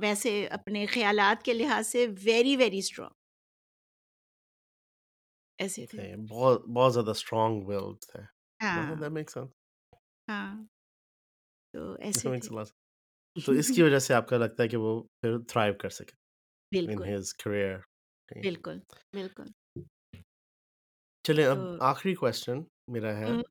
ویسے 0.00 0.46
اپنے 0.46 0.86
خیالات 0.86 1.42
کے 1.42 1.52
لحاظ 1.52 1.86
سے 1.86 2.06
ویری 2.24 2.56
ویری 2.56 2.78
اسٹرانگ 2.78 3.14
ایسے 5.58 5.86
تھے 5.86 6.16
بہت 6.16 6.66
بہت 6.66 6.94
زیادہ 6.94 7.10
اسٹرانگ 7.10 7.62
ولڈ 7.62 8.00
تھے 8.00 8.22
ہاں 8.62 8.96
دیٹ 8.96 9.10
میک 9.10 9.30
سینس 9.30 9.50
ہاں 10.28 10.64
تو 11.74 11.92
ایسے 11.92 12.38
تھے 12.40 12.48
تو 13.36 13.52
اس 13.52 13.70
کی 13.70 13.82
وجہ 13.82 13.98
سے 13.98 14.14
آپ 14.14 14.28
کا 14.28 14.36
لگتا 14.36 14.62
ہے 14.62 14.68
کہ 14.68 14.76
وہ 14.76 15.02
پھر 15.02 15.38
تھرائیو 15.38 15.74
کر 15.74 15.88
سکے 15.88 16.16
ان 16.72 16.86
بالکل 16.86 17.14
ہز 17.14 17.34
کریئر 17.34 17.78
بالکل 18.28 18.78
بالکل 19.12 19.44
چلیں 21.26 21.44
اب 21.44 21.56
تو 21.56 21.84
آخری 21.84 22.14
کوشچن 22.14 22.62
میرا 22.92 23.16
ہے 23.16 23.24
ہوں، 23.24 23.42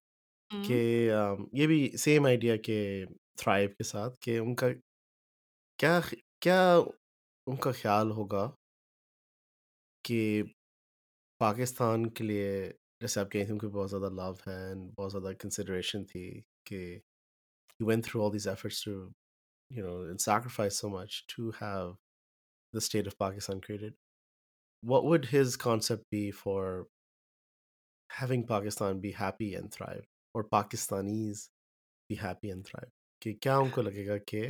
ہوں۔ 0.51 0.63
کہ 0.63 1.11
آم، 1.11 1.45
یہ 1.53 1.67
بھی 1.67 1.97
سیم 1.97 2.25
آئیڈیا 2.25 2.55
کہ 2.57 3.05
تھرائیو 3.37 3.69
کے 3.69 3.83
ساتھ 3.83 4.19
کہ 4.19 4.37
ان 4.37 4.55
کا 4.55 4.67
کیا 5.79 5.99
خ- 5.99 6.21
کیا 6.41 6.77
ان 7.47 7.55
کا 7.55 7.71
خیال 7.71 8.11
ہوگا 8.11 8.51
کہ 10.05 10.43
پاکستان 11.41 12.09
کے 12.09 12.23
لیے 12.23 12.71
جیسے 13.01 13.19
آپ 13.19 13.31
کہیں 13.31 13.43
تھے 13.45 13.51
ان 13.53 13.59
کو 13.59 13.69
بہت 13.69 13.89
زیادہ 13.89 14.09
لو 14.09 14.31
ہے 14.47 14.59
بہت 14.97 15.11
زیادہ 15.11 15.33
کنسیڈریشن 15.39 16.05
تھی 16.05 16.25
کہ 16.63 16.99
went 17.79 18.05
through 18.05 18.21
all 18.23 18.29
these 18.29 18.47
efforts 18.47 18.77
to 18.83 18.91
you 19.71 19.83
know 19.83 19.95
and 20.09 20.21
sacrifice 20.21 20.75
so 20.75 20.89
much 20.89 21.15
to 21.27 21.51
have 21.51 21.87
the 22.73 22.81
state 22.81 23.07
of 23.07 23.17
Pakistan 23.17 23.59
created 23.59 23.93
what 24.83 25.03
would 25.03 25.25
his 25.25 25.57
concept 25.57 26.05
be 26.09 26.21
for 26.31 26.61
having 28.15 28.43
Pakistan 28.45 28.99
be 28.99 29.11
happy 29.13 29.55
and 29.55 29.71
thrive 29.71 30.05
or 30.35 30.43
Pakistanis 30.45 31.49
be 32.09 32.15
happy 32.17 32.51
and 32.51 32.65
thrive 32.65 32.91
کہ 33.21 33.33
کیا 33.41 33.57
ان 33.57 33.69
کو 33.69 33.81
لگے 33.81 34.05
گا 34.07 34.17
کہ 34.27 34.41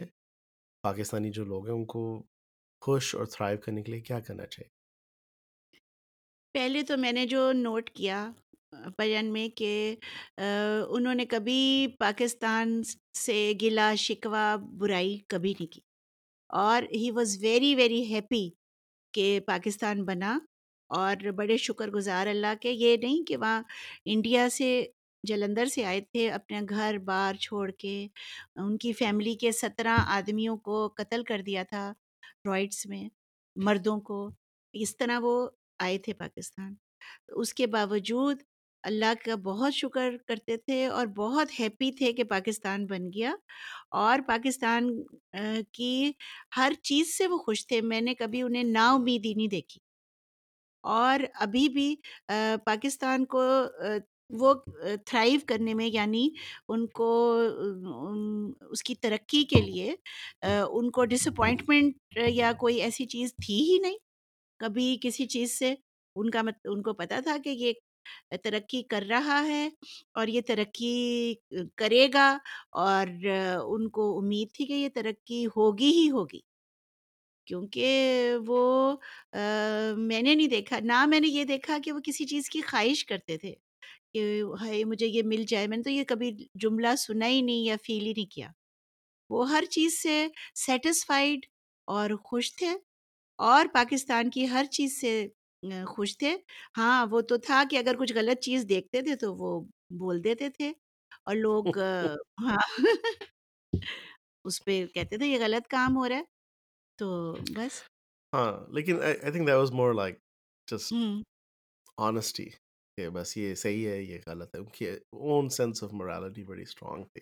پاکستانی 0.83 1.29
جو 1.31 1.43
لوگ 1.45 1.67
ہیں 1.67 1.75
ان 1.75 1.85
کو 1.85 2.01
خوش 2.81 3.13
اور 3.15 3.25
تھرائیو 3.25 3.57
کرنے 3.63 3.81
کے 3.81 3.91
لیے 3.91 4.01
کیا 4.01 4.19
کرنا 4.19 4.45
چاہیے 4.45 4.73
پہلے 6.55 6.81
تو 6.83 6.97
میں 6.97 7.11
نے 7.11 7.25
جو 7.25 7.51
نوٹ 7.55 7.89
کیا 7.89 8.19
بیان 8.97 9.31
میں 9.33 9.47
کہ 9.57 9.95
انہوں 10.47 11.13
نے 11.13 11.25
کبھی 11.25 11.87
پاکستان 11.99 12.81
سے 13.17 13.37
گلا 13.61 13.93
شکوہ 13.97 14.45
برائی 14.79 15.17
کبھی 15.27 15.53
نہیں 15.59 15.71
کی 15.73 15.81
اور 16.49 16.83
he 16.93 17.09
was 17.11 17.37
very 17.41 17.73
very 17.75 18.01
happy 18.13 18.49
کہ 19.13 19.39
پاکستان 19.47 20.03
بنا 20.05 20.37
اور 20.95 21.31
بڑے 21.31 21.57
شکر 21.57 21.87
گزار 21.87 22.27
اللہ 22.27 22.53
کے، 22.61 22.71
یہ 22.71 22.97
نہیں 22.97 23.23
کہ 23.27 23.37
وہاں 23.37 23.61
انڈیا 24.05 24.47
سے 24.49 24.69
جلندر 25.23 25.65
سے 25.65 25.85
آئے 25.85 26.01
تھے 26.01 26.29
اپنا 26.31 26.59
گھر 26.69 26.97
بار 27.05 27.35
چھوڑ 27.35 27.71
کے، 27.71 28.07
ان 28.55 28.77
کی 28.77 28.93
فیملی 28.93 29.35
کے 29.35 29.51
سترہ 29.51 29.97
آدمیوں 30.07 30.57
کو 30.57 30.87
قتل 30.87 31.23
کر 31.23 31.41
دیا 31.45 31.63
تھا 31.63 31.93
رائٹس 32.45 32.85
میں 32.85 33.07
مردوں 33.55 33.99
کو، 33.99 34.29
اس 34.73 34.97
طرح 34.97 35.19
وہ 35.21 35.35
آئے 35.79 35.97
تھے 35.97 36.13
پاکستان۔ 36.13 36.73
اس 37.27 37.53
کے 37.53 37.67
باوجود 37.67 38.37
اللہ 38.83 39.13
کا 39.25 39.35
بہت 39.35 39.73
شکر 39.73 40.17
کرتے 40.27 40.57
تھے 40.57 40.85
اور 40.87 41.05
بہت 41.07 41.59
ہیپی 41.59 41.91
تھے 41.91 42.13
کہ 42.13 42.23
پاکستان 42.23 42.85
بن 42.85 43.07
گیا۔ 43.13 43.33
اور 43.91 44.19
پاکستان 44.27 44.89
کی 45.71 46.11
ہر 46.57 46.71
چیز 46.83 47.17
سے 47.17 47.27
وہ 47.27 47.37
خوش 47.37 47.67
تھے۔ 47.67 47.81
میں 47.81 48.01
نے 48.01 48.15
کبھی 48.15 48.41
انہیں 48.41 48.63
نا 48.63 48.91
امیدی 48.93 49.33
نہیں 49.33 49.47
دیکھی۔ 49.47 49.79
اور 50.85 51.19
ابھی 51.41 51.67
بھی 51.69 51.95
پاکستان 52.65 53.25
کو 53.25 53.41
وہ 54.39 54.53
تھرائیو 55.05 55.39
کرنے 55.47 55.73
میں 55.73 55.87
یعنی 55.87 56.27
ان 56.69 56.85
کو 56.87 57.09
اس 58.71 58.83
کی 58.83 58.95
ترقی 58.95 59.43
کے 59.45 59.61
لیے 59.61 59.95
ان 60.43 60.89
کو 60.91 61.05
ڈس 61.05 61.27
اپوائنٹمنٹ 61.27 62.17
یا 62.29 62.51
کوئی 62.59 62.81
ایسی 62.81 63.05
چیز 63.05 63.33
تھی 63.45 63.61
ہی 63.63 63.77
نہیں۔ 63.79 63.97
کبھی 64.59 64.97
کسی 65.01 65.25
چیز 65.27 65.57
سے 65.59 65.73
ان 66.15 66.29
کا 66.29 66.41
مت، 66.41 66.55
ان 66.65 66.81
کو 66.81 66.93
پتہ 66.93 67.21
تھا 67.23 67.37
کہ 67.43 67.49
یہ 67.49 67.73
ترقی 68.43 68.81
کر 68.83 69.03
رہا 69.09 69.41
ہے 69.47 69.67
اور 70.13 70.27
یہ 70.27 70.41
ترقی 70.47 71.33
کرے 71.77 72.07
گا 72.13 72.27
اور 72.83 73.07
ان 73.27 73.89
کو 73.89 74.17
امید 74.19 74.53
تھی 74.55 74.65
کہ 74.65 74.73
یہ 74.73 74.89
ترقی 74.95 75.45
ہوگی 75.57 75.91
ہی 75.91 76.09
ہوگی۔ 76.11 76.39
کیونکہ 77.47 77.87
وہ 78.47 78.61
آ، 79.33 79.39
میں 79.99 80.21
نے 80.21 80.35
نہیں 80.35 80.47
دیکھا 80.49 80.79
نہ 80.83 81.05
میں 81.05 81.19
نے 81.19 81.27
یہ 81.29 81.43
دیکھا 81.45 81.77
کہ 81.83 81.91
وہ 81.91 81.99
کسی 82.03 82.25
چیز 82.27 82.49
کی 82.49 82.61
خواہش 82.63 83.05
کرتے 83.05 83.37
تھے 83.37 83.53
کہ 84.13 84.23
ہائے 84.61 84.83
مجھے 84.85 85.07
یہ 85.07 85.23
مل 85.25 85.43
جائے 85.47 85.67
میں 85.67 85.77
نے 85.77 85.83
تو 85.83 85.91
یہ 85.91 86.03
کبھی 86.07 86.31
جملہ 86.57 86.95
سنا 86.99 87.27
ہی 87.27 87.41
نہیں 87.41 87.65
یا 87.65 87.75
فیل 87.83 88.03
ہی 88.03 88.13
نہیں 88.13 88.31
کیا۔ 88.31 88.49
وہ 89.29 89.49
ہر 89.51 89.65
چیز 89.71 90.01
سے 90.01 90.27
سیٹسفائیڈ 90.57 91.45
اور 91.87 92.09
خوش 92.25 92.55
تھے 92.55 92.71
اور 93.39 93.65
پاکستان 93.73 94.29
کی 94.31 94.49
ہر 94.49 94.65
چیز 94.71 94.99
سے 95.01 95.13
آ، 95.63 95.85
خوش 95.87 96.17
تھے۔ 96.19 96.35
ہاں 96.77 97.05
وہ 97.11 97.21
تو 97.23 97.37
تھا 97.41 97.63
کہ 97.69 97.77
اگر 97.77 97.97
کچھ 97.99 98.13
غلط 98.15 98.39
چیز 98.41 98.65
دیکھتے 98.69 99.01
تھے 99.03 99.15
تو 99.17 99.35
وہ 99.35 99.59
بول 99.99 100.23
دیتے 100.23 100.49
تھے 100.51 100.69
اور 101.25 101.35
لوگ 101.37 101.77
آ، 101.79 101.89
ہاں 102.41 102.57
اس 104.45 104.63
پہ 104.65 104.85
کہتے 104.93 105.17
تھے 105.17 105.27
یہ 105.27 105.39
غلط 105.41 105.67
کام 105.69 105.97
ہو 105.97 106.09
رہا 106.09 106.17
ہے۔ 106.17 106.23
تو 106.99 107.07
بس۔ 107.55 107.81
ہاں 108.33 108.51
لیکن 108.73 109.01
I 109.01 109.31
think 109.31 109.47
that 109.47 109.55
was 109.55 109.71
more 109.71 109.93
like 109.93 110.19
just 110.67 110.93
honesty 111.97 112.49
کہ 112.97 113.09
بس 113.09 113.35
یہ 113.37 113.55
صحیح 113.55 113.87
ہے 113.87 114.01
یہ 114.03 114.19
غلط 114.27 114.55
ہے 114.55 114.59
ان 114.59 114.69
کی 114.69 114.89
اون 115.23 115.49
سینس 115.49 115.83
آف 115.83 115.93
مورالٹی 115.93 116.43
بڑی 116.43 116.61
اسٹرانگ 116.61 117.03
تھی۔ 117.03 117.21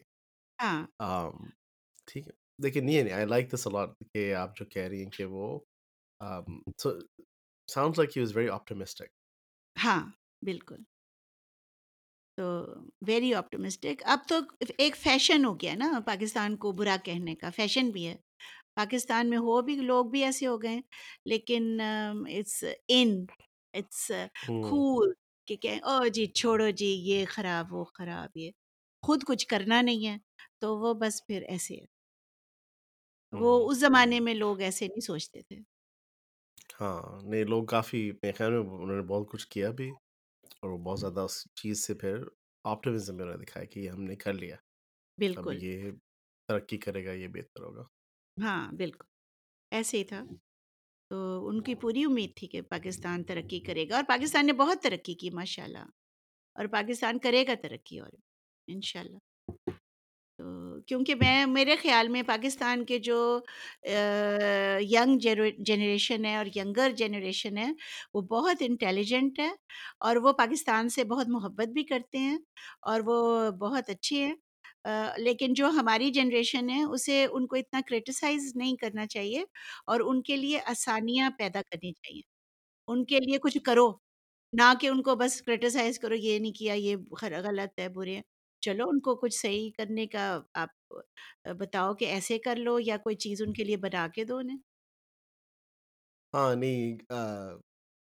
ہاں۔ 0.59 1.31
ٹھیک 2.07 2.27
ہے۔ 2.27 2.31
دیکھیں 2.63 2.81
نہیں 2.81 3.03
نہیں 3.03 3.13
آئی 3.13 3.25
لائک 3.25 3.53
دس 3.53 3.67
الاٹ 3.67 3.89
کہ 4.13 4.33
آپ 4.35 4.57
جو 4.57 4.65
کہہ 4.65 4.81
رہی 4.81 5.03
ہیں 5.03 5.09
کہ 5.09 5.25
وہ 5.25 5.59
sound 7.67 7.97
like 7.97 8.17
you 8.17 8.23
is 8.23 8.35
very 8.37 8.49
optimistic 8.49 9.09
ہاں 9.75 10.01
بالکل۔ 10.41 10.81
تو 12.37 12.45
ویری 13.07 13.33
آپٹمسٹک 13.33 14.01
اب 14.05 14.19
تو 14.27 14.35
ایک 14.77 14.95
فیشن 14.97 15.45
ہو 15.45 15.53
گیا 15.53 15.73
نا 15.75 15.99
پاکستان 16.05 16.55
کو 16.57 16.71
برا 16.71 16.95
کہنے 17.03 17.35
کا 17.35 17.49
فیشن 17.49 17.89
بھی 17.91 18.07
ہے۔ 18.07 18.15
پاکستان 18.77 19.29
میں 19.29 19.37
ہو 19.37 19.61
بھی 19.61 19.75
لوگ 19.77 20.05
بھی 20.05 20.23
ایسے 20.23 20.47
ہو 20.47 20.61
گئے 20.61 20.79
لیکن 21.25 21.79
اٹس 21.81 22.63
ان 22.89 23.25
اٹس 23.73 24.11
کول 24.61 25.13
کہ 25.47 25.55
کہیں 25.55 25.79
او 25.83 26.07
جی 26.07 26.25
چھوڑو 26.33 26.69
جی 26.71 26.91
یہ 27.03 27.25
خراب 27.29 27.73
وہ 27.73 27.83
خراب 27.93 28.37
یہ 28.37 28.51
خود 29.03 29.23
کچھ 29.27 29.47
کرنا 29.47 29.81
نہیں 29.81 30.07
ہے 30.07 30.17
تو 30.59 30.77
وہ 30.79 30.93
بس 30.93 31.25
پھر 31.27 31.41
ایسے 31.47 31.77
وہ 33.33 33.51
اس 33.69 33.77
زمانے 33.79 34.19
میں 34.19 34.33
لوگ 34.35 34.59
ایسے 34.61 34.87
نہیں 34.87 35.01
سوچتے 35.01 35.41
تھے۔ 35.41 35.57
ہاں 36.73 36.99
نہیں 37.23 37.43
لوگ 37.43 37.63
کافی 37.65 38.01
میرے 38.13 38.31
خیال 38.31 38.51
میں 38.53 38.73
انہوں 38.73 38.95
نے 38.95 39.01
بہت 39.03 39.27
کچھ 39.29 39.47
کیا 39.47 39.69
بھی 39.71 39.89
اور 40.53 40.69
وہ 40.69 40.77
بہت 40.79 40.99
زیادہ 40.99 41.19
اس 41.21 41.35
چیز 41.55 41.85
سے 41.87 41.93
پھر 41.93 42.23
آپٹمزم 42.65 43.17
میں 43.17 43.37
دکھایا 43.37 43.65
کہ 43.65 43.79
یہ 43.79 43.89
ہم 43.89 44.03
نے 44.03 44.15
کر 44.15 44.33
لیا۔ 44.33 44.55
بالکل۔ 45.17 45.57
یہ 45.61 45.91
ترقی 46.49 46.77
کرے 46.77 47.05
گا 47.05 47.11
یہ 47.13 47.27
بہتر 47.29 47.63
ہوگا۔ 47.63 47.83
ہاں، 48.37 48.71
بالکل، 48.71 49.05
ایسے 49.71 49.97
ہی 49.97 50.03
تھا، 50.03 50.23
تو 51.11 51.17
ان 51.49 51.61
کی 51.63 51.75
پوری 51.75 52.03
امید 52.05 52.35
تھی 52.37 52.47
کہ 52.47 52.61
پاکستان 52.69 53.23
ترقی 53.23 53.59
کرے 53.61 53.89
گا 53.89 53.95
اور 53.95 54.03
پاکستان 54.07 54.45
نے 54.45 54.53
بہت 54.55 54.83
ترقی 54.83 55.13
کی 55.15 55.29
ماشاء 55.31 55.63
اللہ 55.63 55.85
اور 56.55 56.67
پاکستان 56.71 57.19
کرے 57.19 57.45
گا 57.47 57.55
ترقی 57.63 57.99
اور 57.99 58.09
ان 58.67 58.81
شاء 58.83 58.99
اللہ 58.99 59.17
تو 60.39 60.45
کیونکہ 60.87 61.15
میں 61.15 61.45
میرے 61.47 61.75
خیال 61.75 62.07
میں 62.09 62.23
پاکستان 62.23 62.85
کے 62.85 62.99
جو 62.99 63.17
ینگ 64.91 65.27
جنریشن 65.65 66.25
ہے 66.25 66.35
اور 66.37 66.45
ینگر 66.55 66.91
جنریشن 66.97 67.57
ہے، 67.57 67.69
وہ 68.13 68.21
بہت 68.29 68.61
انٹیلیجنٹ 68.61 69.39
ہے 69.39 69.49
اور 69.99 70.15
وہ 70.17 70.33
پاکستان 70.33 70.89
سے 70.89 71.03
بہت 71.05 71.29
محبت 71.29 71.69
بھی 71.69 71.83
کرتے 71.85 72.19
ہیں 72.19 72.37
اور 72.83 73.01
وہ 73.05 73.19
بہت 73.59 73.89
اچھے 73.89 74.25
ہیں۔ 74.25 74.35
لیکن 75.17 75.53
جو 75.53 75.67
ہماری 75.71 76.09
جنریشن 76.11 76.69
ہے 76.69 76.83
اسے 76.85 77.25
ان 77.25 77.47
کو 77.47 77.55
اتنا 77.55 77.81
کریٹیسائز 77.87 78.51
نہیں 78.55 78.75
کرنا 78.77 79.05
چاہیے 79.07 79.43
اور 79.87 79.99
ان 80.05 80.21
کے 80.23 80.37
لیے 80.37 80.59
آسانیاں 80.67 81.29
پیدا 81.37 81.61
کرنی 81.63 81.91
چاہیے۔ 81.93 82.21
ان 82.87 83.05
کے 83.05 83.19
لیے 83.19 83.39
کچھ 83.39 83.57
کرو 83.65 83.89
نہ 84.53 84.73
کہ 84.81 84.87
ان 84.87 85.01
کو 85.03 85.15
بس 85.15 85.41
کریٹیسائز 85.41 85.99
کرو 85.99 86.15
یہ 86.15 86.39
نہیں 86.39 86.53
کیا 86.53 86.73
یہ 86.75 86.95
غلط 87.43 87.79
ہے 87.79 87.89
برے 87.91 88.19
چلو 88.63 88.85
ان 88.89 88.99
کو 89.01 89.15
کچھ 89.17 89.35
صحیح 89.35 89.69
کرنے 89.77 90.07
کا 90.07 90.25
آپ 90.55 90.95
بتاؤ 91.59 91.93
کہ 91.95 92.05
ایسے 92.07 92.37
کر 92.39 92.55
لو 92.57 92.79
یا 92.81 92.97
کوئی 92.99 93.15
چیز 93.17 93.41
ان 93.41 93.53
کے 93.53 93.63
لیے 93.63 93.77
بنا 93.79 94.07
کے 94.09 94.25
دو 94.25 94.37
انہیں۔ 94.37 94.57
ہاں 96.33 96.53
نہیں 96.55 96.97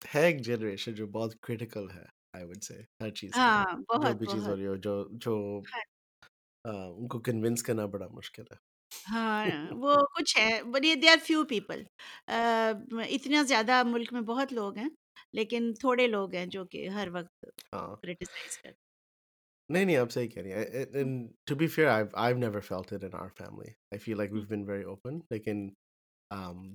ہے 0.05 0.21
ایک 0.21 0.41
جنریشن 0.41 0.93
جو 0.93 1.07
بہت 1.09 1.31
کرٹیکل 1.41 1.89
ہے 1.91 2.03
آئی 2.33 2.45
وڈ 2.45 2.63
سے 2.63 2.73
ہر 2.99 3.09
چیز 3.13 3.35
ہاں 3.35 3.63
بہت 3.89 4.17
بہت۔ 4.25 4.59
جو 4.79 4.93
جو 5.15 5.33
ہاں۔ 5.65 5.81
ان 6.65 7.07
کو 7.07 7.19
کرنا 7.63 7.85
بڑا 7.87 8.07
مشکل 8.11 8.43
ہے۔ 8.43 8.57
ہاں، 8.91 9.45
وہ 9.73 9.93
کچھ 10.15 10.37
ہے 10.37 10.49
but 10.63 10.83
they 11.01 11.09
are 11.09 11.17
few 11.23 11.43
people 11.45 11.83
اتنا 13.07 13.41
زیادہ 13.43 13.81
ملک 13.85 14.13
میں 14.13 14.21
بہت 14.23 14.53
لوگ 14.53 14.77
ہیں، 14.77 14.89
لیکن 15.33 15.73
تھوڑے 15.79 16.07
لوگ 16.07 16.33
ہیں 16.35 16.45
جو 16.47 16.65
کہ 16.65 16.87
ہر 16.89 17.07
وقت 17.13 17.45
ہاں۔ 17.73 17.95
نہیں، 19.69 19.85
نہیں، 19.85 19.97
آپ 19.97 20.11
صحیح 20.11 20.27
کہہ 20.29 20.41
رہی 20.43 20.51
ہیں۔ 20.51 21.03
To 21.47 21.55
be 21.55 21.67
fair 21.67 21.87
I 22.15 22.33
never 22.35 22.59
felt 22.61 22.93
it 22.93 23.15
in 23.15 23.27
family 23.37 23.69
I 23.91 23.99
feel 23.99 24.17
like 24.17 24.31
very 24.67 24.83
open 24.83 25.19
لیکن 25.31 25.67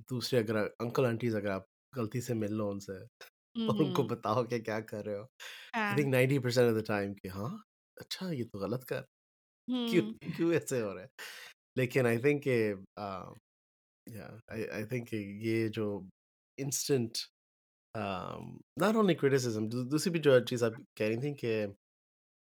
دوسرے 0.09 0.39
اگر 0.39 0.55
انکل 0.79 1.05
آنٹیز 1.05 1.35
اگر 1.35 1.49
آپ 1.49 1.63
غلطی 1.93 2.21
سے 2.21 2.33
مل 2.35 2.53
لو 2.53 2.69
ان 2.69 2.79
سے 2.79 2.97
ان 3.79 3.91
کو 3.91 4.03
بتاؤ 4.05 4.43
کہ 4.45 4.59
کیا 4.61 4.79
کر 4.81 5.05
رہے 5.05 5.17
ہو، 5.17 5.23
آئی 5.73 5.95
تھنک 5.95 6.07
90% 6.09 6.69
آف 6.71 6.87
ٹائم 6.87 7.13
کہ 7.13 7.27
ہاں، 7.29 7.49
اچھا 7.97 8.31
یہ 8.31 8.43
تو 8.51 8.59
غلط 8.59 8.85
کر 8.85 9.01
کیوں 9.67 10.11
کیوں 10.35 10.51
ایسے 10.53 10.81
ہو 10.81 10.93
رہا 10.95 11.01
ہے 11.01 11.07
لیکن 11.75 12.05
آئی 12.05 12.17
تھنک 12.17 12.47
آئی 14.47 14.85
تھنک 14.85 15.13
یہ 15.13 15.67
جو 15.69 15.87
انسٹنٹ 16.57 17.17
ناٹ 18.79 18.95
اونلی 18.95 19.15
دوسری 19.91 20.11
بھی 20.11 20.19
جو 20.19 20.39
چیز 20.39 20.63
آپ 20.63 20.77
کہہ 20.95 21.07
رہی 21.07 21.19
تھیں 21.21 21.33
کہ 21.33 21.65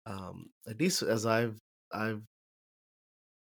at 0.05 0.81
least 0.81 1.03
as 1.03 1.27
I 1.27 1.47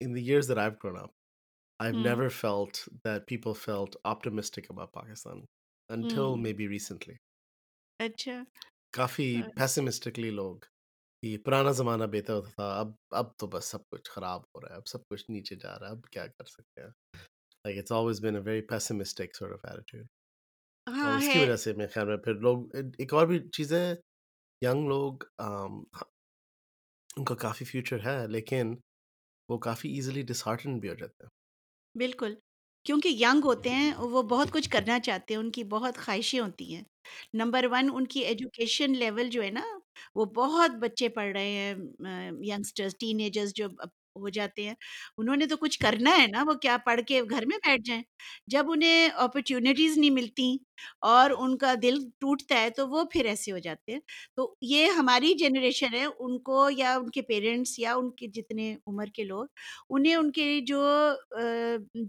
in 0.01 0.17
years 0.17 0.51
I 0.51 1.93
never 1.93 2.29
felt 2.29 2.77
that 3.05 3.29
people 3.29 3.53
felt 3.55 3.97
optimistic 4.05 4.71
about 4.71 4.93
Pakistan 4.93 5.45
until 5.91 6.35
maybe 6.53 6.69
recently 6.69 7.15
اچھا 8.01 8.43
کافی 8.93 9.31
پیسمسٹکلی 9.57 10.31
لوگ 10.31 10.65
جی، 11.23 11.37
پرانا 11.39 11.71
زمانہ 11.73 12.05
بہتر 12.13 12.33
ہوتا 12.35 12.51
تھا 12.51 12.69
اب 12.75 12.91
اب 13.13 13.37
تو 13.39 13.47
بس 13.49 13.65
سب 13.67 13.89
کچھ 13.89 14.11
خراب 14.11 14.41
ہو 14.45 14.61
رہا 14.61 14.71
ہے 14.71 14.77
اب 14.77 14.87
سب 14.87 15.07
کچھ 15.07 15.25
نیچے 15.31 15.57
جا 15.57 15.79
رہا 15.79 15.87
ہے 15.87 15.93
اب 15.93 16.05
کیا 16.07 16.27
کر 16.29 16.45
سکتے 16.47 16.81
ہیں؟ 16.81 16.89
Like 17.65 17.79
it's 17.79 17.93
always 17.93 18.21
been 18.21 18.37
a 18.37 18.43
very 18.43 18.63
pessimistic 18.69 19.37
sort 19.37 19.53
of 19.55 19.65
attitude 19.67 20.07
اس 21.11 21.29
کی 21.29 21.39
وجہ 21.39 21.57
سے 21.59 21.73
میں 21.75 21.87
خیال 21.89 22.07
میں 22.09 22.17
پھر 22.19 22.35
لوگ 22.41 22.67
ایک 22.99 23.15
اور 23.15 23.27
بھی 23.27 23.39
چیز 23.51 23.73
ہے 23.73 23.85
ینگ 24.63 24.89
لوگ 24.89 25.25
ہاں، 25.41 25.69
ان 27.17 27.25
کا 27.25 27.35
کافی 27.37 27.65
فیوچر 27.67 28.01
ہے 28.01 28.17
لیکن 28.29 28.75
وہ 29.49 29.59
کافی 29.61 29.89
ایزیلی 29.91 30.23
ڈس 30.25 30.47
ہارٹن 30.47 30.79
بھی 30.81 30.89
ہو 30.89 30.95
جاتے 30.97 31.25
ہیں۔ 31.25 31.31
بالکل 31.95 32.35
کیونکہ 32.87 33.09
ینگ 33.21 33.45
ہوتے 33.45 33.71
ہیں 33.71 33.91
وہ 34.11 34.23
بہت 34.25 34.51
کچھ 34.53 34.69
کرنا 34.71 34.99
چاہتے 35.01 35.35
ہیں 35.35 35.41
ان 35.41 35.51
کی 35.51 35.65
بہت 35.67 35.97
خواہشیں 35.97 36.39
ہوتی 36.41 36.75
ہیں۔ 36.75 36.83
نمبر 37.35 37.65
ون 37.71 37.91
ان 37.95 38.07
کی 38.07 38.21
ایجوکیشن 38.23 38.93
لیول 38.95 39.29
جو 39.31 39.43
ہے 39.43 39.51
نا 39.51 39.63
وہ 40.15 40.25
بہت 40.25 40.71
بچے 40.81 41.09
پڑھ 41.09 41.33
رہے 41.33 41.51
ہیں 41.51 42.31
ینگسٹرز 42.45 42.97
ٹین 42.97 43.21
ایجرز 43.21 43.53
جو 43.55 43.69
ہو 44.17 44.29
جاتے 44.29 44.63
ہیں 44.63 44.75
انہوں 45.19 45.37
نے 45.37 45.47
تو 45.47 45.57
کچھ 45.57 45.79
کرنا 45.79 46.17
ہے 46.19 46.27
نا 46.27 46.45
وہ 46.47 46.55
کیا 46.55 46.77
پڑھ 46.85 47.01
کے 47.07 47.23
گھر 47.23 47.45
میں 47.47 47.59
بیٹھ 47.67 47.83
جائیں 47.85 48.03
جب 48.47 48.71
انہیں 48.71 49.09
اپرچونیٹیز 49.17 49.99
نہیں 49.99 50.11
ملتی 50.11 50.57
اور 51.03 51.31
ان 51.39 51.57
کا 51.57 51.75
دل 51.83 51.99
ٹوٹتا 52.19 52.61
ہے 52.61 52.71
تو 52.71 52.89
وہ 52.89 53.05
پھر 53.13 53.25
ایسے 53.25 53.53
ہو 53.53 53.59
جاتے 53.59 53.93
ہیں 53.93 54.01
تو 54.37 54.55
یہ 54.63 54.91
ہماری 54.91 55.33
جنریشن 55.35 55.95
ہے 55.95 56.05
ان 56.05 56.39
کو 56.39 56.69
یا 56.71 56.95
ان 56.95 57.11
کے 57.11 57.23
پیرنٹس 57.23 57.79
یا 57.79 57.95
ان 57.95 58.11
کے 58.11 58.27
جتنے 58.27 58.75
عمر 58.87 59.07
کے 59.07 59.25
لوگ 59.25 59.47
انہیں 59.91 60.15
ان 60.15 60.31
کے 60.31 60.61
جو 60.61 60.83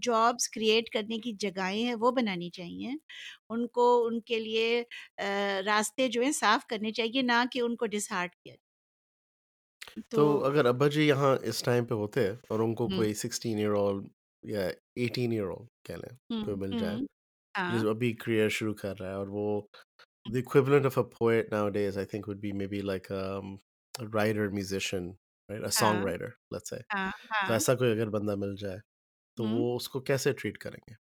جابس 0.02 0.48
کریٹ 0.48 0.90
کرنے 0.90 1.18
کی 1.18 1.32
جگہیں 1.32 1.82
ہیں 1.82 1.94
وہ 1.94 2.10
بنانی 2.10 2.50
چاہیے 2.50 2.90
ان 3.48 3.66
کو 3.66 4.06
ان 4.06 4.20
کے 4.20 4.38
لیے 4.38 4.82
راستے 5.66 6.08
جو 6.08 6.22
ہیں 6.22 6.32
صاف 6.32 6.66
کرنے 6.66 6.92
چاہیے 6.92 7.22
نہ 7.22 7.42
کہ 7.52 7.60
ان 7.60 7.76
کو 7.76 7.86
ڈس 7.86 8.10
ہارٹ 8.12 8.34
کیا 8.34 8.54
تو 10.08 10.44
اگر 10.44 10.64
ابا 10.64 10.88
جی 10.88 11.02
یہاں 11.02 11.36
اس 11.42 11.62
ٹائم 11.62 11.84
پہ 11.84 11.94
ہوتے 11.94 12.30
اور 12.48 12.60
ان 12.60 12.74
کو 12.74 12.88
کوئی 12.88 13.14
سکسٹین 13.14 13.58
ایئر 13.58 13.70
اول 13.70 14.00
یا 14.44 14.70
ایٹین 14.96 15.32
ایئر 15.32 15.44
اول 15.44 15.66
کہہ 15.84 15.94
لیں 15.94 16.44
کوئی 16.44 16.56
مل 16.56 16.78
جائے 16.78 16.96
جو 17.80 17.90
ابھی 17.90 18.14
کریئر 18.14 18.48
شروع 18.48 18.74
کر 18.74 19.00
رہا 19.00 19.08
ہے 19.08 19.14
اور 19.14 19.28
وہ 19.28 19.58
um, 19.58 19.66
ایسا 27.50 27.74
کوئی 27.74 27.90
اگر 27.90 28.08
بندہ 28.08 28.34
مل 28.34 28.56
جائے 28.56 28.78
تو 29.38 29.44
وہ 29.44 29.76
اس 29.76 29.88
کو 29.88 30.00
کیسے 30.00 30.32
ٹریٹ 30.32 30.58
کریں 30.58 30.90
گے؟ 30.90 31.11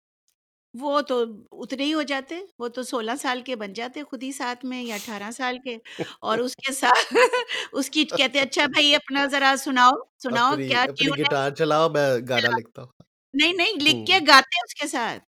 وہ 0.75 0.99
تو 1.01 1.23
اتنے 1.53 1.83
ہی 1.83 1.93
ہو 1.93 2.01
جاتے 2.03 2.35
وہ 2.59 2.67
تو 2.67 2.81
16 2.85 3.15
سال 3.19 3.41
کے 3.41 3.55
بن 3.55 3.73
جاتے 3.73 4.03
خود 4.03 4.23
ہی 4.23 4.31
ساتھ 4.31 4.65
میں 4.65 4.81
یا 4.83 4.97
18 4.97 5.29
سال 5.31 5.57
کے 5.63 5.75
اور 6.21 6.37
اس 6.39 6.55
کے 6.55 6.73
ساتھ 6.73 7.13
اس 7.73 7.89
کی 7.89 8.03
کہتے 8.07 8.39
اچھا 8.39 8.65
بھائی 8.65 8.93
اپنا 8.95 9.25
ذرا 9.25 9.53
سناؤ 9.59 9.91
سناؤ 10.23 10.55
کیا 10.57 10.81
اپنی 10.83 11.09
گٹار 11.19 11.51
چلاؤ 11.51 11.89
میں 11.89 12.07
گانا 12.29 12.57
لکھتا 12.57 12.81
ہوں۔ 12.81 12.89
نہیں 13.33 13.53
نہیں 13.53 13.81
لکھ 13.81 14.05
کے 14.07 14.19
گاتے 14.27 14.61
اس 14.63 14.73
کے 14.73 14.87
ساتھ۔ 14.87 15.23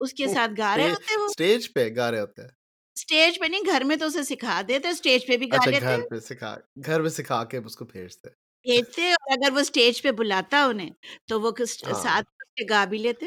اس 0.00 0.12
کے 0.12 0.26
ساتھ 0.28 0.52
گا 0.58 0.76
رہے 0.76 0.90
ہوتے 0.90 1.12
ہیں 1.12 1.20
وہ؟ 1.20 1.26
اسٹیج 1.26 1.72
پہ 1.72 1.88
گا 1.96 2.10
رہے 2.10 2.20
ہوتے 2.20 2.42
ہیں۔ 2.42 2.48
اسٹیج 2.96 3.38
پہ 3.40 3.46
نہیں 3.46 3.62
گھر 3.66 3.84
میں 3.84 3.96
تو 3.96 4.06
اسے 4.06 4.22
سکھا 4.24 4.60
دیتے 4.68 4.88
اسٹیج 4.88 5.26
پہ 5.26 5.36
بھی 5.36 5.50
گا 5.52 5.56
اچھا 5.56 5.70
لیتے 5.70 5.86
گھر 5.86 6.08
پہ 6.10 6.18
سکھا 6.24 6.56
گھر 6.86 7.00
میں 7.00 7.10
سکھا 7.10 7.42
کے 7.44 7.58
اس 7.58 7.76
کو 7.76 7.84
بھیجتے 7.86 8.28
بھیجتے 8.66 9.10
اور 9.10 9.32
اگر 9.32 9.52
وہ 9.52 9.60
اسٹیج 9.60 10.02
پہ 10.02 10.10
بلاتا 10.12 10.64
انہیں 10.64 10.90
تو 11.28 11.40
وہ 11.40 11.50
ہاں۔ 11.58 12.02
ساتھ 12.02 12.26
گا 12.70 12.84
بھی 12.84 12.98
لیتے 12.98 13.26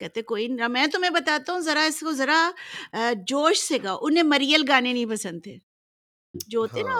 کہتے 0.00 0.22
کوئی 0.22 0.46
نہ 0.48 0.66
میں 0.68 0.86
تمہیں 0.86 1.10
بتاتا 1.12 1.52
ہوں 1.52 1.60
ذرا 1.60 1.82
اس 1.82 2.00
کو 2.00 2.12
ذرا 2.12 2.50
جوش 3.26 3.58
سے 3.58 3.78
گاؤ 3.82 3.98
انہیں 4.00 4.22
مریل 4.24 4.64
گانے 4.68 4.92
نہیں 4.92 5.06
پسند 5.06 5.42
تھے 5.42 5.56
جو 6.46 6.60
ہوتے 6.60 6.82
نا 6.82 6.98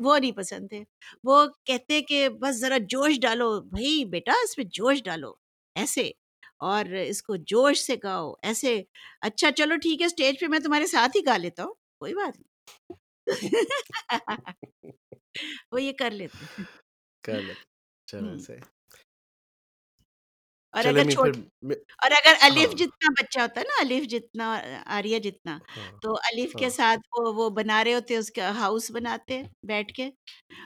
وہ 0.00 0.18
نہیں 0.18 0.32
پسند 0.32 0.68
تھے 0.68 0.82
وہ 1.24 1.46
کہتے 1.64 2.00
کہ 2.02 2.28
بس 2.40 2.60
ذرا 2.60 2.78
جوش 2.88 3.18
ڈالو 3.22 3.50
بھائی 3.68 4.04
بیٹا 4.10 4.32
اس 4.44 4.56
پہ 4.56 4.62
جوش 4.72 5.02
ڈالو 5.04 5.32
ایسے 5.76 6.10
اور 6.60 6.84
اس 7.00 7.22
کو 7.22 7.36
جوش 7.46 7.82
سے 7.82 7.96
گاؤ 8.02 8.32
ایسے 8.42 8.82
اچھا 9.22 9.50
چلو 9.52 9.76
ٹھیک 9.82 10.00
ہے 10.00 10.06
اسٹیج 10.06 10.40
پہ 10.40 10.46
میں 10.46 10.58
تمہارے 10.58 10.86
ساتھ 10.86 11.16
ہی 11.16 11.24
گا 11.26 11.36
لیتا 11.36 11.64
ہوں 11.64 11.74
کوئی 11.98 12.14
بات 12.14 12.38
نہیں 12.38 12.48
وہ 15.72 15.82
یہ 15.82 15.92
کر 15.98 16.10
لیتے 16.12 16.62
کر 17.24 17.40
لیں 17.40 17.54
چلو 18.08 18.38
صحیح 18.38 18.79
اور 20.74 20.84
اگر 20.86 21.04
اور 21.98 22.10
اگر 22.12 22.34
الف 22.40 22.74
جتنا 22.76 23.10
بچہ 23.20 23.40
ہوتا 23.40 23.60
ہے 23.60 23.66
نا 23.66 23.80
الف 23.80 24.06
جتنا 24.08 24.46
آریہ 24.96 25.18
جتنا 25.18 25.58
تو 26.02 26.14
الف 26.24 26.54
کے 26.56 26.70
ساتھ 26.70 27.00
وہ 27.14 27.32
وہ 27.34 27.48
بنا 27.50 27.82
رہے 27.84 27.94
ہوتے 27.94 28.16
اس 28.16 28.30
کا 28.30 28.50
ہاؤس 28.58 28.90
بناتے 28.90 29.40
بیٹھ 29.64 29.92
کے 29.94 30.08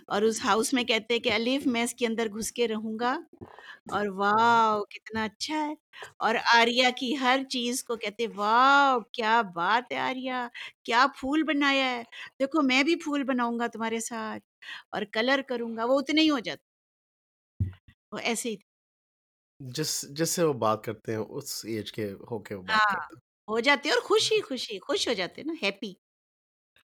اور 0.08 0.22
اس 0.22 0.40
ہاؤس 0.44 0.72
میں 0.72 0.84
کہتے 0.84 1.14
ہیں 1.14 1.20
کہ 1.20 1.32
الف 1.32 1.66
میں 1.68 1.82
اس 1.84 1.94
کے 1.94 2.06
اندر 2.06 2.28
گھس 2.34 2.52
کے 2.52 2.68
رہوں 2.68 2.98
گا 3.00 3.12
اور 3.90 4.06
واو 4.16 4.84
کتنا 4.86 5.24
اچھا 5.24 5.56
ہے۔ 5.58 5.74
اور 6.18 6.34
آریہ 6.54 6.88
کی 6.96 7.14
ہر 7.20 7.40
چیز 7.50 7.84
کو 7.84 7.96
کہتے 7.98 8.26
واو 8.36 9.00
کیا 9.12 9.40
بات 9.54 9.92
ہے 9.92 9.98
آریہ 10.00 10.46
کیا 10.84 11.06
پھول 11.20 11.42
بنایا 11.44 11.90
ہے۔ 11.90 12.02
دیکھو 12.40 12.62
میں 12.64 12.82
بھی 12.84 12.96
پھول 13.04 13.24
بناؤں 13.24 13.58
گا 13.58 13.66
تمہارے 13.68 14.00
ساتھ 14.02 14.44
اور 14.90 15.02
کلر 15.12 15.42
کروں 15.48 15.76
گا 15.76 15.84
وہ 15.86 15.98
اتنے 16.00 16.22
ہی 16.22 16.30
ہو 16.30 16.40
جاتا 16.40 16.62
وہ 18.12 18.18
ایسے 18.24 18.48
ہی۔ 18.50 18.56
جس 19.60 19.90
جس 20.10 20.30
سے 20.30 20.44
وہ 20.44 20.52
بات 20.56 20.84
کرتے 20.84 21.12
ہیں 21.12 21.18
اس 21.20 21.64
ایج 21.66 21.92
کے 21.92 22.10
ہو 22.30 22.38
کے 22.40 22.54
وہ 22.54 22.62
بات 22.64 22.86
ہاں، 22.86 22.86
کرتے 22.86 23.14
ہو 23.48 23.58
جاتے 23.60 23.90
اور 23.90 24.00
خوشی 24.02 24.36
ہاں۔ 24.36 24.42
خوشی 24.42 24.78
خوش 24.80 25.08
ہو 25.08 25.14
جاتے 25.14 25.40
ہیں 25.40 25.46
نا 25.46 25.54
ہیپی 25.62 25.92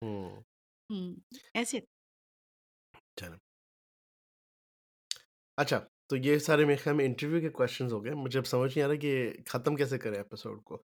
ہوں۔ 0.02 0.42
ایسے۔ 1.56 1.80
چلیں 3.18 3.40
اچھا 5.58 5.80
تو 6.10 6.16
یہ 6.18 6.38
سارے 6.40 6.66
میرے 6.66 6.78
خیال 6.78 6.96
میں 6.96 7.06
انٹرویو 7.06 7.42
کے 7.42 7.50
کویشچنز 7.52 7.94
ہو 7.94 8.04
گئے۔ 8.04 8.14
مجھے 8.16 8.40
اب 8.40 8.46
سمجھ 8.48 8.72
نہیں 8.72 8.86
آ 8.86 8.90
رہا 8.90 8.96
کہ 8.96 9.12
ختم 9.48 9.76
کیسے 9.76 9.98
کریں 10.00 10.18
ایپیسوڈ 10.18 10.64
کو۔ 10.64 10.82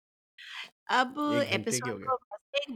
اب 0.91 1.19
ایپیسوڈ 1.47 2.03
ہو 2.03 2.15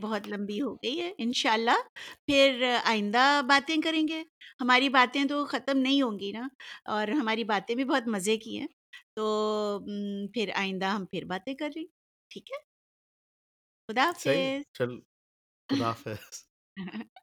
بہت 0.01 0.27
لمبی 0.27 0.61
ہو 0.61 0.73
گئی 0.75 0.99
ہے 1.01 1.11
انشاءاللہ۔ 1.17 1.77
پھر 2.25 2.63
آئندہ 2.85 3.23
باتیں 3.49 3.75
کریں 3.83 4.07
گے۔ 4.07 4.21
ہماری 4.61 4.89
باتیں 4.89 5.23
تو 5.25 5.45
ختم 5.45 5.77
نہیں 5.77 6.01
ہوں 6.01 6.19
گی 6.19 6.31
نا 6.31 6.47
اور 6.85 7.07
ہماری 7.13 7.43
باتیں 7.45 7.75
بھی 7.75 7.83
بہت 7.85 8.07
مزے 8.07 8.37
کی 8.37 8.59
ہیں۔ 8.59 8.67
تو 9.13 9.25
پھر 10.33 10.49
آئندہ 10.55 10.85
ہم 10.85 11.05
پھر 11.05 11.25
باتیں 11.25 11.53
کر 11.55 11.69
رہی 11.75 11.85
ٹھیک 12.31 12.51
ہے؟ 12.51 12.59
خدا 13.89 14.03
حافظ۔ 14.07 14.59
چل 14.75 14.91
خدا 15.69 15.87
حافظ۔ 15.87 16.45